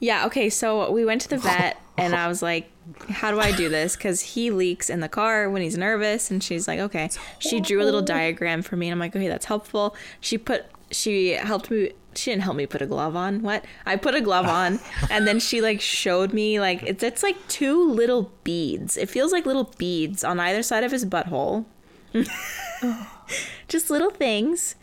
Yeah, 0.00 0.26
okay, 0.26 0.50
so 0.50 0.90
we 0.90 1.04
went 1.04 1.20
to 1.22 1.28
the 1.28 1.38
vet 1.48 1.80
and 1.96 2.14
I 2.14 2.26
was 2.26 2.42
like, 2.42 2.68
how 3.08 3.30
do 3.30 3.38
I 3.38 3.52
do 3.52 3.68
this? 3.68 3.94
Because 3.94 4.20
he 4.20 4.50
leaks 4.50 4.90
in 4.90 4.98
the 5.00 5.08
car 5.08 5.48
when 5.48 5.62
he's 5.62 5.76
nervous. 5.78 6.28
And 6.30 6.42
she's 6.42 6.66
like, 6.66 6.80
okay. 6.80 7.08
She 7.38 7.60
drew 7.60 7.80
a 7.80 7.84
little 7.84 8.02
diagram 8.02 8.62
for 8.62 8.74
me 8.76 8.88
and 8.88 8.92
I'm 8.94 8.98
like, 8.98 9.14
okay, 9.14 9.28
that's 9.28 9.44
helpful. 9.44 9.94
She 10.20 10.36
put, 10.38 10.64
she 10.90 11.30
helped 11.34 11.70
me. 11.70 11.92
She 12.14 12.30
didn't 12.30 12.42
help 12.42 12.56
me 12.56 12.66
put 12.66 12.82
a 12.82 12.86
glove 12.86 13.16
on. 13.16 13.42
What? 13.42 13.64
I 13.86 13.96
put 13.96 14.14
a 14.14 14.20
glove 14.20 14.46
on 14.60 14.80
and 15.10 15.26
then 15.26 15.38
she 15.40 15.60
like 15.60 15.80
showed 15.80 16.32
me 16.32 16.60
like, 16.60 16.82
it's, 16.82 17.02
it's 17.02 17.22
like 17.22 17.48
two 17.48 17.90
little 17.90 18.32
beads. 18.44 18.96
It 18.96 19.08
feels 19.10 19.32
like 19.32 19.46
little 19.46 19.72
beads 19.78 20.24
on 20.24 20.38
either 20.40 20.62
side 20.62 20.84
of 20.84 20.92
his 20.92 21.04
butthole. 21.04 21.64
Just 23.68 23.90
little 23.90 24.10
things. 24.10 24.74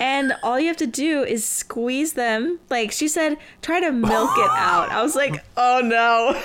And 0.00 0.34
all 0.42 0.60
you 0.60 0.68
have 0.68 0.76
to 0.78 0.86
do 0.86 1.22
is 1.22 1.46
squeeze 1.46 2.12
them. 2.12 2.60
Like 2.70 2.92
she 2.92 3.08
said, 3.08 3.36
try 3.62 3.80
to 3.80 3.90
milk 3.90 4.30
it 4.36 4.50
out. 4.50 4.90
I 4.90 5.02
was 5.02 5.16
like, 5.16 5.42
oh 5.56 5.80
no. 5.82 6.40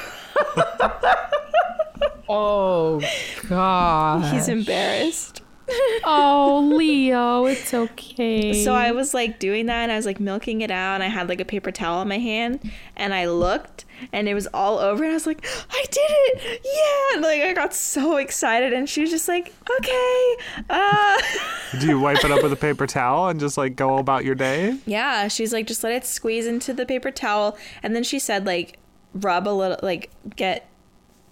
Oh 2.30 3.02
god. 3.48 4.34
He's 4.34 4.48
embarrassed. 4.48 5.43
oh 6.04 6.72
Leo, 6.76 7.46
it's 7.46 7.74
okay. 7.74 8.64
So 8.64 8.74
I 8.74 8.92
was 8.92 9.14
like 9.14 9.40
doing 9.40 9.68
that 9.68 9.84
and 9.84 9.92
I 9.92 9.96
was 9.96 10.06
like 10.06 10.20
milking 10.20 10.62
it 10.62 10.72
out 10.72 10.96
and 10.96 11.04
I 11.04 11.08
had 11.08 11.30
like 11.30 11.40
a 11.40 11.46
paper 11.46 11.72
towel 11.72 12.02
in 12.02 12.08
my 12.08 12.20
hand 12.20 12.72
and 12.96 13.14
I 13.14 13.28
looked 13.28 13.86
and 14.12 14.28
it 14.28 14.34
was 14.34 14.48
all 14.54 14.80
over 14.80 15.04
and 15.04 15.12
I 15.12 15.16
was 15.16 15.26
like, 15.28 15.46
I 15.70 15.86
did 15.90 16.02
it! 16.10 16.62
Yeah! 16.64 17.16
And 17.16 17.22
like 17.24 17.42
I 17.42 17.54
got 17.54 17.74
so 17.74 18.18
excited 18.18 18.74
and 18.74 18.90
she 18.90 19.02
was 19.02 19.10
just 19.10 19.28
like, 19.28 19.54
okay. 19.80 20.36
Uh 20.70 21.22
Do 21.80 21.88
you 21.88 22.00
wipe 22.00 22.24
it 22.24 22.32
up 22.32 22.44
with 22.44 22.54
a 22.54 22.58
paper 22.58 22.86
towel 22.86 23.30
and 23.30 23.40
just 23.40 23.58
like 23.58 23.76
go 23.76 23.98
about 23.98 24.26
your 24.26 24.36
day? 24.36 24.78
Yeah, 24.86 25.28
she's 25.28 25.54
like, 25.54 25.68
just 25.68 25.84
let 25.84 25.94
it 25.94 26.06
squeeze 26.06 26.46
into 26.46 26.74
the 26.74 26.86
paper 26.86 27.12
towel. 27.12 27.58
And 27.82 27.96
then 27.96 28.04
she 28.04 28.20
said, 28.20 28.46
like, 28.46 28.78
rub 29.14 29.48
a 29.48 29.50
little, 29.50 29.80
like, 29.82 30.10
get 30.36 30.68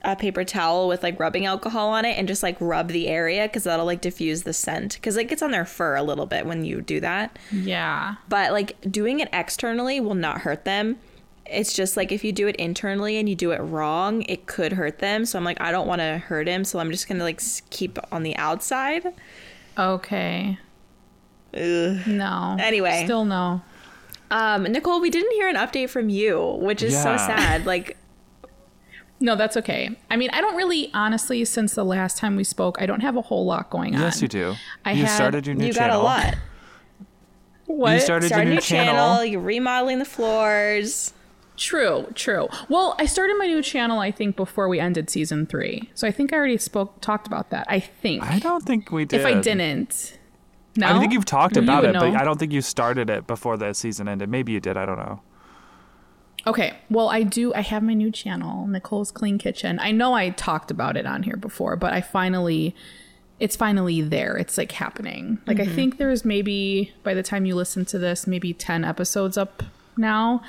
a 0.04 0.16
paper 0.16 0.44
towel 0.44 0.88
with 0.88 1.04
like 1.04 1.20
rubbing 1.20 1.46
alcohol 1.46 1.90
on 1.90 2.06
it 2.06 2.18
and 2.18 2.28
just 2.28 2.42
like 2.44 2.58
rub 2.60 2.90
the 2.90 3.08
area 3.08 3.48
because 3.48 3.64
that'll 3.64 3.86
like 3.86 4.02
diffuse 4.02 4.44
the 4.44 4.54
scent 4.54 4.96
because 4.96 5.16
it 5.18 5.26
gets 5.26 5.42
on 5.42 5.52
their 5.52 5.66
fur 5.66 5.96
a 5.96 6.04
little 6.04 6.26
bit 6.26 6.46
when 6.46 6.66
you 6.66 6.82
do 6.82 7.00
that. 7.00 7.38
Yeah. 7.52 8.16
But 8.30 8.52
like 8.52 8.80
doing 8.90 9.20
it 9.20 9.30
externally 9.32 10.00
will 10.00 10.16
not 10.16 10.42
hurt 10.42 10.66
them. 10.66 10.98
It's 11.46 11.74
just 11.74 11.98
like 11.98 12.12
if 12.12 12.24
you 12.24 12.32
do 12.32 12.48
it 12.48 12.56
internally 12.56 13.18
and 13.18 13.28
you 13.28 13.36
do 13.36 13.52
it 13.52 13.60
wrong, 13.60 14.24
it 14.24 14.48
could 14.48 14.74
hurt 14.74 15.00
them. 15.00 15.26
So 15.26 15.38
I'm 15.38 15.44
like, 15.44 15.60
I 15.60 15.72
don't 15.72 15.88
want 15.88 16.00
to 16.00 16.18
hurt 16.18 16.48
him. 16.48 16.64
So 16.64 16.80
I'm 16.80 16.92
just 16.92 17.08
going 17.08 17.18
to 17.18 17.24
like 17.24 17.42
keep 17.70 18.00
on 18.12 18.24
the 18.24 18.36
outside. 18.38 19.06
Okay. 19.78 20.58
Ugh. 21.54 22.08
No. 22.08 22.56
Anyway. 22.60 23.04
Still 23.04 23.26
no. 23.26 23.62
Um, 24.32 24.64
Nicole, 24.64 25.02
we 25.02 25.10
didn't 25.10 25.34
hear 25.34 25.50
an 25.50 25.58
update 25.58 25.90
from 25.90 26.10
you, 26.10 26.58
which 26.62 26.82
is 26.82 26.94
so 26.94 27.18
sad. 27.18 27.66
Like, 27.66 27.98
No, 29.22 29.36
that's 29.36 29.56
okay. 29.56 29.96
I 30.10 30.18
mean, 30.18 30.32
I 30.34 30.42
don't 30.42 30.56
really, 30.56 30.90
honestly, 30.94 31.46
since 31.46 31.76
the 31.76 31.86
last 31.86 32.18
time 32.18 32.36
we 32.36 32.44
spoke, 32.44 32.82
I 32.82 32.86
don't 32.88 33.02
have 33.02 33.16
a 33.16 33.22
whole 33.22 33.46
lot 33.46 33.70
going 33.70 33.96
on. 33.96 34.02
Yes, 34.02 34.22
you 34.22 34.28
do. 34.28 34.56
I 34.84 34.94
you 34.94 35.06
had- 35.06 35.16
started 35.16 35.46
your 35.46 35.56
new 35.56 35.68
you 35.68 35.74
got 35.74 35.92
a 35.92 35.98
lot. 36.00 36.36
What? 37.68 37.94
You 37.94 38.00
started 38.02 38.28
Started 38.28 38.48
your 38.48 38.56
new 38.56 38.62
channel. 38.62 38.94
channel. 38.96 39.26
You're 39.26 39.40
remodeling 39.42 40.00
the 40.00 40.06
floors. 40.06 41.14
True, 41.56 42.08
true. 42.16 42.48
Well, 42.70 42.96
I 42.98 43.06
started 43.06 43.38
my 43.38 43.46
new 43.46 43.62
channel, 43.62 44.00
I 44.00 44.10
think, 44.12 44.36
before 44.36 44.68
we 44.68 44.80
ended 44.80 45.10
season 45.10 45.46
three. 45.46 45.90
So 45.94 46.08
I 46.08 46.12
think 46.12 46.34
I 46.34 46.38
already 46.38 46.58
spoke, 46.58 47.00
talked 47.02 47.28
about 47.28 47.52
that. 47.52 47.68
I 47.70 47.80
think. 47.80 48.24
I 48.24 48.40
don't 48.40 48.66
think 48.66 48.92
we 48.92 49.06
did. 49.06 49.20
If 49.20 49.26
I 49.26 49.40
didn't. 49.40 50.18
No? 50.76 50.88
I 50.88 51.00
think 51.00 51.14
you've 51.14 51.26
talked 51.26 51.58
about 51.58 51.84
would 51.84 51.96
it, 51.96 52.00
but. 52.00 52.16
I 52.16 52.24
don't 52.24 52.40
think 52.40 52.52
you 52.52 52.62
started 52.62 53.10
it 53.10 53.28
before 53.28 53.58
the 53.58 53.74
season 53.74 54.08
ended. 54.08 54.30
Maybe 54.30 54.52
you 54.54 54.60
did. 54.60 54.76
I 54.76 54.86
don't 54.86 54.98
know. 54.98 55.22
Okay. 56.48 56.74
Well, 56.90 57.10
I 57.10 57.24
do. 57.24 57.54
I 57.54 57.62
have 57.62 57.84
my 57.84 57.94
new 57.94 58.12
channel, 58.12 58.68
Nicole's 58.68 59.12
Clean 59.12 59.38
Kitchen. 59.38 59.80
I 59.80 59.92
know 59.92 60.14
I 60.14 60.30
talked 60.32 60.72
about 60.72 60.98
it 60.98 61.06
on 61.06 61.24
here 61.24 61.38
before, 61.38 61.76
but 61.76 61.94
I 61.94 62.02
finally, 62.02 62.76
it's 63.40 63.56
finally 63.56 64.02
there. 64.02 64.38
It's 64.38 64.58
like 64.58 64.72
happening. 64.72 65.40
Like, 65.46 65.60
I 65.60 65.66
think 65.66 65.98
there's 65.98 66.26
maybe, 66.26 66.94
by 67.04 67.14
the 67.14 67.24
time 67.24 67.46
you 67.46 67.56
listen 67.56 67.86
to 67.86 68.00
this, 68.00 68.26
maybe 68.26 68.54
10 68.54 68.84
episodes 68.84 69.38
up 69.38 69.64
now. 69.98 70.42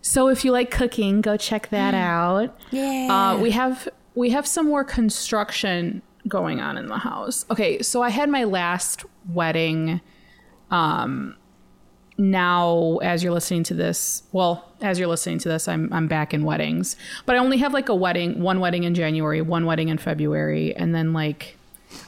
So 0.00 0.28
if 0.28 0.44
you 0.44 0.50
like 0.52 0.70
cooking, 0.70 1.20
go 1.20 1.36
check 1.36 1.68
that 1.70 1.94
out. 1.94 2.56
Yeah. 2.70 3.08
Uh, 3.10 3.40
we 3.40 3.52
have 3.52 3.88
we 4.14 4.30
have 4.30 4.46
some 4.46 4.66
more 4.66 4.84
construction 4.84 6.02
going 6.28 6.60
on 6.60 6.76
in 6.76 6.86
the 6.86 6.98
house. 6.98 7.46
Okay, 7.50 7.80
so 7.82 8.02
I 8.02 8.10
had 8.10 8.28
my 8.28 8.44
last 8.44 9.04
wedding. 9.28 10.00
Um, 10.70 11.36
now 12.18 12.98
as 13.02 13.22
you're 13.22 13.32
listening 13.32 13.64
to 13.64 13.74
this, 13.74 14.22
well, 14.32 14.70
as 14.80 14.98
you're 14.98 15.08
listening 15.08 15.38
to 15.40 15.48
this, 15.48 15.68
I'm 15.68 15.92
I'm 15.92 16.08
back 16.08 16.34
in 16.34 16.44
weddings, 16.44 16.96
but 17.26 17.36
I 17.36 17.38
only 17.38 17.58
have 17.58 17.72
like 17.72 17.88
a 17.88 17.94
wedding, 17.94 18.40
one 18.40 18.60
wedding 18.60 18.84
in 18.84 18.94
January, 18.94 19.40
one 19.40 19.66
wedding 19.66 19.88
in 19.88 19.98
February, 19.98 20.74
and 20.76 20.94
then 20.94 21.12
like 21.12 21.56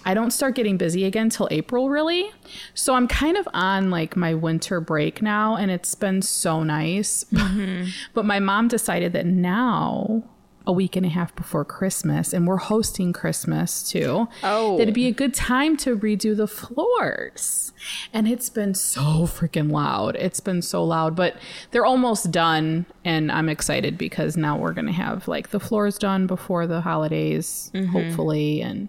I 0.05 0.15
don't 0.15 0.31
start 0.31 0.55
getting 0.55 0.77
busy 0.77 1.05
again 1.05 1.31
till 1.31 1.49
April 1.51 1.91
really. 1.91 2.31
So 2.75 2.95
I'm 2.95 3.09
kind 3.09 3.37
of 3.37 3.49
on 3.55 3.91
like 3.91 4.17
my 4.17 4.35
winter 4.35 4.81
break 4.81 5.23
now 5.23 5.57
and 5.57 5.71
it's 5.71 5.95
been 5.95 6.23
so 6.23 6.63
nice. 6.63 7.25
Mm-hmm. 7.35 7.91
but 8.15 8.25
my 8.25 8.41
mom 8.41 8.69
decided 8.69 9.13
that 9.13 9.27
now 9.27 10.25
a 10.67 10.73
week 10.73 10.97
and 10.97 11.05
a 11.05 11.09
half 11.09 11.35
before 11.37 11.65
Christmas 11.65 12.33
and 12.33 12.47
we're 12.47 12.57
hosting 12.57 13.13
Christmas 13.13 13.89
too. 13.89 14.29
Oh. 14.43 14.79
That'd 14.79 14.95
be 14.95 15.07
a 15.07 15.13
good 15.13 15.35
time 15.35 15.77
to 15.79 15.97
redo 15.97 16.37
the 16.37 16.47
floors. 16.47 17.73
And 18.13 18.27
it's 18.27 18.49
been 18.49 18.75
so 18.75 19.27
freaking 19.27 19.71
loud. 19.71 20.17
It's 20.17 20.41
been 20.41 20.63
so 20.63 20.83
loud, 20.85 21.15
but 21.15 21.37
they're 21.71 21.85
almost 21.85 22.31
done 22.31 22.87
and 23.05 23.31
I'm 23.31 23.49
excited 23.49 23.99
because 23.99 24.37
now 24.37 24.57
we're 24.57 24.73
to 24.87 24.93
have 24.93 25.29
like 25.29 25.51
the 25.51 25.61
floors 25.61 25.99
done 25.99 26.27
before 26.27 26.67
the 26.67 26.81
holidays 26.81 27.71
mm-hmm. 27.75 27.87
hopefully 27.91 28.63
and 28.63 28.89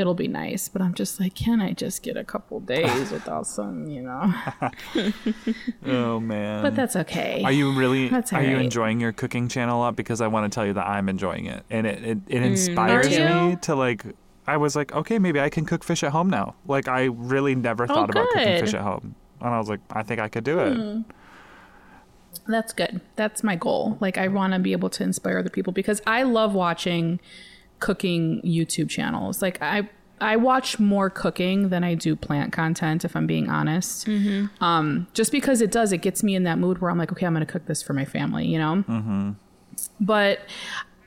it'll 0.00 0.14
be 0.14 0.28
nice. 0.28 0.68
But 0.68 0.82
I'm 0.82 0.94
just 0.94 1.20
like, 1.20 1.34
can 1.34 1.60
I 1.60 1.72
just 1.72 2.02
get 2.02 2.16
a 2.16 2.24
couple 2.24 2.58
days 2.60 3.10
without 3.12 3.46
some, 3.46 3.86
you 3.86 4.02
know? 4.02 4.32
Oh 5.86 6.20
man. 6.20 6.62
But 6.62 6.76
that's 6.76 6.96
okay. 6.96 7.42
Are 7.44 7.52
you 7.52 7.70
really? 7.72 8.08
That's 8.08 8.32
are 8.32 8.42
you 8.42 8.58
enjoying 8.58 9.00
your 9.00 9.12
cooking 9.12 9.48
channel 9.48 9.78
a 9.78 9.80
lot? 9.80 9.96
Because 9.96 10.20
I 10.20 10.26
want 10.26 10.50
to 10.50 10.54
tell 10.54 10.66
you 10.66 10.72
that 10.74 10.86
I'm 10.86 11.08
enjoying 11.08 11.46
it, 11.46 11.64
and 11.70 11.86
it 11.86 12.04
it, 12.04 12.18
it 12.28 12.42
inspires 12.42 13.18
Mm, 13.18 13.26
me 13.26 13.56
to 13.56 13.74
like. 13.74 14.04
I 14.46 14.56
was 14.56 14.74
like, 14.74 14.92
okay, 14.92 15.18
maybe 15.18 15.38
I 15.40 15.48
can 15.48 15.64
cook 15.64 15.84
fish 15.84 16.02
at 16.02 16.10
home 16.12 16.28
now. 16.28 16.56
Like 16.66 16.88
I 16.88 17.04
really 17.04 17.54
never 17.54 17.86
thought 17.86 18.10
about 18.10 18.28
cooking 18.30 18.54
Oh, 18.54 18.60
fish 18.60 18.74
at 18.74 18.80
home, 18.82 19.14
and 19.40 19.54
I 19.54 19.58
was 19.58 19.68
like, 19.68 19.80
I 19.90 20.02
think 20.02 20.20
I 20.20 20.28
could 20.28 20.44
do 20.44 20.58
it. 20.58 20.80
That's 22.46 22.72
good. 22.72 23.00
That's 23.16 23.42
my 23.44 23.56
goal. 23.56 23.96
Like 24.00 24.18
I 24.18 24.28
want 24.28 24.52
to 24.54 24.58
be 24.58 24.72
able 24.72 24.90
to 24.90 25.02
inspire 25.02 25.38
other 25.38 25.50
people 25.50 25.72
because 25.72 26.00
I 26.06 26.22
love 26.22 26.54
watching 26.54 27.20
cooking 27.80 28.40
YouTube 28.42 28.88
channels. 28.88 29.42
Like 29.42 29.60
I 29.62 29.88
I 30.20 30.36
watch 30.36 30.78
more 30.78 31.08
cooking 31.08 31.70
than 31.70 31.82
I 31.82 31.94
do 31.94 32.14
plant 32.14 32.52
content 32.52 33.04
if 33.04 33.16
I'm 33.16 33.26
being 33.26 33.48
honest. 33.48 34.06
Um 34.60 35.06
just 35.14 35.32
because 35.32 35.60
it 35.60 35.72
does 35.72 35.92
it 35.92 35.98
gets 35.98 36.22
me 36.22 36.34
in 36.34 36.44
that 36.44 36.58
mood 36.58 36.80
where 36.80 36.90
I'm 36.90 36.98
like, 36.98 37.10
okay, 37.12 37.26
I'm 37.26 37.32
going 37.34 37.44
to 37.46 37.50
cook 37.50 37.66
this 37.66 37.82
for 37.82 37.94
my 37.94 38.04
family, 38.04 38.46
you 38.46 38.58
know? 38.58 38.84
But 39.98 40.40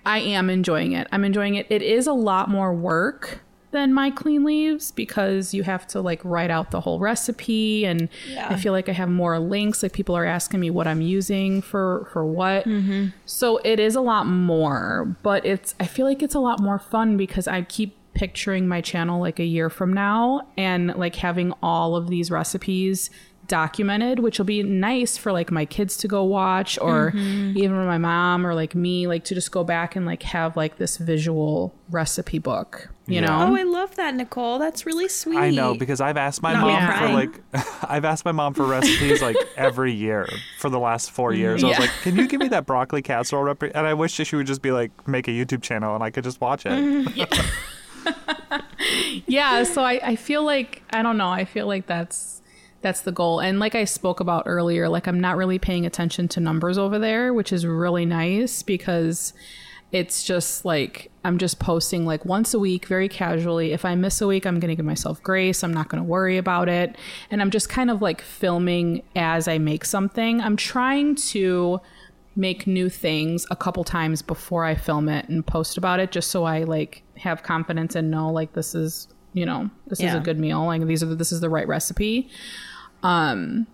I 0.05 0.19
am 0.19 0.49
enjoying 0.49 0.93
it. 0.93 1.07
I'm 1.11 1.23
enjoying 1.23 1.55
it. 1.55 1.67
It 1.69 1.81
is 1.81 2.07
a 2.07 2.13
lot 2.13 2.49
more 2.49 2.73
work 2.73 3.41
than 3.73 3.93
my 3.93 4.09
clean 4.09 4.45
leaves 4.45 4.91
because 4.91 5.53
you 5.53 5.63
have 5.63 5.85
to 5.87 5.99
like 5.99 6.21
write 6.23 6.49
out 6.49 6.71
the 6.71 6.79
whole 6.79 6.99
recipe. 6.99 7.85
And 7.85 8.07
I 8.39 8.55
feel 8.55 8.71
like 8.71 8.87
I 8.87 8.93
have 8.93 9.09
more 9.09 9.37
links. 9.39 9.83
Like 9.83 9.91
people 9.91 10.15
are 10.15 10.25
asking 10.25 10.61
me 10.61 10.69
what 10.69 10.87
I'm 10.87 11.01
using 11.01 11.61
for 11.61 12.07
for 12.13 12.25
what. 12.25 12.65
Mm-hmm. 12.65 13.07
So 13.25 13.57
it 13.65 13.79
is 13.79 13.95
a 13.95 14.01
lot 14.01 14.25
more, 14.25 15.17
but 15.21 15.45
it's 15.45 15.75
I 15.79 15.87
feel 15.87 16.05
like 16.05 16.23
it's 16.23 16.35
a 16.35 16.39
lot 16.39 16.61
more 16.61 16.79
fun 16.79 17.17
because 17.17 17.47
I 17.47 17.63
keep 17.63 17.97
picturing 18.13 18.67
my 18.67 18.79
channel 18.79 19.19
like 19.19 19.39
a 19.39 19.45
year 19.45 19.69
from 19.69 19.91
now 19.91 20.47
and 20.55 20.95
like 20.95 21.15
having 21.15 21.51
all 21.63 21.95
of 21.95 22.07
these 22.07 22.29
recipes 22.29 23.09
documented 23.47 24.19
which 24.19 24.37
will 24.37 24.45
be 24.45 24.63
nice 24.63 25.17
for 25.17 25.31
like 25.31 25.51
my 25.51 25.65
kids 25.65 25.97
to 25.97 26.07
go 26.07 26.23
watch 26.23 26.79
or 26.79 27.11
mm-hmm. 27.11 27.57
even 27.57 27.73
my 27.85 27.97
mom 27.97 28.45
or 28.45 28.55
like 28.55 28.73
me 28.73 29.07
like 29.07 29.23
to 29.23 29.35
just 29.35 29.51
go 29.51 29.63
back 29.63 29.95
and 29.95 30.05
like 30.05 30.23
have 30.23 30.55
like 30.55 30.77
this 30.77 30.97
visual 30.97 31.73
recipe 31.89 32.39
book 32.39 32.89
you 33.05 33.15
Yeah. 33.15 33.21
know 33.21 33.53
Oh, 33.53 33.55
I 33.55 33.63
love 33.63 33.95
that, 33.97 34.15
Nicole. 34.15 34.59
That's 34.59 34.85
really 34.85 35.09
sweet. 35.09 35.37
I 35.37 35.49
know 35.49 35.75
because 35.75 35.99
I've 35.99 36.15
asked 36.15 36.41
my 36.41 36.53
Not 36.53 36.61
mom 36.61 36.83
me 36.85 36.97
for 36.97 37.13
like 37.13 37.63
I've 37.89 38.05
asked 38.05 38.23
my 38.23 38.31
mom 38.31 38.53
for 38.53 38.65
recipes 38.65 39.21
like 39.21 39.35
every 39.57 39.91
year 39.91 40.29
for 40.59 40.69
the 40.69 40.79
last 40.79 41.11
four 41.11 41.31
mm-hmm. 41.31 41.39
years. 41.41 41.63
I 41.63 41.67
was 41.67 41.79
like, 41.79 41.89
"Can 42.01 42.15
you 42.15 42.27
give 42.27 42.39
me 42.39 42.47
that 42.49 42.65
broccoli 42.65 43.01
casserole?" 43.01 43.43
Rep-? 43.43 43.63
And 43.63 43.85
I 43.85 43.93
wish 43.93 44.15
that 44.17 44.25
she 44.25 44.37
would 44.37 44.47
just 44.47 44.61
be 44.61 44.71
like, 44.71 45.05
make 45.05 45.27
a 45.27 45.31
YouTube 45.31 45.61
channel 45.61 45.95
and 45.95 46.03
I 46.03 46.11
could 46.11 46.23
just 46.23 46.39
watch 46.39 46.65
it. 46.65 46.69
Mm-hmm. 46.69 47.23
yeah 49.27 49.63
so 49.63 49.83
I, 49.83 49.99
I 50.03 50.15
feel 50.15 50.43
like 50.43 50.83
i 50.91 51.01
don't 51.01 51.17
know 51.17 51.29
i 51.29 51.45
feel 51.45 51.67
like 51.67 51.85
that's 51.85 52.41
that's 52.83 53.01
the 53.01 53.11
goal. 53.11 53.39
And 53.39 53.59
like 53.59 53.73
i 53.73 53.85
spoke 53.85 54.19
about 54.19 54.43
earlier 54.45 54.87
like 54.87 55.07
i'm 55.07 55.19
not 55.19 55.37
really 55.37 55.57
paying 55.57 55.85
attention 55.85 56.27
to 56.29 56.39
numbers 56.39 56.77
over 56.77 56.99
there 56.99 57.33
which 57.33 57.51
is 57.51 57.65
really 57.65 58.05
nice 58.05 58.61
because 58.61 59.33
it's 59.91 60.23
just 60.23 60.65
like 60.65 61.11
i'm 61.23 61.37
just 61.37 61.59
posting 61.59 62.05
like 62.05 62.25
once 62.25 62.53
a 62.53 62.59
week 62.59 62.85
very 62.85 63.09
casually. 63.09 63.71
If 63.71 63.85
i 63.85 63.95
miss 63.95 64.21
a 64.21 64.27
week 64.27 64.45
i'm 64.45 64.59
gonna 64.59 64.75
give 64.75 64.85
myself 64.85 65.23
grace. 65.23 65.63
I'm 65.63 65.73
not 65.73 65.89
gonna 65.89 66.03
worry 66.03 66.37
about 66.37 66.69
it. 66.69 66.95
And 67.31 67.41
i'm 67.41 67.49
just 67.49 67.69
kind 67.69 67.89
of 67.89 68.01
like 68.01 68.21
filming 68.21 69.01
as 69.15 69.47
i 69.47 69.57
make 69.57 69.85
something. 69.85 70.41
I'm 70.41 70.57
trying 70.57 71.15
to 71.15 71.79
make 72.35 72.65
new 72.65 72.89
things 72.89 73.45
a 73.51 73.55
couple 73.55 73.83
times 73.83 74.21
before 74.21 74.65
I 74.65 74.73
film 74.73 75.07
it 75.07 75.29
and 75.29 75.45
post 75.45 75.77
about 75.77 75.99
it 75.99 76.11
just 76.11 76.31
so 76.31 76.45
I 76.45 76.63
like 76.63 77.03
have 77.17 77.43
confidence 77.43 77.95
and 77.95 78.09
know 78.09 78.31
like 78.31 78.53
this 78.53 78.73
is 78.73 79.07
you 79.33 79.45
know 79.45 79.69
this 79.87 79.99
is 79.99 80.13
a 80.13 80.19
good 80.19 80.39
meal. 80.39 80.65
Like 80.65 80.85
these 80.85 81.03
are 81.03 81.07
the, 81.07 81.15
this 81.15 81.31
is 81.31 81.41
the 81.41 81.49
right 81.49 81.67
recipe 81.67 82.29
um 83.03 83.67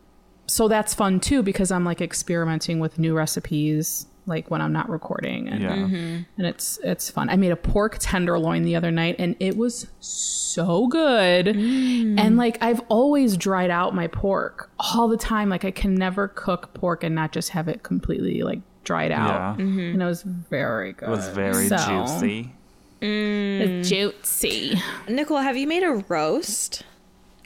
so 0.48 0.68
that's 0.68 0.94
fun 0.96 1.20
too 1.20 1.44
because 1.44 1.72
I'm 1.72 1.86
like 1.86 2.02
experimenting 2.02 2.80
with 2.80 2.98
new 2.98 3.16
recipes 3.16 4.08
like 4.26 4.50
when 4.52 4.62
I'm 4.62 4.74
not 4.74 4.90
recording 4.90 5.48
and 5.48 5.62
Yeah. 5.62 5.76
Mm-hmm. 5.76 5.96
and 6.38 6.48
it's 6.48 6.80
it's 6.84 7.10
fun. 7.10 7.30
I 7.30 7.36
made 7.36 7.52
a 7.52 7.56
pork 7.56 7.98
tenderloin 8.00 8.64
the 8.64 8.76
other 8.76 8.92
night 8.92 9.16
and 9.20 9.36
it 9.40 9.58
was 9.58 9.88
so 10.00 10.88
good. 10.88 11.48
Mm. 11.48 12.20
And 12.20 12.38
like 12.38 12.58
I've 12.62 12.82
always 12.90 13.38
dried 13.38 13.72
out 13.72 13.96
my 13.96 14.08
pork 14.08 14.70
all 14.80 15.08
the 15.08 15.18
time. 15.18 15.50
Like 15.50 15.66
I 15.66 15.72
can 15.72 15.96
never 15.96 16.28
cook 16.28 16.74
pork 16.74 17.04
and 17.04 17.16
not 17.16 17.32
just 17.32 17.50
have 17.50 17.68
it 17.68 17.82
completely 17.84 18.42
like 18.44 18.60
dried 18.84 19.12
out. 19.12 19.58
Yeah. 19.60 19.66
Mm-hmm. 19.66 19.80
And 19.94 20.02
it 20.02 20.06
was 20.06 20.22
very 20.24 20.94
good. 20.94 21.10
It 21.10 21.12
was 21.12 21.28
very 21.30 21.68
So, 21.68 21.78
juicy. 21.78 22.54
It's 23.02 23.90
juicy. 23.90 24.80
Nicole, 25.08 25.38
have 25.38 25.58
you 25.58 25.68
made 25.68 25.84
a 25.84 26.04
roast 26.08 26.84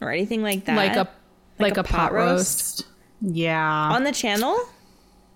or 0.02 0.10
anything 0.12 0.42
like 0.42 0.66
that? 0.66 0.76
Like 0.76 0.96
a 0.96 1.10
like, 1.60 1.78
a 1.78 1.82
a, 1.82 1.84
pot, 1.84 1.98
pot 1.98 2.14
roast. 2.14 2.82
roast? 2.82 2.88
Yeah. 3.22 3.92
on 3.92 4.04
the 4.04 4.12
channel? 4.12 4.58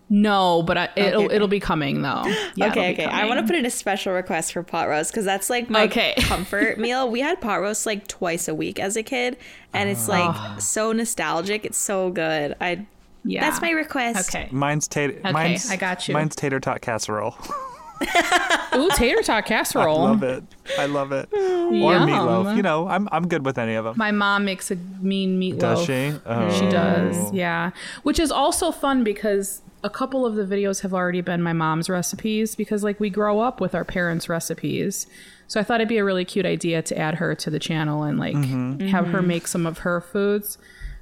no, 0.10 0.64
but 0.64 0.78
I, 0.78 0.90
it'll 0.96 1.26
okay. 1.26 1.36
it'll 1.36 1.48
be 1.48 1.60
coming 1.60 2.02
though. 2.02 2.24
Yeah, 2.56 2.70
okay, 2.70 2.92
it'll 2.92 3.06
okay. 3.06 3.06
I 3.06 3.26
want 3.26 3.40
to 3.40 3.46
put 3.46 3.56
in 3.56 3.66
a 3.66 3.70
special 3.70 4.14
request 4.14 4.54
for 4.54 4.64
pot 4.64 4.88
roast 4.88 5.12
because 5.12 5.26
that's 5.26 5.50
like 5.50 5.70
my 5.70 5.84
Okay. 5.84 6.16
comfort 6.20 6.80
meal. 6.80 7.10
We 7.10 7.20
had 7.20 7.40
pot 7.42 7.62
roast 7.62 7.86
like 7.86 8.08
twice 8.08 8.48
a 8.48 8.56
week 8.56 8.80
as 8.80 8.96
a 8.96 9.04
kid, 9.04 9.38
and 9.74 9.90
it's 9.90 10.08
like 10.08 10.24
ah. 10.24 10.58
so 10.60 10.92
nostalgic. 10.92 11.66
It's 11.66 11.78
so 11.78 12.10
good. 12.10 12.56
I 12.62 12.86
Yeah. 13.24 13.42
that's 13.42 13.62
my 13.62 13.72
request. 13.72 14.34
Okay. 14.34 14.48
Mine's 14.52 14.88
tater. 14.88 15.20
mine's, 15.32 15.70
I 15.70 15.76
got 15.76 16.08
you. 16.08 16.14
Mine's 16.14 16.36
tater 16.36 16.60
tot 16.60 16.82
casserole. 16.82 17.36
Ooh, 18.76 18.90
tater 18.96 19.22
tot 19.24 19.46
casserole. 19.46 20.02
I 20.06 20.10
love 20.10 20.24
it. 20.24 20.44
I 20.78 20.86
love 20.86 21.12
it. 21.12 21.30
Or 21.34 21.38
Yum. 21.74 22.08
meatloaf. 22.10 22.56
You 22.56 22.62
know, 22.64 22.88
I'm 22.88 23.08
I'm 23.12 23.28
good 23.28 23.46
with 23.46 23.58
any 23.58 23.76
of 23.76 23.86
them. 23.86 23.96
My 23.98 24.12
mom 24.12 24.46
makes 24.46 24.70
a 24.72 24.76
mean 25.02 25.40
meatloaf. 25.40 25.60
Does 25.60 25.86
she? 25.86 26.14
Oh. 26.26 26.60
She 26.60 26.68
does, 26.70 27.32
yeah. 27.34 27.72
Which 28.04 28.20
is 28.20 28.32
also 28.32 28.72
fun 28.72 29.04
because 29.04 29.62
a 29.84 29.90
couple 29.90 30.26
of 30.26 30.36
the 30.36 30.44
videos 30.44 30.82
have 30.82 30.94
already 30.94 31.22
been 31.22 31.42
my 31.42 31.54
mom's 31.54 31.90
recipes 31.90 32.56
because 32.56 32.84
like 32.84 33.00
we 33.00 33.10
grow 33.10 33.40
up 33.40 33.62
with 33.62 33.74
our 33.76 33.86
parents' 33.86 34.28
recipes. 34.30 35.08
So 35.48 35.60
I 35.60 35.64
thought 35.64 35.80
it'd 35.80 35.88
be 35.88 35.98
a 35.98 36.04
really 36.04 36.26
cute 36.26 36.46
idea 36.46 36.82
to 36.82 36.98
add 36.98 37.16
her 37.16 37.34
to 37.36 37.50
the 37.50 37.60
channel 37.60 38.04
and 38.04 38.20
like 38.20 38.36
Mm-hmm. 38.36 38.88
have 38.88 39.08
her 39.08 39.22
make 39.22 39.48
some 39.48 39.66
of 39.66 39.80
her 39.80 40.02
foods. 40.02 40.58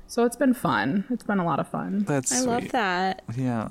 So 0.07 0.23
it's 0.23 0.35
been 0.35 0.53
fun. 0.53 1.05
It's 1.09 1.23
been 1.23 1.39
a 1.39 1.45
lot 1.45 1.59
of 1.59 1.67
fun. 1.67 2.03
That's 2.07 2.31
I 2.31 2.35
sweet. 2.37 2.47
love 2.47 2.69
that. 2.69 3.23
Yeah. 3.35 3.67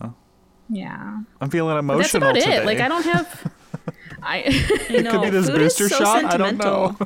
Yeah. 0.69 1.19
I'm 1.41 1.51
feeling 1.51 1.75
But 1.75 1.79
emotional 1.81 2.33
that's 2.33 2.45
about 2.45 2.51
today. 2.53 2.63
it. 2.63 2.67
Like 2.67 2.81
I 2.81 2.89
don't 2.89 3.05
have 3.05 3.53
I 4.23 4.87
I 4.91 4.97
know. 5.03 5.11
Could 5.13 5.23
be 5.23 5.31
this 5.31 5.47
food 5.49 5.59
booster 5.59 5.89
so 5.89 5.99
shot. 5.99 6.25
I 6.25 6.37
don't 6.37 6.57
know. 6.59 6.97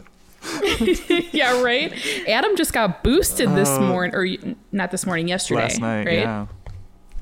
yeah, 1.32 1.60
right. 1.62 1.92
Adam 2.28 2.56
just 2.56 2.72
got 2.72 3.02
boosted 3.02 3.50
this 3.54 3.68
morning, 3.78 4.14
or 4.14 4.26
not 4.72 4.90
this 4.90 5.04
morning, 5.04 5.28
yesterday. 5.28 5.60
Uh, 5.60 5.64
Last 5.64 5.80
night, 5.80 6.06
right? 6.06 6.18
yeah. 6.18 6.46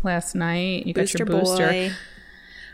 Last 0.03 0.35
night, 0.35 0.87
you 0.87 0.93
got 0.93 1.12
your 1.14 1.27
booster. 1.27 1.66
boy. 1.68 1.93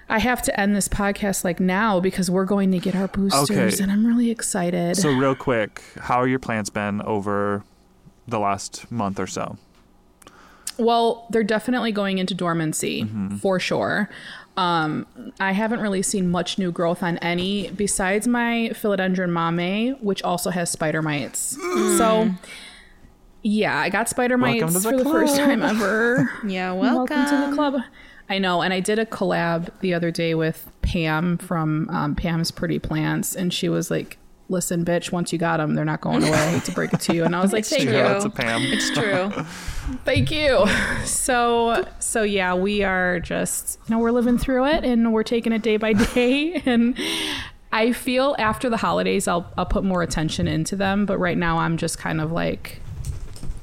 I 0.08 0.18
have 0.18 0.42
to 0.42 0.60
end 0.60 0.76
this 0.76 0.88
podcast 0.88 1.44
like 1.44 1.58
now 1.60 2.00
because 2.00 2.30
we're 2.30 2.44
going 2.44 2.70
to 2.72 2.78
get 2.78 2.94
our 2.94 3.08
boosters, 3.08 3.50
Okay. 3.50 3.82
and 3.82 3.90
I'm 3.90 4.04
really 4.06 4.30
excited. 4.30 4.96
So 4.96 5.10
real 5.10 5.34
quick, 5.34 5.80
how 6.00 6.16
are 6.20 6.28
your 6.28 6.40
plants 6.40 6.70
been 6.70 7.00
over 7.02 7.62
the 8.28 8.38
last 8.38 8.90
month 8.90 9.18
or 9.18 9.26
so? 9.26 9.56
Well, 10.78 11.26
they're 11.30 11.44
definitely 11.44 11.92
going 11.92 12.18
into 12.18 12.34
dormancy 12.34 13.02
Mm-hmm. 13.04 13.36
for 13.36 13.58
sure. 13.60 14.08
Um, 14.56 15.06
I 15.40 15.52
haven't 15.52 15.80
really 15.80 16.02
seen 16.02 16.30
much 16.30 16.58
new 16.58 16.70
growth 16.70 17.02
on 17.02 17.16
any 17.18 17.70
besides 17.70 18.28
my 18.28 18.70
philodendron 18.74 19.54
mame, 19.54 19.94
which 20.00 20.22
also 20.22 20.50
has 20.50 20.70
spider 20.70 21.00
mites. 21.00 21.56
So, 21.96 22.30
yeah, 23.42 23.78
I 23.78 23.88
got 23.88 24.08
spider 24.08 24.36
mites 24.36 24.74
the 24.74 24.80
for 24.80 24.96
the 24.96 25.04
first 25.04 25.36
time 25.36 25.62
ever. 25.62 26.30
Yeah, 26.46 26.72
welcome. 26.72 27.24
to 27.24 27.46
the 27.48 27.54
club. 27.54 27.80
I 28.28 28.38
know, 28.38 28.62
and 28.62 28.72
I 28.72 28.80
did 28.80 28.98
a 28.98 29.06
collab 29.06 29.70
the 29.80 29.94
other 29.94 30.10
day 30.10 30.34
with 30.34 30.70
Pam 30.82 31.38
from 31.38 31.88
um, 31.90 32.14
Pam's 32.14 32.50
Pretty 32.50 32.78
Plants, 32.78 33.34
and 33.34 33.52
she 33.52 33.68
was 33.68 33.90
like, 33.90 34.16
"Listen, 34.52 34.84
bitch, 34.84 35.10
once 35.10 35.32
you 35.32 35.38
got 35.38 35.56
them, 35.56 35.74
they're 35.74 35.84
not 35.84 36.00
going 36.00 36.22
away. 36.22 36.38
I 36.38 36.50
hate 36.50 36.64
to 36.64 36.72
break 36.72 36.92
it 36.92 37.00
to 37.00 37.14
you." 37.14 37.24
And 37.24 37.34
I 37.34 37.40
was 37.40 37.52
like, 37.56 37.64
"Thank 37.64 37.84
true. 37.84 37.92
you." 37.92 37.98
Shout 37.98 38.24
out 38.24 38.34
Pam. 38.34 38.62
It's 38.62 38.90
true. 38.90 39.32
Thank 40.04 40.30
you. 40.30 40.64
So, 41.04 41.84
so 41.98 42.22
yeah, 42.22 42.54
we 42.54 42.84
are 42.84 43.18
just, 43.18 43.78
you 43.88 43.94
know, 43.94 43.98
we're 43.98 44.12
living 44.12 44.38
through 44.38 44.66
it 44.66 44.84
and 44.84 45.12
we're 45.12 45.24
taking 45.24 45.52
it 45.52 45.62
day 45.62 45.76
by 45.76 45.92
day. 46.14 46.62
And 46.64 46.96
I 47.72 47.92
feel 47.92 48.36
after 48.38 48.70
the 48.70 48.76
holidays, 48.76 49.26
I'll, 49.26 49.50
I'll 49.58 49.66
put 49.66 49.82
more 49.82 50.02
attention 50.02 50.46
into 50.46 50.76
them. 50.76 51.04
But 51.04 51.18
right 51.18 51.36
now, 51.36 51.58
I'm 51.58 51.76
just 51.76 51.98
kind 51.98 52.20
of 52.20 52.30
like, 52.30 52.80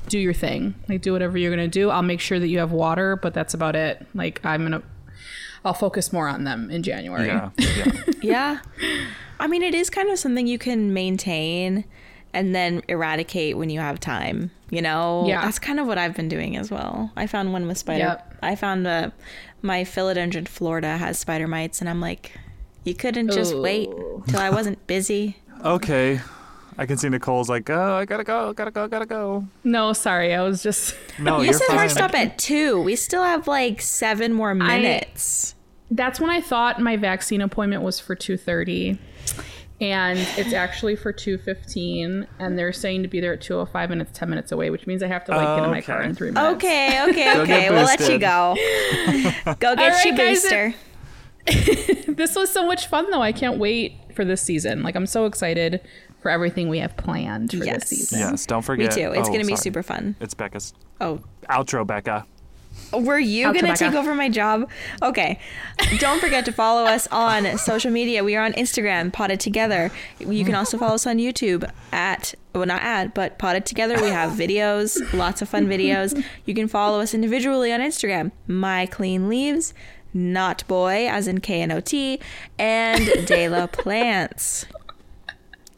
do 0.09 0.19
your 0.19 0.33
thing. 0.33 0.75
Like, 0.89 1.01
do 1.01 1.13
whatever 1.13 1.37
you're 1.37 1.55
going 1.55 1.69
to 1.69 1.79
do. 1.79 1.89
I'll 1.89 2.01
make 2.01 2.19
sure 2.19 2.39
that 2.39 2.47
you 2.47 2.59
have 2.59 2.71
water, 2.71 3.15
but 3.15 3.33
that's 3.33 3.53
about 3.53 3.75
it. 3.75 4.05
Like, 4.13 4.43
I'm 4.45 4.67
going 4.67 4.81
to, 4.81 4.83
I'll 5.63 5.73
focus 5.73 6.11
more 6.11 6.27
on 6.27 6.43
them 6.43 6.69
in 6.69 6.83
January. 6.83 7.27
Yeah, 7.27 7.51
yeah. 7.57 7.91
Yeah. 8.21 8.59
I 9.39 9.47
mean, 9.47 9.63
it 9.63 9.73
is 9.73 9.89
kind 9.89 10.09
of 10.09 10.19
something 10.19 10.47
you 10.47 10.57
can 10.59 10.93
maintain 10.93 11.85
and 12.33 12.53
then 12.53 12.81
eradicate 12.87 13.57
when 13.57 13.69
you 13.69 13.79
have 13.79 13.99
time. 13.99 14.51
You 14.69 14.81
know, 14.83 15.25
Yeah. 15.27 15.41
that's 15.41 15.57
kind 15.59 15.79
of 15.79 15.87
what 15.87 15.97
I've 15.97 16.15
been 16.15 16.29
doing 16.29 16.55
as 16.57 16.69
well. 16.69 17.11
I 17.15 17.25
found 17.25 17.53
one 17.53 17.67
with 17.67 17.77
spider. 17.77 17.99
Yep. 18.03 18.35
I 18.43 18.55
found 18.55 18.85
uh, 18.85 19.09
my 19.63 19.83
philodendron 19.83 20.47
Florida 20.47 20.97
has 20.97 21.17
spider 21.17 21.47
mites, 21.47 21.81
and 21.81 21.89
I'm 21.89 21.99
like, 22.01 22.33
you 22.83 22.93
couldn't 22.93 23.31
just 23.31 23.55
wait 23.55 23.89
till 24.27 24.39
I 24.39 24.49
wasn't 24.51 24.85
busy. 24.85 25.37
Okay. 25.65 26.19
I 26.77 26.85
can 26.85 26.97
see 26.97 27.09
Nicole's 27.09 27.49
like, 27.49 27.69
oh, 27.69 27.95
I 27.95 28.05
gotta 28.05 28.23
go, 28.23 28.53
gotta 28.53 28.71
go, 28.71 28.87
gotta 28.87 29.05
go. 29.05 29.45
No, 29.63 29.91
sorry. 29.93 30.33
I 30.33 30.41
was 30.43 30.61
just, 30.63 30.95
No, 31.19 31.41
you 31.41 31.51
said 31.51 31.65
fine. 31.67 31.77
hard 31.77 31.91
stop 31.91 32.13
at 32.13 32.37
two. 32.37 32.81
We 32.81 32.95
still 32.95 33.23
have 33.23 33.47
like 33.47 33.81
seven 33.81 34.31
more 34.33 34.53
minutes. 34.55 35.55
that's 35.91 36.19
when 36.21 36.29
I 36.29 36.39
thought 36.41 36.79
my 36.79 36.95
vaccine 36.95 37.41
appointment 37.41 37.81
was 37.81 37.99
for 37.99 38.15
2:30 38.15 38.97
and 39.81 40.19
it's 40.37 40.53
actually 40.53 40.95
for 40.95 41.13
2:15 41.13 42.27
and 42.39 42.57
they're 42.57 42.73
saying 42.73 43.03
to 43.03 43.07
be 43.07 43.19
there 43.19 43.33
at 43.33 43.41
2:05 43.41 43.91
and 43.91 44.01
it's 44.01 44.17
10 44.17 44.29
minutes 44.29 44.51
away 44.51 44.69
which 44.69 44.85
means 44.87 45.01
I 45.01 45.07
have 45.07 45.23
to 45.25 45.31
like 45.31 45.57
get 45.57 45.63
in 45.63 45.71
my 45.71 45.81
car 45.81 46.01
in 46.01 46.15
3 46.15 46.31
minutes. 46.31 46.55
Okay, 46.55 47.03
okay, 47.09 47.39
okay. 47.39 47.69
We'll 47.69 47.83
let 47.83 47.99
you 48.09 48.19
go. 48.19 48.55
Go 49.59 49.75
get 49.75 49.77
right, 49.77 50.05
your 50.05 50.15
guys, 50.15 50.41
booster. 50.41 50.73
This 52.15 52.35
was 52.35 52.51
so 52.51 52.65
much 52.65 52.87
fun 52.87 53.09
though. 53.11 53.21
I 53.21 53.31
can't 53.31 53.57
wait 53.57 53.93
for 54.13 54.25
this 54.25 54.41
season. 54.41 54.83
Like 54.83 54.95
I'm 54.95 55.05
so 55.07 55.25
excited 55.25 55.79
for 56.21 56.29
everything 56.29 56.67
we 56.67 56.79
have 56.79 56.97
planned 56.97 57.51
for 57.51 57.63
Yes. 57.63 57.89
this 57.89 57.99
season. 57.99 58.19
Yes, 58.19 58.45
don't 58.45 58.61
forget. 58.61 58.95
Me 58.95 59.03
too. 59.03 59.11
It's 59.11 59.29
oh, 59.29 59.31
gonna 59.31 59.45
be 59.45 59.55
super 59.55 59.81
fun. 59.81 60.15
It's 60.19 60.33
Becca's 60.33 60.73
Oh, 60.99 61.21
outro, 61.49 61.87
Becca. 61.87 62.25
Were 62.91 63.19
you 63.19 63.47
Out 63.47 63.53
going 63.53 63.65
to 63.65 63.71
Becca. 63.71 63.85
take 63.85 63.93
over 63.93 64.15
my 64.15 64.29
job? 64.29 64.67
Okay. 65.01 65.39
Don't 65.99 66.19
forget 66.19 66.43
to 66.45 66.51
follow 66.51 66.85
us 66.85 67.07
on 67.11 67.57
social 67.57 67.91
media. 67.91 68.23
We 68.23 68.35
are 68.35 68.43
on 68.43 68.53
Instagram, 68.53 69.13
Potted 69.13 69.39
Together. 69.39 69.91
You 70.19 70.43
can 70.43 70.55
also 70.55 70.77
follow 70.77 70.95
us 70.95 71.05
on 71.05 71.17
YouTube 71.17 71.69
at, 71.91 72.33
well, 72.55 72.65
not 72.65 72.81
at, 72.81 73.13
but 73.13 73.37
Potted 73.37 73.65
Together. 73.65 74.01
We 74.01 74.09
have 74.09 74.31
videos, 74.31 75.13
lots 75.13 75.41
of 75.41 75.49
fun 75.49 75.67
videos. 75.67 76.23
You 76.45 76.55
can 76.55 76.67
follow 76.67 76.99
us 76.99 77.13
individually 77.13 77.71
on 77.71 77.79
Instagram, 77.79 78.31
My 78.47 78.87
Clean 78.87 79.29
Leaves, 79.29 79.73
Not 80.13 80.67
Boy, 80.67 81.07
as 81.07 81.27
in 81.27 81.41
K 81.41 81.61
N 81.61 81.71
O 81.71 81.79
T, 81.79 82.19
and 82.57 83.05
De 83.27 83.49
La 83.49 83.67
Plants. 83.67 84.65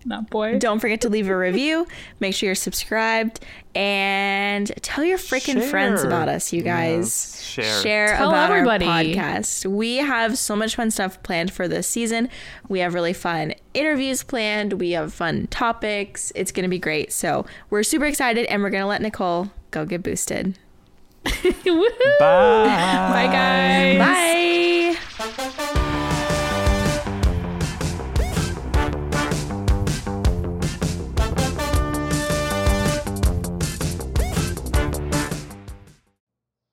Not 0.06 0.30
boy. 0.30 0.58
Don't 0.58 0.80
forget 0.80 1.02
to 1.02 1.10
leave 1.10 1.28
a 1.30 1.38
review. 1.38 1.88
Make 2.20 2.34
sure 2.34 2.48
you're 2.48 2.56
subscribed 2.56 3.40
and 3.76 4.68
tell 4.82 5.04
your 5.04 5.18
freaking 5.18 5.64
friends 5.64 6.04
about 6.04 6.28
us, 6.28 6.52
you 6.52 6.62
guys. 6.62 7.56
Yes, 7.58 7.82
share. 7.82 8.18
Tell 8.18 8.30
about 8.30 8.52
everybody. 8.52 8.86
our 8.86 9.04
podcast. 9.04 9.66
We 9.66 9.98
have 9.98 10.38
so 10.38 10.56
much 10.56 10.76
fun 10.76 10.92
stuff 10.92 11.22
planned 11.24 11.54
for 11.54 11.68
this 11.68 11.88
season. 11.88 12.30
We 12.68 12.80
have 12.80 12.94
really 12.94 13.14
fun 13.14 13.54
interviews 13.74 14.24
planned. 14.24 14.74
We 14.74 14.92
have 14.92 15.14
fun 15.14 15.48
topics. 15.48 16.32
It's 16.36 16.52
going 16.52 16.64
to 16.64 16.70
be 16.70 16.80
great. 16.80 17.12
So 17.14 17.46
we're 17.70 17.84
super 17.84 18.06
excited 18.06 18.46
and 18.48 18.62
we're 18.62 18.72
going 18.72 18.84
to 18.84 18.88
let 18.88 19.02
Nicole 19.02 19.52
go 19.72 19.86
get 19.86 20.04
boosted. 20.04 20.58
Woohoo. 21.26 22.20
Bye. 22.20 23.28
Bye 23.28 23.98
guys. 24.00 24.98
Bye. 25.76 25.81